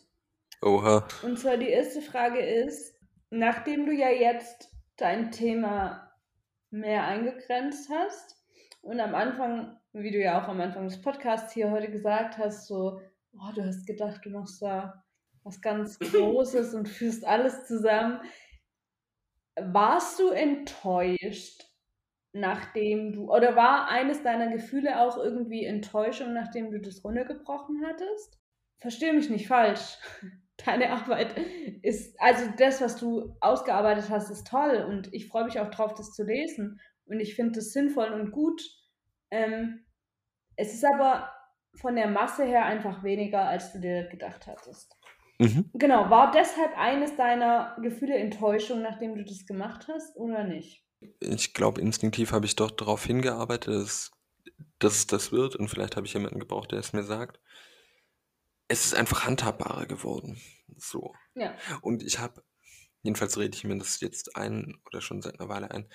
Oha. 0.61 1.07
Und 1.24 1.38
zwar 1.39 1.57
die 1.57 1.68
erste 1.68 2.01
Frage 2.01 2.39
ist, 2.39 2.93
nachdem 3.32 3.86
du 3.88 3.91
ja 3.91 4.09
jetzt 4.09 4.70
dein 4.97 5.32
Thema 5.32 6.11
mehr 6.70 7.03
eingegrenzt 7.05 7.89
hast 7.89 8.38
und 8.82 8.99
am 8.99 9.16
Anfang, 9.16 9.78
wie 9.93 10.11
du 10.11 10.20
ja 10.20 10.41
auch 10.41 10.47
am 10.47 10.61
Anfang 10.61 10.88
des 10.88 11.01
Podcasts 11.01 11.53
hier 11.53 11.72
heute 11.72 11.89
gesagt 11.91 12.38
hast, 12.38 12.68
so, 12.68 13.01
oh, 13.34 13.52
du 13.54 13.66
hast 13.66 13.86
gedacht, 13.86 14.26
du 14.26 14.30
machst 14.30 14.62
da 14.62 15.04
was 15.44 15.62
ganz 15.62 16.00
Großes 16.00 16.74
und 16.74 16.88
führst 16.88 17.26
alles 17.26 17.66
zusammen. 17.66 18.20
Warst 19.56 20.20
du 20.20 20.30
enttäuscht, 20.30 21.64
nachdem 22.34 23.14
du, 23.14 23.32
oder 23.32 23.56
war 23.56 23.88
eines 23.90 24.24
deiner 24.24 24.50
Gefühle 24.50 25.00
auch 25.00 25.18
irgendwie 25.18 25.66
Enttäuschung, 25.66 26.34
nachdem 26.34 26.72
du 26.72 26.80
das 26.80 27.04
runtergebrochen 27.04 27.86
hattest? 27.86 28.40
Verstehe 28.80 29.14
mich 29.14 29.30
nicht 29.30 29.48
falsch. 29.48 29.98
Deine 30.66 30.92
Arbeit 30.92 31.36
ist, 31.82 32.16
also 32.22 32.46
das, 32.58 32.80
was 32.80 32.96
du 32.96 33.36
ausgearbeitet 33.42 34.10
hast, 34.10 34.30
ist 34.30 34.46
toll 34.46 34.86
und 34.88 35.12
ich 35.12 35.28
freue 35.28 35.46
mich 35.46 35.60
auch 35.60 35.72
drauf, 35.72 35.96
das 35.96 36.14
zu 36.14 36.24
lesen 36.24 36.80
und 37.06 37.20
ich 37.20 37.36
finde 37.36 37.54
das 37.54 37.74
sinnvoll 37.74 38.10
und 38.10 38.32
gut. 38.32 38.62
Ähm, 39.32 39.84
es 40.56 40.76
ist 40.76 40.86
aber 40.86 41.33
von 41.76 41.95
der 41.95 42.07
Masse 42.07 42.45
her 42.45 42.65
einfach 42.65 43.03
weniger, 43.03 43.45
als 43.45 43.74
du 43.74 43.80
dir 43.80 44.07
gedacht 44.09 44.47
hattest. 44.47 44.95
Mhm. 45.39 45.69
Genau, 45.74 46.09
war 46.09 46.32
deshalb 46.32 46.78
eines 46.78 47.15
deiner 47.15 47.76
Gefühle 47.82 48.15
Enttäuschung, 48.15 48.82
nachdem 48.82 49.15
du 49.15 49.24
das 49.24 49.45
gemacht 49.45 49.88
hast 49.88 50.15
oder 50.15 50.43
nicht? 50.43 50.86
Ich 51.19 51.53
glaube, 51.53 51.82
instinktiv 51.82 52.32
habe 52.32 52.45
ich 52.45 52.55
doch 52.55 52.71
darauf 52.71 53.05
hingearbeitet, 53.05 53.74
dass, 53.74 54.11
dass 54.80 54.95
es 54.95 55.07
das 55.07 55.32
wird. 55.32 55.55
Und 55.55 55.67
vielleicht 55.67 55.95
habe 55.95 56.05
ich 56.05 56.13
jemanden 56.13 56.39
gebraucht, 56.39 56.71
der 56.71 56.80
es 56.80 56.93
mir 56.93 57.03
sagt. 57.03 57.39
Es 58.67 58.86
ist 58.86 58.95
einfach 58.95 59.26
handhabbarer 59.26 59.86
geworden. 59.86 60.39
So. 60.78 61.13
Ja. 61.36 61.55
Und 61.82 62.03
ich 62.03 62.19
habe, 62.19 62.43
jedenfalls 63.01 63.38
rede 63.38 63.57
ich 63.57 63.63
mir 63.63 63.78
das 63.78 63.99
jetzt 63.99 64.36
ein 64.38 64.80
oder 64.86 65.01
schon 65.01 65.21
seit 65.21 65.39
einer 65.39 65.49
Weile 65.49 65.71
ein. 65.71 65.89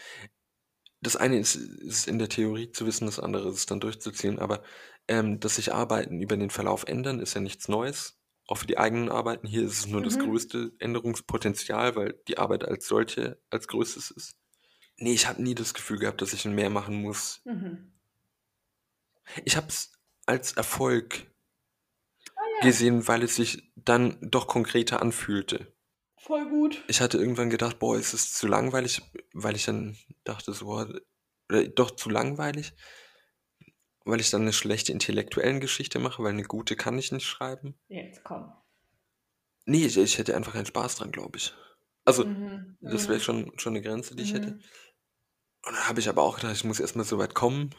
Das 1.01 1.17
eine 1.17 1.39
ist, 1.39 1.55
ist 1.55 2.09
in 2.09 2.19
der 2.19 2.29
Theorie 2.29 2.73
zu 2.73 2.85
wissen, 2.85 3.07
das 3.07 3.21
andere 3.21 3.49
ist 3.49 3.57
es 3.57 3.67
dann 3.67 3.81
durchzuziehen. 3.81 4.39
Aber 4.39 4.63
ähm, 5.09 5.41
dass 5.41 5.57
sich 5.57 5.73
Arbeiten 5.75 6.21
über 6.21 6.37
den 6.37 6.51
Verlauf 6.51 6.85
ändern, 6.85 7.21
ist 7.21 7.35
ja 7.35 7.41
nichts 7.41 7.69
Neues. 7.69 8.15
auch 8.51 8.57
für 8.57 8.67
die 8.67 8.79
eigenen 8.79 9.11
Arbeiten. 9.11 9.47
Hier 9.47 9.63
ist 9.65 9.79
es 9.81 9.87
nur 9.89 10.03
das 10.03 10.17
Mhm. 10.17 10.23
größte 10.23 10.73
Änderungspotenzial, 10.79 11.97
weil 11.97 12.15
die 12.29 12.39
Arbeit 12.39 12.65
als 12.65 12.87
solche 12.89 13.39
als 13.51 13.69
größtes 13.69 14.11
ist. 14.11 14.37
Nee, 14.97 15.13
ich 15.13 15.27
habe 15.29 15.43
nie 15.43 15.55
das 15.55 15.75
Gefühl 15.75 15.99
gehabt, 15.99 16.23
dass 16.23 16.33
ich 16.33 16.47
mehr 16.47 16.71
machen 16.71 17.03
muss. 17.03 17.43
Mhm. 17.45 17.93
Ich 19.45 19.57
habe 19.57 19.69
es 19.69 19.93
als 20.27 20.53
Erfolg 20.53 21.27
Ah 22.37 22.41
ja, 22.61 22.67
gesehen, 22.67 23.07
weil 23.09 23.23
es 23.23 23.37
sich 23.37 23.71
dann 23.77 24.17
doch 24.23 24.47
konkreter 24.47 25.03
anfühlte. 25.03 25.75
voll 26.17 26.49
gut. 26.49 26.83
Ich 26.89 27.01
hatte 27.01 27.19
irgendwann 27.19 27.51
gedacht, 27.51 27.79
boah, 27.79 27.97
ist 27.99 28.13
es 28.15 28.33
zu 28.33 28.47
langweilig, 28.47 29.03
weil 29.35 29.57
ich 29.57 29.65
dann 29.67 29.97
dachte 30.25 30.53
so, 30.53 30.67
oder 30.69 31.01
doch 31.75 31.91
zu 31.93 32.11
langweilig, 32.11 32.75
weil 34.09 34.21
ich 34.21 34.31
dann 34.31 34.43
eine 34.43 34.53
schlechte 34.53 34.93
intellektuellen 34.93 35.61
Geschichte 35.61 35.99
mache, 35.99 36.23
weil 36.23 36.33
eine 36.33 36.45
gute 36.45 36.77
kann 36.77 36.99
ich 36.99 37.13
nicht 37.13 37.27
schreiben. 37.27 37.75
Jetzt 37.89 38.25
komm. 38.25 38.53
Nee, 39.67 39.85
ich, 39.87 39.97
ich 39.99 40.19
hätte 40.19 40.35
einfach 40.35 40.53
keinen 40.55 40.67
Spaß 40.67 40.97
dran, 40.97 41.13
glaube 41.13 41.37
ich. 41.39 41.55
Also, 42.05 42.25
Mhm. 42.25 42.79
das 42.81 43.09
wäre 43.09 43.19
Mhm. 43.19 43.23
schon, 43.23 43.59
schon 43.59 43.73
eine 43.75 43.83
Grenze, 43.83 44.17
die 44.17 44.23
ich 44.23 44.33
hätte. 44.35 44.53
Mhm. 44.53 44.61
Und 45.67 45.75
dann 45.75 45.89
habe 45.89 46.01
ich 46.01 46.09
aber 46.09 46.23
auch 46.23 46.37
gedacht, 46.37 46.55
ich 46.55 46.65
muss 46.65 46.81
erstmal 46.81 47.05
so 47.05 47.19
weit 47.19 47.35
kommen. 47.35 47.75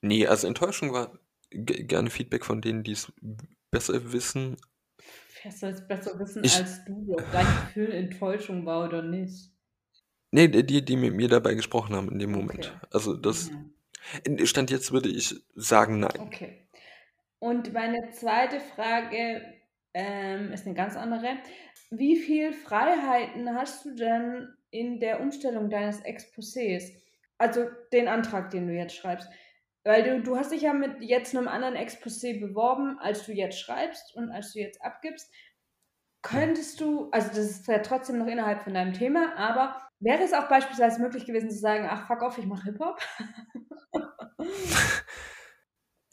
Nee, 0.00 0.26
also 0.26 0.46
Enttäuschung 0.46 0.92
war 0.92 1.18
gerne 1.50 2.10
Feedback 2.10 2.44
von 2.44 2.62
denen, 2.62 2.82
die 2.82 2.92
es 2.92 3.12
besser 3.70 4.12
wissen. 4.12 4.56
Wer 5.42 5.52
soll 5.52 5.70
es 5.70 5.86
besser 5.86 6.18
wissen 6.18 6.44
Ich, 6.44 6.56
als 6.56 6.84
du, 6.84 7.14
ob 7.14 7.30
dein 7.32 7.46
Gefühl 7.66 7.90
Enttäuschung 7.92 8.64
war 8.64 8.86
oder 8.88 9.02
nicht? 9.02 9.50
nee, 10.30 10.48
die, 10.48 10.84
die 10.84 10.96
mit 10.96 11.14
mir 11.14 11.28
dabei 11.28 11.54
gesprochen 11.54 11.94
haben 11.94 12.10
in 12.10 12.18
dem 12.18 12.32
Moment. 12.32 12.72
Okay. 12.74 12.86
Also 12.90 13.14
das, 13.16 13.50
Mhm. 13.50 13.71
Stand 14.44 14.70
jetzt 14.70 14.92
würde 14.92 15.08
ich 15.08 15.34
sagen, 15.54 16.00
nein. 16.00 16.18
Okay. 16.18 16.68
Und 17.38 17.72
meine 17.72 18.10
zweite 18.12 18.60
Frage 18.60 19.42
ähm, 19.94 20.52
ist 20.52 20.66
eine 20.66 20.74
ganz 20.74 20.96
andere. 20.96 21.36
Wie 21.90 22.16
viel 22.16 22.52
Freiheiten 22.52 23.54
hast 23.54 23.84
du 23.84 23.94
denn 23.94 24.48
in 24.70 25.00
der 25.00 25.20
Umstellung 25.20 25.68
deines 25.68 26.02
Exposés? 26.04 26.92
Also 27.38 27.66
den 27.92 28.08
Antrag, 28.08 28.50
den 28.50 28.68
du 28.68 28.72
jetzt 28.72 28.94
schreibst. 28.94 29.28
Weil 29.84 30.04
du, 30.04 30.22
du 30.22 30.36
hast 30.36 30.52
dich 30.52 30.62
ja 30.62 30.72
mit 30.72 31.02
jetzt 31.02 31.36
einem 31.36 31.48
anderen 31.48 31.74
Exposé 31.74 32.38
beworben, 32.38 32.98
als 33.00 33.26
du 33.26 33.32
jetzt 33.32 33.58
schreibst 33.58 34.14
und 34.14 34.30
als 34.30 34.52
du 34.52 34.60
jetzt 34.60 34.80
abgibst. 34.82 35.30
Könntest 36.22 36.80
du, 36.80 37.10
also 37.10 37.28
das 37.28 37.38
ist 37.38 37.66
ja 37.66 37.80
trotzdem 37.80 38.18
noch 38.18 38.28
innerhalb 38.28 38.62
von 38.62 38.74
deinem 38.74 38.92
Thema, 38.92 39.34
aber 39.36 39.82
wäre 39.98 40.22
es 40.22 40.32
auch 40.32 40.48
beispielsweise 40.48 41.02
möglich 41.02 41.26
gewesen 41.26 41.50
zu 41.50 41.58
sagen, 41.58 41.88
ach 41.90 42.06
fuck 42.06 42.22
off, 42.22 42.38
ich 42.38 42.46
mache 42.46 42.64
Hip-Hop? 42.66 43.00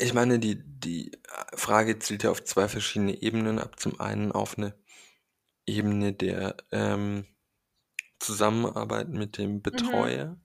Ich 0.02 0.14
meine, 0.14 0.40
die, 0.40 0.56
die 0.64 1.12
Frage 1.56 2.00
zielt 2.00 2.24
ja 2.24 2.32
auf 2.32 2.42
zwei 2.46 2.70
verschiedene 2.70 3.22
Ebenen 3.22 3.60
ab. 3.60 3.80
Zum 3.82 4.00
einen 4.00 4.32
auf 4.32 4.58
eine 4.58 4.74
Ebene 5.66 6.14
der 6.14 6.56
ähm, 6.72 7.26
Zusammenarbeit 8.20 9.10
mit 9.10 9.38
dem 9.38 9.56
Mhm. 9.56 9.62
Betreuer. 9.62 10.40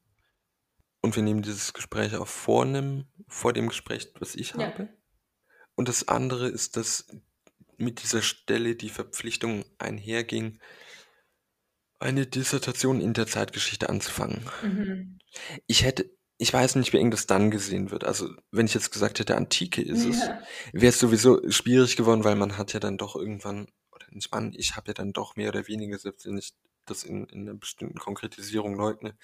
Und 1.03 1.15
wir 1.15 1.23
nehmen 1.23 1.43
dieses 1.43 1.73
Gespräch 1.73 2.17
auch 2.17 2.27
vor, 2.27 2.65
einem, 2.65 3.05
vor 3.29 3.53
dem 3.53 3.69
Gespräch, 3.69 4.09
was 4.19 4.35
ich 4.35 4.51
Ja. 4.55 4.59
habe. 4.59 4.89
Und 5.77 5.89
das 5.89 6.09
andere 6.09 6.49
ist, 6.49 6.77
dass 6.77 7.07
mit 7.77 8.03
dieser 8.03 8.23
Stelle 8.23 8.75
die 8.75 8.89
Verpflichtung 8.89 9.65
einherging, 9.79 10.61
eine 12.01 12.27
Dissertation 12.27 13.01
in 13.01 13.15
der 13.15 13.27
Zeitgeschichte 13.27 13.89
anzufangen. 13.89 14.45
Mhm. 14.63 15.19
Ich 15.67 15.85
hätte, 15.85 16.11
ich 16.39 16.53
weiß 16.53 16.77
nicht, 16.77 16.93
wie 16.93 16.99
eng 16.99 17.11
das 17.11 17.27
dann 17.27 17.51
gesehen 17.51 17.91
wird. 17.91 18.05
Also, 18.05 18.29
wenn 18.51 18.67
ich 18.67 18.75
jetzt 18.75 18.91
gesagt 18.93 19.19
hätte, 19.21 19.37
Antike 19.37 19.83
ist 19.83 20.05
es, 20.05 20.19
Ja. 20.27 20.41
wäre 20.73 20.89
es 20.89 20.99
sowieso 20.99 21.49
schwierig 21.51 21.97
geworden, 21.97 22.25
weil 22.25 22.37
man 22.37 22.59
hat 22.59 22.73
ja 22.73 22.81
dann 22.81 22.99
doch 22.99 23.15
irgendwann, 23.17 23.69
oder 23.93 24.07
nicht 24.11 24.33
man, 24.33 24.53
ich 24.55 24.77
habe 24.77 24.89
ja 24.89 24.95
dann 24.95 25.13
doch 25.13 25.37
mehr 25.37 25.51
oder 25.51 25.69
weniger, 25.69 25.99
selbst 25.99 26.27
wenn 26.27 26.39
ich 26.39 26.53
das 26.87 27.05
in, 27.05 27.27
in 27.27 27.43
einer 27.49 27.55
bestimmten 27.55 27.99
Konkretisierung 27.99 28.75
leugne, 28.77 29.17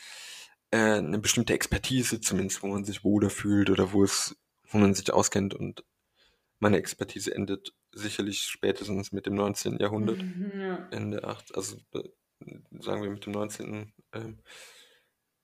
äh, 0.71 0.79
eine 0.99 1.19
bestimmte 1.19 1.53
Expertise 1.53 2.21
zumindest, 2.21 2.63
wo 2.63 2.69
man 2.69 2.85
sich 2.85 3.05
wohler 3.05 3.31
fühlt 3.31 3.71
oder 3.71 3.93
wo 3.93 4.05
es, 4.05 4.37
wo 4.69 4.79
man 4.79 4.95
sich 4.95 5.13
auskennt 5.13 5.53
und 5.55 5.85
meine 6.61 6.79
Expertise 6.79 7.35
endet 7.35 7.75
sicherlich 7.93 8.43
spätestens 8.43 9.13
mit 9.13 9.27
dem 9.27 9.35
19. 9.35 9.79
Jahrhundert. 9.79 10.23
Mhm, 10.23 10.53
ja. 10.61 10.89
Ende 10.93 11.25
8, 11.25 11.55
also 11.57 11.77
äh, 11.95 12.03
sagen 12.81 13.03
wir 13.03 13.11
mit 13.11 13.27
dem 13.27 13.33
19. 13.33 13.93
Ähm, 14.13 14.39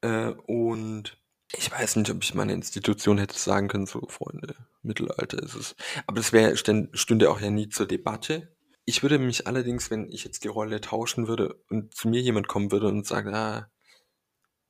äh, 0.02 0.28
und 0.46 1.18
ich 1.52 1.70
weiß 1.70 1.96
nicht, 1.96 2.10
ob 2.10 2.22
ich 2.22 2.34
meine 2.34 2.52
Institution 2.52 3.18
hätte 3.18 3.38
sagen 3.38 3.68
können, 3.68 3.86
so 3.86 4.06
Freunde, 4.08 4.56
Mittelalter 4.82 5.42
ist 5.42 5.54
es. 5.54 5.76
Aber 6.06 6.16
das 6.16 6.32
wäre 6.32 6.56
stünde 6.56 7.30
auch 7.30 7.40
ja 7.40 7.50
nie 7.50 7.68
zur 7.68 7.86
Debatte. 7.86 8.54
Ich 8.84 9.02
würde 9.02 9.18
mich 9.18 9.46
allerdings, 9.46 9.90
wenn 9.90 10.08
ich 10.08 10.24
jetzt 10.24 10.44
die 10.44 10.48
Rolle 10.48 10.80
tauschen 10.80 11.28
würde 11.28 11.62
und 11.68 11.94
zu 11.94 12.08
mir 12.08 12.20
jemand 12.20 12.48
kommen 12.48 12.72
würde 12.72 12.88
und 12.88 13.06
sagt, 13.06 13.28
ah, 13.28 13.70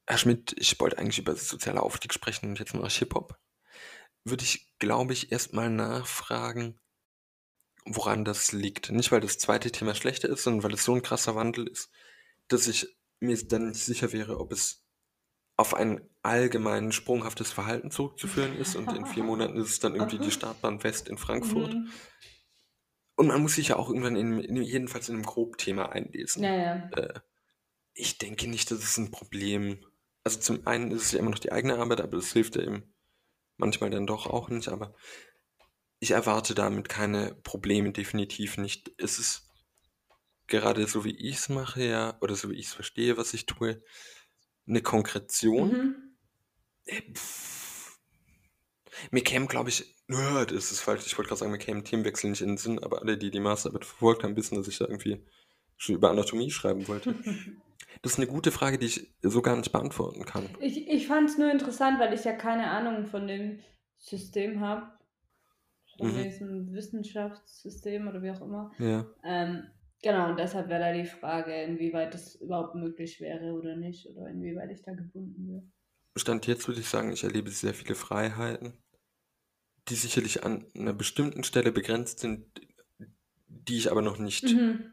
Herr 0.07 0.19
Schmidt, 0.19 0.55
ich 0.59 0.79
wollte 0.79 0.99
eigentlich 0.99 1.19
über 1.19 1.35
soziale 1.35 1.83
Aufstieg 1.83 2.15
sprechen 2.15 2.51
und 2.51 2.59
jetzt 2.59 2.75
ich 2.75 2.97
Hip-Hop, 2.99 3.37
würde 4.25 4.45
ich, 4.45 4.73
glaube 4.79 5.13
ich, 5.13 5.33
erstmal 5.33 5.71
nachfragen, 5.71 6.79
woran 7.85 8.25
das 8.25 8.53
liegt. 8.53 8.91
Nicht, 8.91 9.13
weil 9.13 9.21
das 9.21 9.39
zweite 9.39 9.73
Thema 9.73 9.95
schlechter 9.95 10.29
ist, 10.29 10.45
sondern 10.45 10.63
weil 10.63 10.75
es 10.75 10.85
so 10.85 10.95
ein 10.95 11.03
krasser 11.03 11.35
Wandel 11.35 11.67
ist, 11.67 11.91
dass 12.49 12.69
ich 12.69 12.87
mir 13.21 13.37
dann 13.49 13.69
nicht 13.69 13.83
sicher 13.83 14.13
wäre, 14.13 14.39
ob 14.39 14.53
es 14.53 14.86
auf 15.57 15.75
ein 15.75 16.01
allgemein 16.23 16.93
sprunghaftes 16.93 17.51
Verhalten 17.51 17.91
zurückzuführen 17.91 18.57
ist 18.59 18.77
und 18.77 18.93
in 18.93 19.07
vier 19.07 19.23
Monaten 19.25 19.57
ist 19.57 19.71
es 19.71 19.81
dann 19.81 19.95
irgendwie 19.95 20.19
die 20.19 20.31
Startbahn 20.31 20.83
West 20.83 21.09
in 21.09 21.19
Frankfurt. 21.19 21.73
Mhm. 21.73 21.91
Und 23.17 23.29
man 23.29 23.41
muss 23.41 23.55
sich 23.55 23.69
ja 23.69 23.77
auch 23.77 23.89
irgendwann 23.89 24.17
in, 24.17 24.39
in 24.39 24.63
jedenfalls 24.63 25.09
in 25.09 25.15
einem 25.15 25.25
Grobthema 25.25 25.87
einlesen. 25.87 26.45
Ja, 26.45 26.55
ja. 26.55 26.91
Äh, 26.91 27.21
ich 27.95 28.19
denke 28.19 28.47
nicht, 28.49 28.71
dass 28.71 28.81
es 28.81 28.99
ein 28.99 29.11
Problem. 29.11 29.79
Also 30.23 30.39
zum 30.41 30.67
einen 30.67 30.91
ist 30.91 31.05
es 31.05 31.13
ja 31.13 31.21
immer 31.21 31.31
noch 31.31 31.39
die 31.39 31.53
eigene 31.53 31.79
Arbeit, 31.79 32.03
aber 32.03 32.19
das 32.19 32.33
hilft 32.33 32.57
ja 32.57 32.63
eben 32.63 32.95
manchmal 33.57 33.89
dann 33.89 34.07
doch 34.07 34.27
auch 34.27 34.51
nicht. 34.51 34.69
Aber 34.69 34.95
ich 35.99 36.11
erwarte 36.11 36.55
damit 36.55 36.91
keine 36.91 37.35
Probleme, 37.43 37.93
definitiv 37.93 38.59
nicht. 38.59 38.93
Es 38.99 39.19
ist 39.19 39.49
gerade 40.47 40.87
so, 40.87 41.05
wie 41.05 41.17
ich 41.17 41.37
es 41.37 41.49
mache, 41.49 41.85
ja, 41.85 42.19
oder 42.21 42.37
so 42.37 42.51
wie 42.51 42.57
ich 42.57 42.67
es 42.67 42.75
verstehe, 42.75 43.17
was 43.17 43.33
ich 43.33 43.47
tue, 43.47 43.83
eine 44.69 44.83
Konkretion. 44.83 45.69
Mhm. 45.71 46.17
Äh, 46.87 47.03
pff. 47.13 47.99
Mir 49.11 49.23
käme, 49.23 49.47
glaube 49.47 49.69
ich, 49.69 49.95
nö, 50.09 50.47
das 50.47 50.73
ist 50.73 50.81
falsch. 50.81 51.07
Ich 51.07 51.17
wollte 51.19 51.29
gerade 51.29 51.39
sagen, 51.41 51.53
mir 51.53 51.59
käme 51.59 51.85
Themenwechsel 51.85 52.31
nicht 52.31 52.41
in 52.41 52.49
den 52.49 52.57
Sinn, 52.57 52.79
aber 52.83 53.03
alle, 53.03 53.19
die 53.19 53.31
die 53.31 53.41
Masterarbeit 53.41 53.85
verfolgt 53.85 54.23
haben, 54.25 54.37
wissen, 54.37 54.57
dass 54.57 54.69
ich 54.69 54.79
da 54.79 54.87
irgendwie 54.87 55.23
schon 55.77 55.97
über 55.97 56.11
Anatomie 56.11 56.51
schreiben 56.51 56.87
wollte. 56.89 57.15
Das 58.03 58.13
ist 58.13 58.19
eine 58.19 58.27
gute 58.27 58.53
Frage, 58.53 58.77
die 58.79 58.87
ich 58.87 59.15
so 59.23 59.41
gar 59.41 59.57
nicht 59.57 59.73
beantworten 59.73 60.27
kann. 60.27 60.51
Ich, 60.61 60.87
ich 60.87 61.07
fand 61.07 61.31
es 61.31 61.39
nur 61.39 61.51
interessant, 61.51 61.99
weil 61.99 62.13
ich 62.13 62.25
ja 62.25 62.35
keine 62.35 62.71
Ahnung 62.71 63.07
von 63.07 63.27
dem 63.27 63.61
System 63.97 64.61
habe. 64.61 64.93
Von 65.97 66.13
Mhm. 66.15 66.23
diesem 66.23 66.73
Wissenschaftssystem 66.75 68.07
oder 68.07 68.23
wie 68.23 68.31
auch 68.33 68.43
immer. 68.43 68.71
Ja. 68.79 69.07
Ähm, 69.25 69.65
genau, 70.07 70.31
und 70.31 70.39
deshalb 70.39 70.69
wäre 70.69 70.81
da 70.81 70.93
die 70.93 71.05
Frage, 71.05 71.63
inwieweit 71.63 72.15
das 72.15 72.37
überhaupt 72.37 72.75
möglich 72.75 73.21
wäre 73.21 73.53
oder 73.53 73.77
nicht. 73.77 74.07
Oder 74.09 74.29
inwieweit 74.29 74.71
ich 74.71 74.83
da 74.83 74.93
gebunden 74.93 75.49
wäre. 75.49 75.63
Stand 76.17 76.47
jetzt 76.47 76.67
würde 76.67 76.81
ich 76.81 76.89
sagen, 76.89 77.13
ich 77.13 77.25
erlebe 77.25 77.51
sehr 77.51 77.75
viele 77.75 77.95
Freiheiten, 77.95 78.73
die 79.89 79.95
sicherlich 79.95 80.45
an 80.45 80.67
einer 80.75 80.95
bestimmten 80.95 81.45
Stelle 81.45 81.73
begrenzt 81.73 82.21
sind, 82.21 82.47
die 83.49 83.77
ich 83.77 83.91
aber 83.91 84.03
noch 84.03 84.19
nicht, 84.19 84.45
Mhm. 84.45 84.93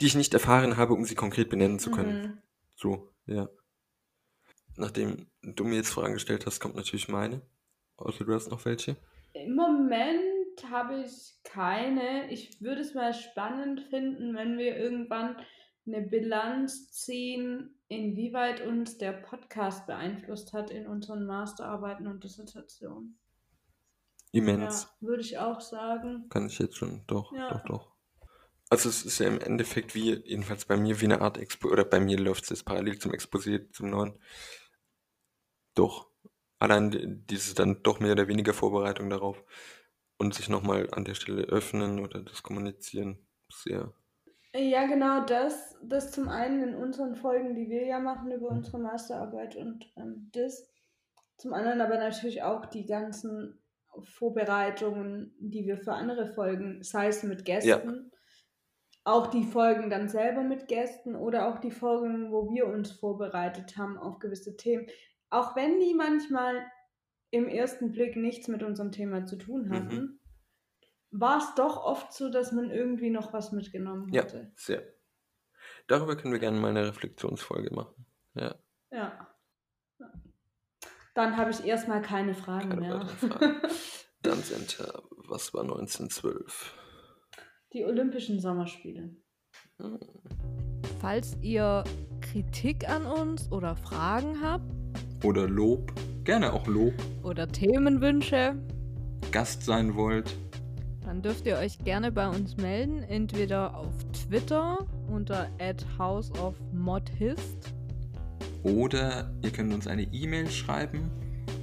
die 0.00 0.06
ich 0.06 0.14
nicht 0.14 0.34
erfahren 0.34 0.76
habe, 0.76 0.94
um 0.94 1.04
sie 1.04 1.16
konkret 1.16 1.48
benennen 1.48 1.78
zu 1.78 1.90
können. 1.90 2.22
Mhm. 2.22 2.38
So, 2.76 3.12
ja. 3.26 3.48
Nachdem 4.76 5.26
du 5.42 5.64
mir 5.64 5.76
jetzt 5.76 5.90
Fragen 5.90 6.14
gestellt 6.14 6.46
hast, 6.46 6.60
kommt 6.60 6.76
natürlich 6.76 7.08
meine. 7.08 7.42
Außer 7.96 8.24
du 8.24 8.32
hast 8.32 8.48
noch 8.48 8.64
welche. 8.64 8.96
Im 9.32 9.56
Moment 9.56 10.37
habe 10.64 11.02
ich 11.02 11.34
keine. 11.44 12.30
Ich 12.30 12.60
würde 12.60 12.80
es 12.80 12.94
mal 12.94 13.14
spannend 13.14 13.82
finden, 13.90 14.34
wenn 14.34 14.58
wir 14.58 14.76
irgendwann 14.76 15.36
eine 15.86 16.02
Bilanz 16.02 16.92
ziehen, 16.92 17.78
inwieweit 17.88 18.60
uns 18.60 18.98
der 18.98 19.12
Podcast 19.12 19.86
beeinflusst 19.86 20.52
hat 20.52 20.70
in 20.70 20.86
unseren 20.86 21.24
Masterarbeiten 21.26 22.06
und 22.06 22.22
Dissertationen. 22.24 23.18
Immens. 24.32 24.88
Ja, 25.00 25.06
würde 25.08 25.22
ich 25.22 25.38
auch 25.38 25.60
sagen. 25.60 26.28
Kann 26.28 26.46
ich 26.48 26.58
jetzt 26.58 26.76
schon. 26.76 27.02
Doch, 27.06 27.32
Ja. 27.32 27.48
doch, 27.50 27.64
doch. 27.64 27.92
Also 28.68 28.90
es 28.90 29.06
ist 29.06 29.18
ja 29.18 29.26
im 29.28 29.40
Endeffekt 29.40 29.94
wie, 29.94 30.12
jedenfalls 30.26 30.66
bei 30.66 30.76
mir, 30.76 31.00
wie 31.00 31.06
eine 31.06 31.22
Art 31.22 31.38
Expo, 31.38 31.68
oder 31.70 31.86
bei 31.86 32.00
mir 32.00 32.18
läuft 32.18 32.44
es 32.44 32.50
jetzt 32.50 32.64
parallel 32.66 32.98
zum 32.98 33.12
Exposé, 33.12 33.72
zum 33.72 33.88
neuen. 33.88 34.18
Doch. 35.74 36.10
Allein 36.58 36.90
die- 36.90 37.06
diese 37.26 37.54
dann 37.54 37.82
doch 37.82 38.00
mehr 38.00 38.12
oder 38.12 38.28
weniger 38.28 38.52
Vorbereitung 38.52 39.08
darauf 39.08 39.42
und 40.18 40.34
sich 40.34 40.48
nochmal 40.48 40.88
an 40.92 41.04
der 41.04 41.14
Stelle 41.14 41.44
öffnen 41.44 42.00
oder 42.00 42.20
das 42.20 42.42
Kommunizieren 42.42 43.18
sehr. 43.50 43.92
Ja, 44.54 44.86
genau 44.86 45.24
das. 45.24 45.76
Das 45.82 46.10
zum 46.10 46.28
einen 46.28 46.62
in 46.62 46.74
unseren 46.74 47.14
Folgen, 47.14 47.54
die 47.54 47.68
wir 47.68 47.86
ja 47.86 48.00
machen 48.00 48.32
über 48.32 48.48
unsere 48.48 48.78
Masterarbeit 48.78 49.56
und 49.56 49.90
ähm, 49.96 50.30
das. 50.32 50.68
Zum 51.36 51.52
anderen 51.52 51.80
aber 51.80 51.98
natürlich 51.98 52.42
auch 52.42 52.66
die 52.66 52.84
ganzen 52.84 53.62
Vorbereitungen, 54.02 55.34
die 55.38 55.66
wir 55.66 55.78
für 55.78 55.92
andere 55.92 56.26
Folgen, 56.26 56.82
sei 56.82 57.08
es 57.08 57.22
mit 57.22 57.44
Gästen, 57.44 58.10
auch 59.04 59.28
die 59.28 59.44
Folgen 59.44 59.88
dann 59.88 60.08
selber 60.08 60.42
mit 60.42 60.68
Gästen 60.68 61.14
oder 61.14 61.48
auch 61.48 61.58
die 61.60 61.70
Folgen, 61.70 62.32
wo 62.32 62.50
wir 62.50 62.66
uns 62.66 62.90
vorbereitet 62.90 63.76
haben 63.76 63.96
auf 63.96 64.18
gewisse 64.18 64.56
Themen. 64.56 64.86
Auch 65.30 65.56
wenn 65.56 65.78
die 65.78 65.94
manchmal 65.94 66.66
im 67.30 67.48
ersten 67.48 67.92
Blick 67.92 68.16
nichts 68.16 68.48
mit 68.48 68.62
unserem 68.62 68.92
Thema 68.92 69.24
zu 69.26 69.36
tun 69.36 69.70
hatten, 69.70 69.96
Mhm. 69.96 70.20
war 71.10 71.38
es 71.38 71.54
doch 71.56 71.76
oft 71.84 72.12
so, 72.12 72.30
dass 72.30 72.52
man 72.52 72.70
irgendwie 72.70 73.10
noch 73.10 73.32
was 73.32 73.52
mitgenommen 73.52 74.12
Ja, 74.12 74.22
hatte. 74.22 74.52
sehr. 74.56 74.82
Darüber 75.86 76.16
können 76.16 76.32
wir 76.32 76.40
gerne 76.40 76.58
mal 76.58 76.70
eine 76.70 76.86
Reflexionsfolge 76.86 77.74
machen. 77.74 78.06
Ja, 78.34 78.54
Ja. 78.90 79.36
ja. 79.98 80.12
Dann 81.14 81.36
habe 81.36 81.50
ich 81.50 81.64
erstmal 81.64 82.00
keine 82.02 82.34
Fragen 82.34 82.68
keine 82.70 82.80
mehr. 82.80 83.06
Fragen. 83.06 83.60
Dann 84.22 84.42
Center, 84.42 85.02
was 85.28 85.52
war 85.54 85.62
1912? 85.62 86.74
Die 87.72 87.84
Olympischen 87.84 88.40
Sommerspiele. 88.40 89.14
Hm. 89.78 89.98
Falls 91.00 91.36
ihr 91.42 91.84
Kritik 92.20 92.88
an 92.88 93.06
uns 93.06 93.50
oder 93.52 93.76
Fragen 93.76 94.40
habt 94.42 94.64
Oder 95.24 95.48
Lob, 95.48 95.92
gerne 96.28 96.52
auch 96.52 96.66
Lob, 96.66 96.92
oder 97.22 97.48
Themenwünsche, 97.48 98.54
Gast 99.32 99.64
sein 99.64 99.94
wollt. 99.94 100.36
dann 101.06 101.22
dürft 101.22 101.46
ihr 101.46 101.56
euch 101.56 101.78
gerne 101.78 102.12
bei 102.12 102.28
uns 102.28 102.58
melden, 102.58 103.02
entweder 103.02 103.74
auf 103.74 103.94
Twitter 104.12 104.76
unter 105.10 105.48
@houseofmodhist 105.98 107.72
Oder 108.62 109.32
ihr 109.42 109.50
könnt 109.50 109.72
uns 109.72 109.86
eine 109.86 110.02
E-Mail 110.02 110.50
schreiben. 110.50 111.10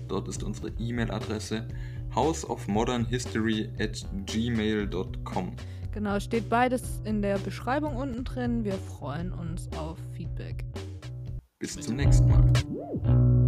Dort 0.07 0.27
ist 0.27 0.41
unsere 0.41 0.69
E-Mail-Adresse 0.79 1.67
houseofmodernhistory 2.15 3.69
at 3.79 4.03
gmail.com. 4.25 5.51
Genau, 5.93 6.19
steht 6.19 6.49
beides 6.49 7.01
in 7.03 7.21
der 7.21 7.37
Beschreibung 7.37 7.97
unten 7.97 8.23
drin. 8.23 8.63
Wir 8.63 8.73
freuen 8.73 9.31
uns 9.31 9.69
auf 9.77 9.99
Feedback. 10.15 10.65
Bis 11.59 11.79
zum 11.79 11.97
nächsten 11.97 12.27
Mal. 12.27 13.44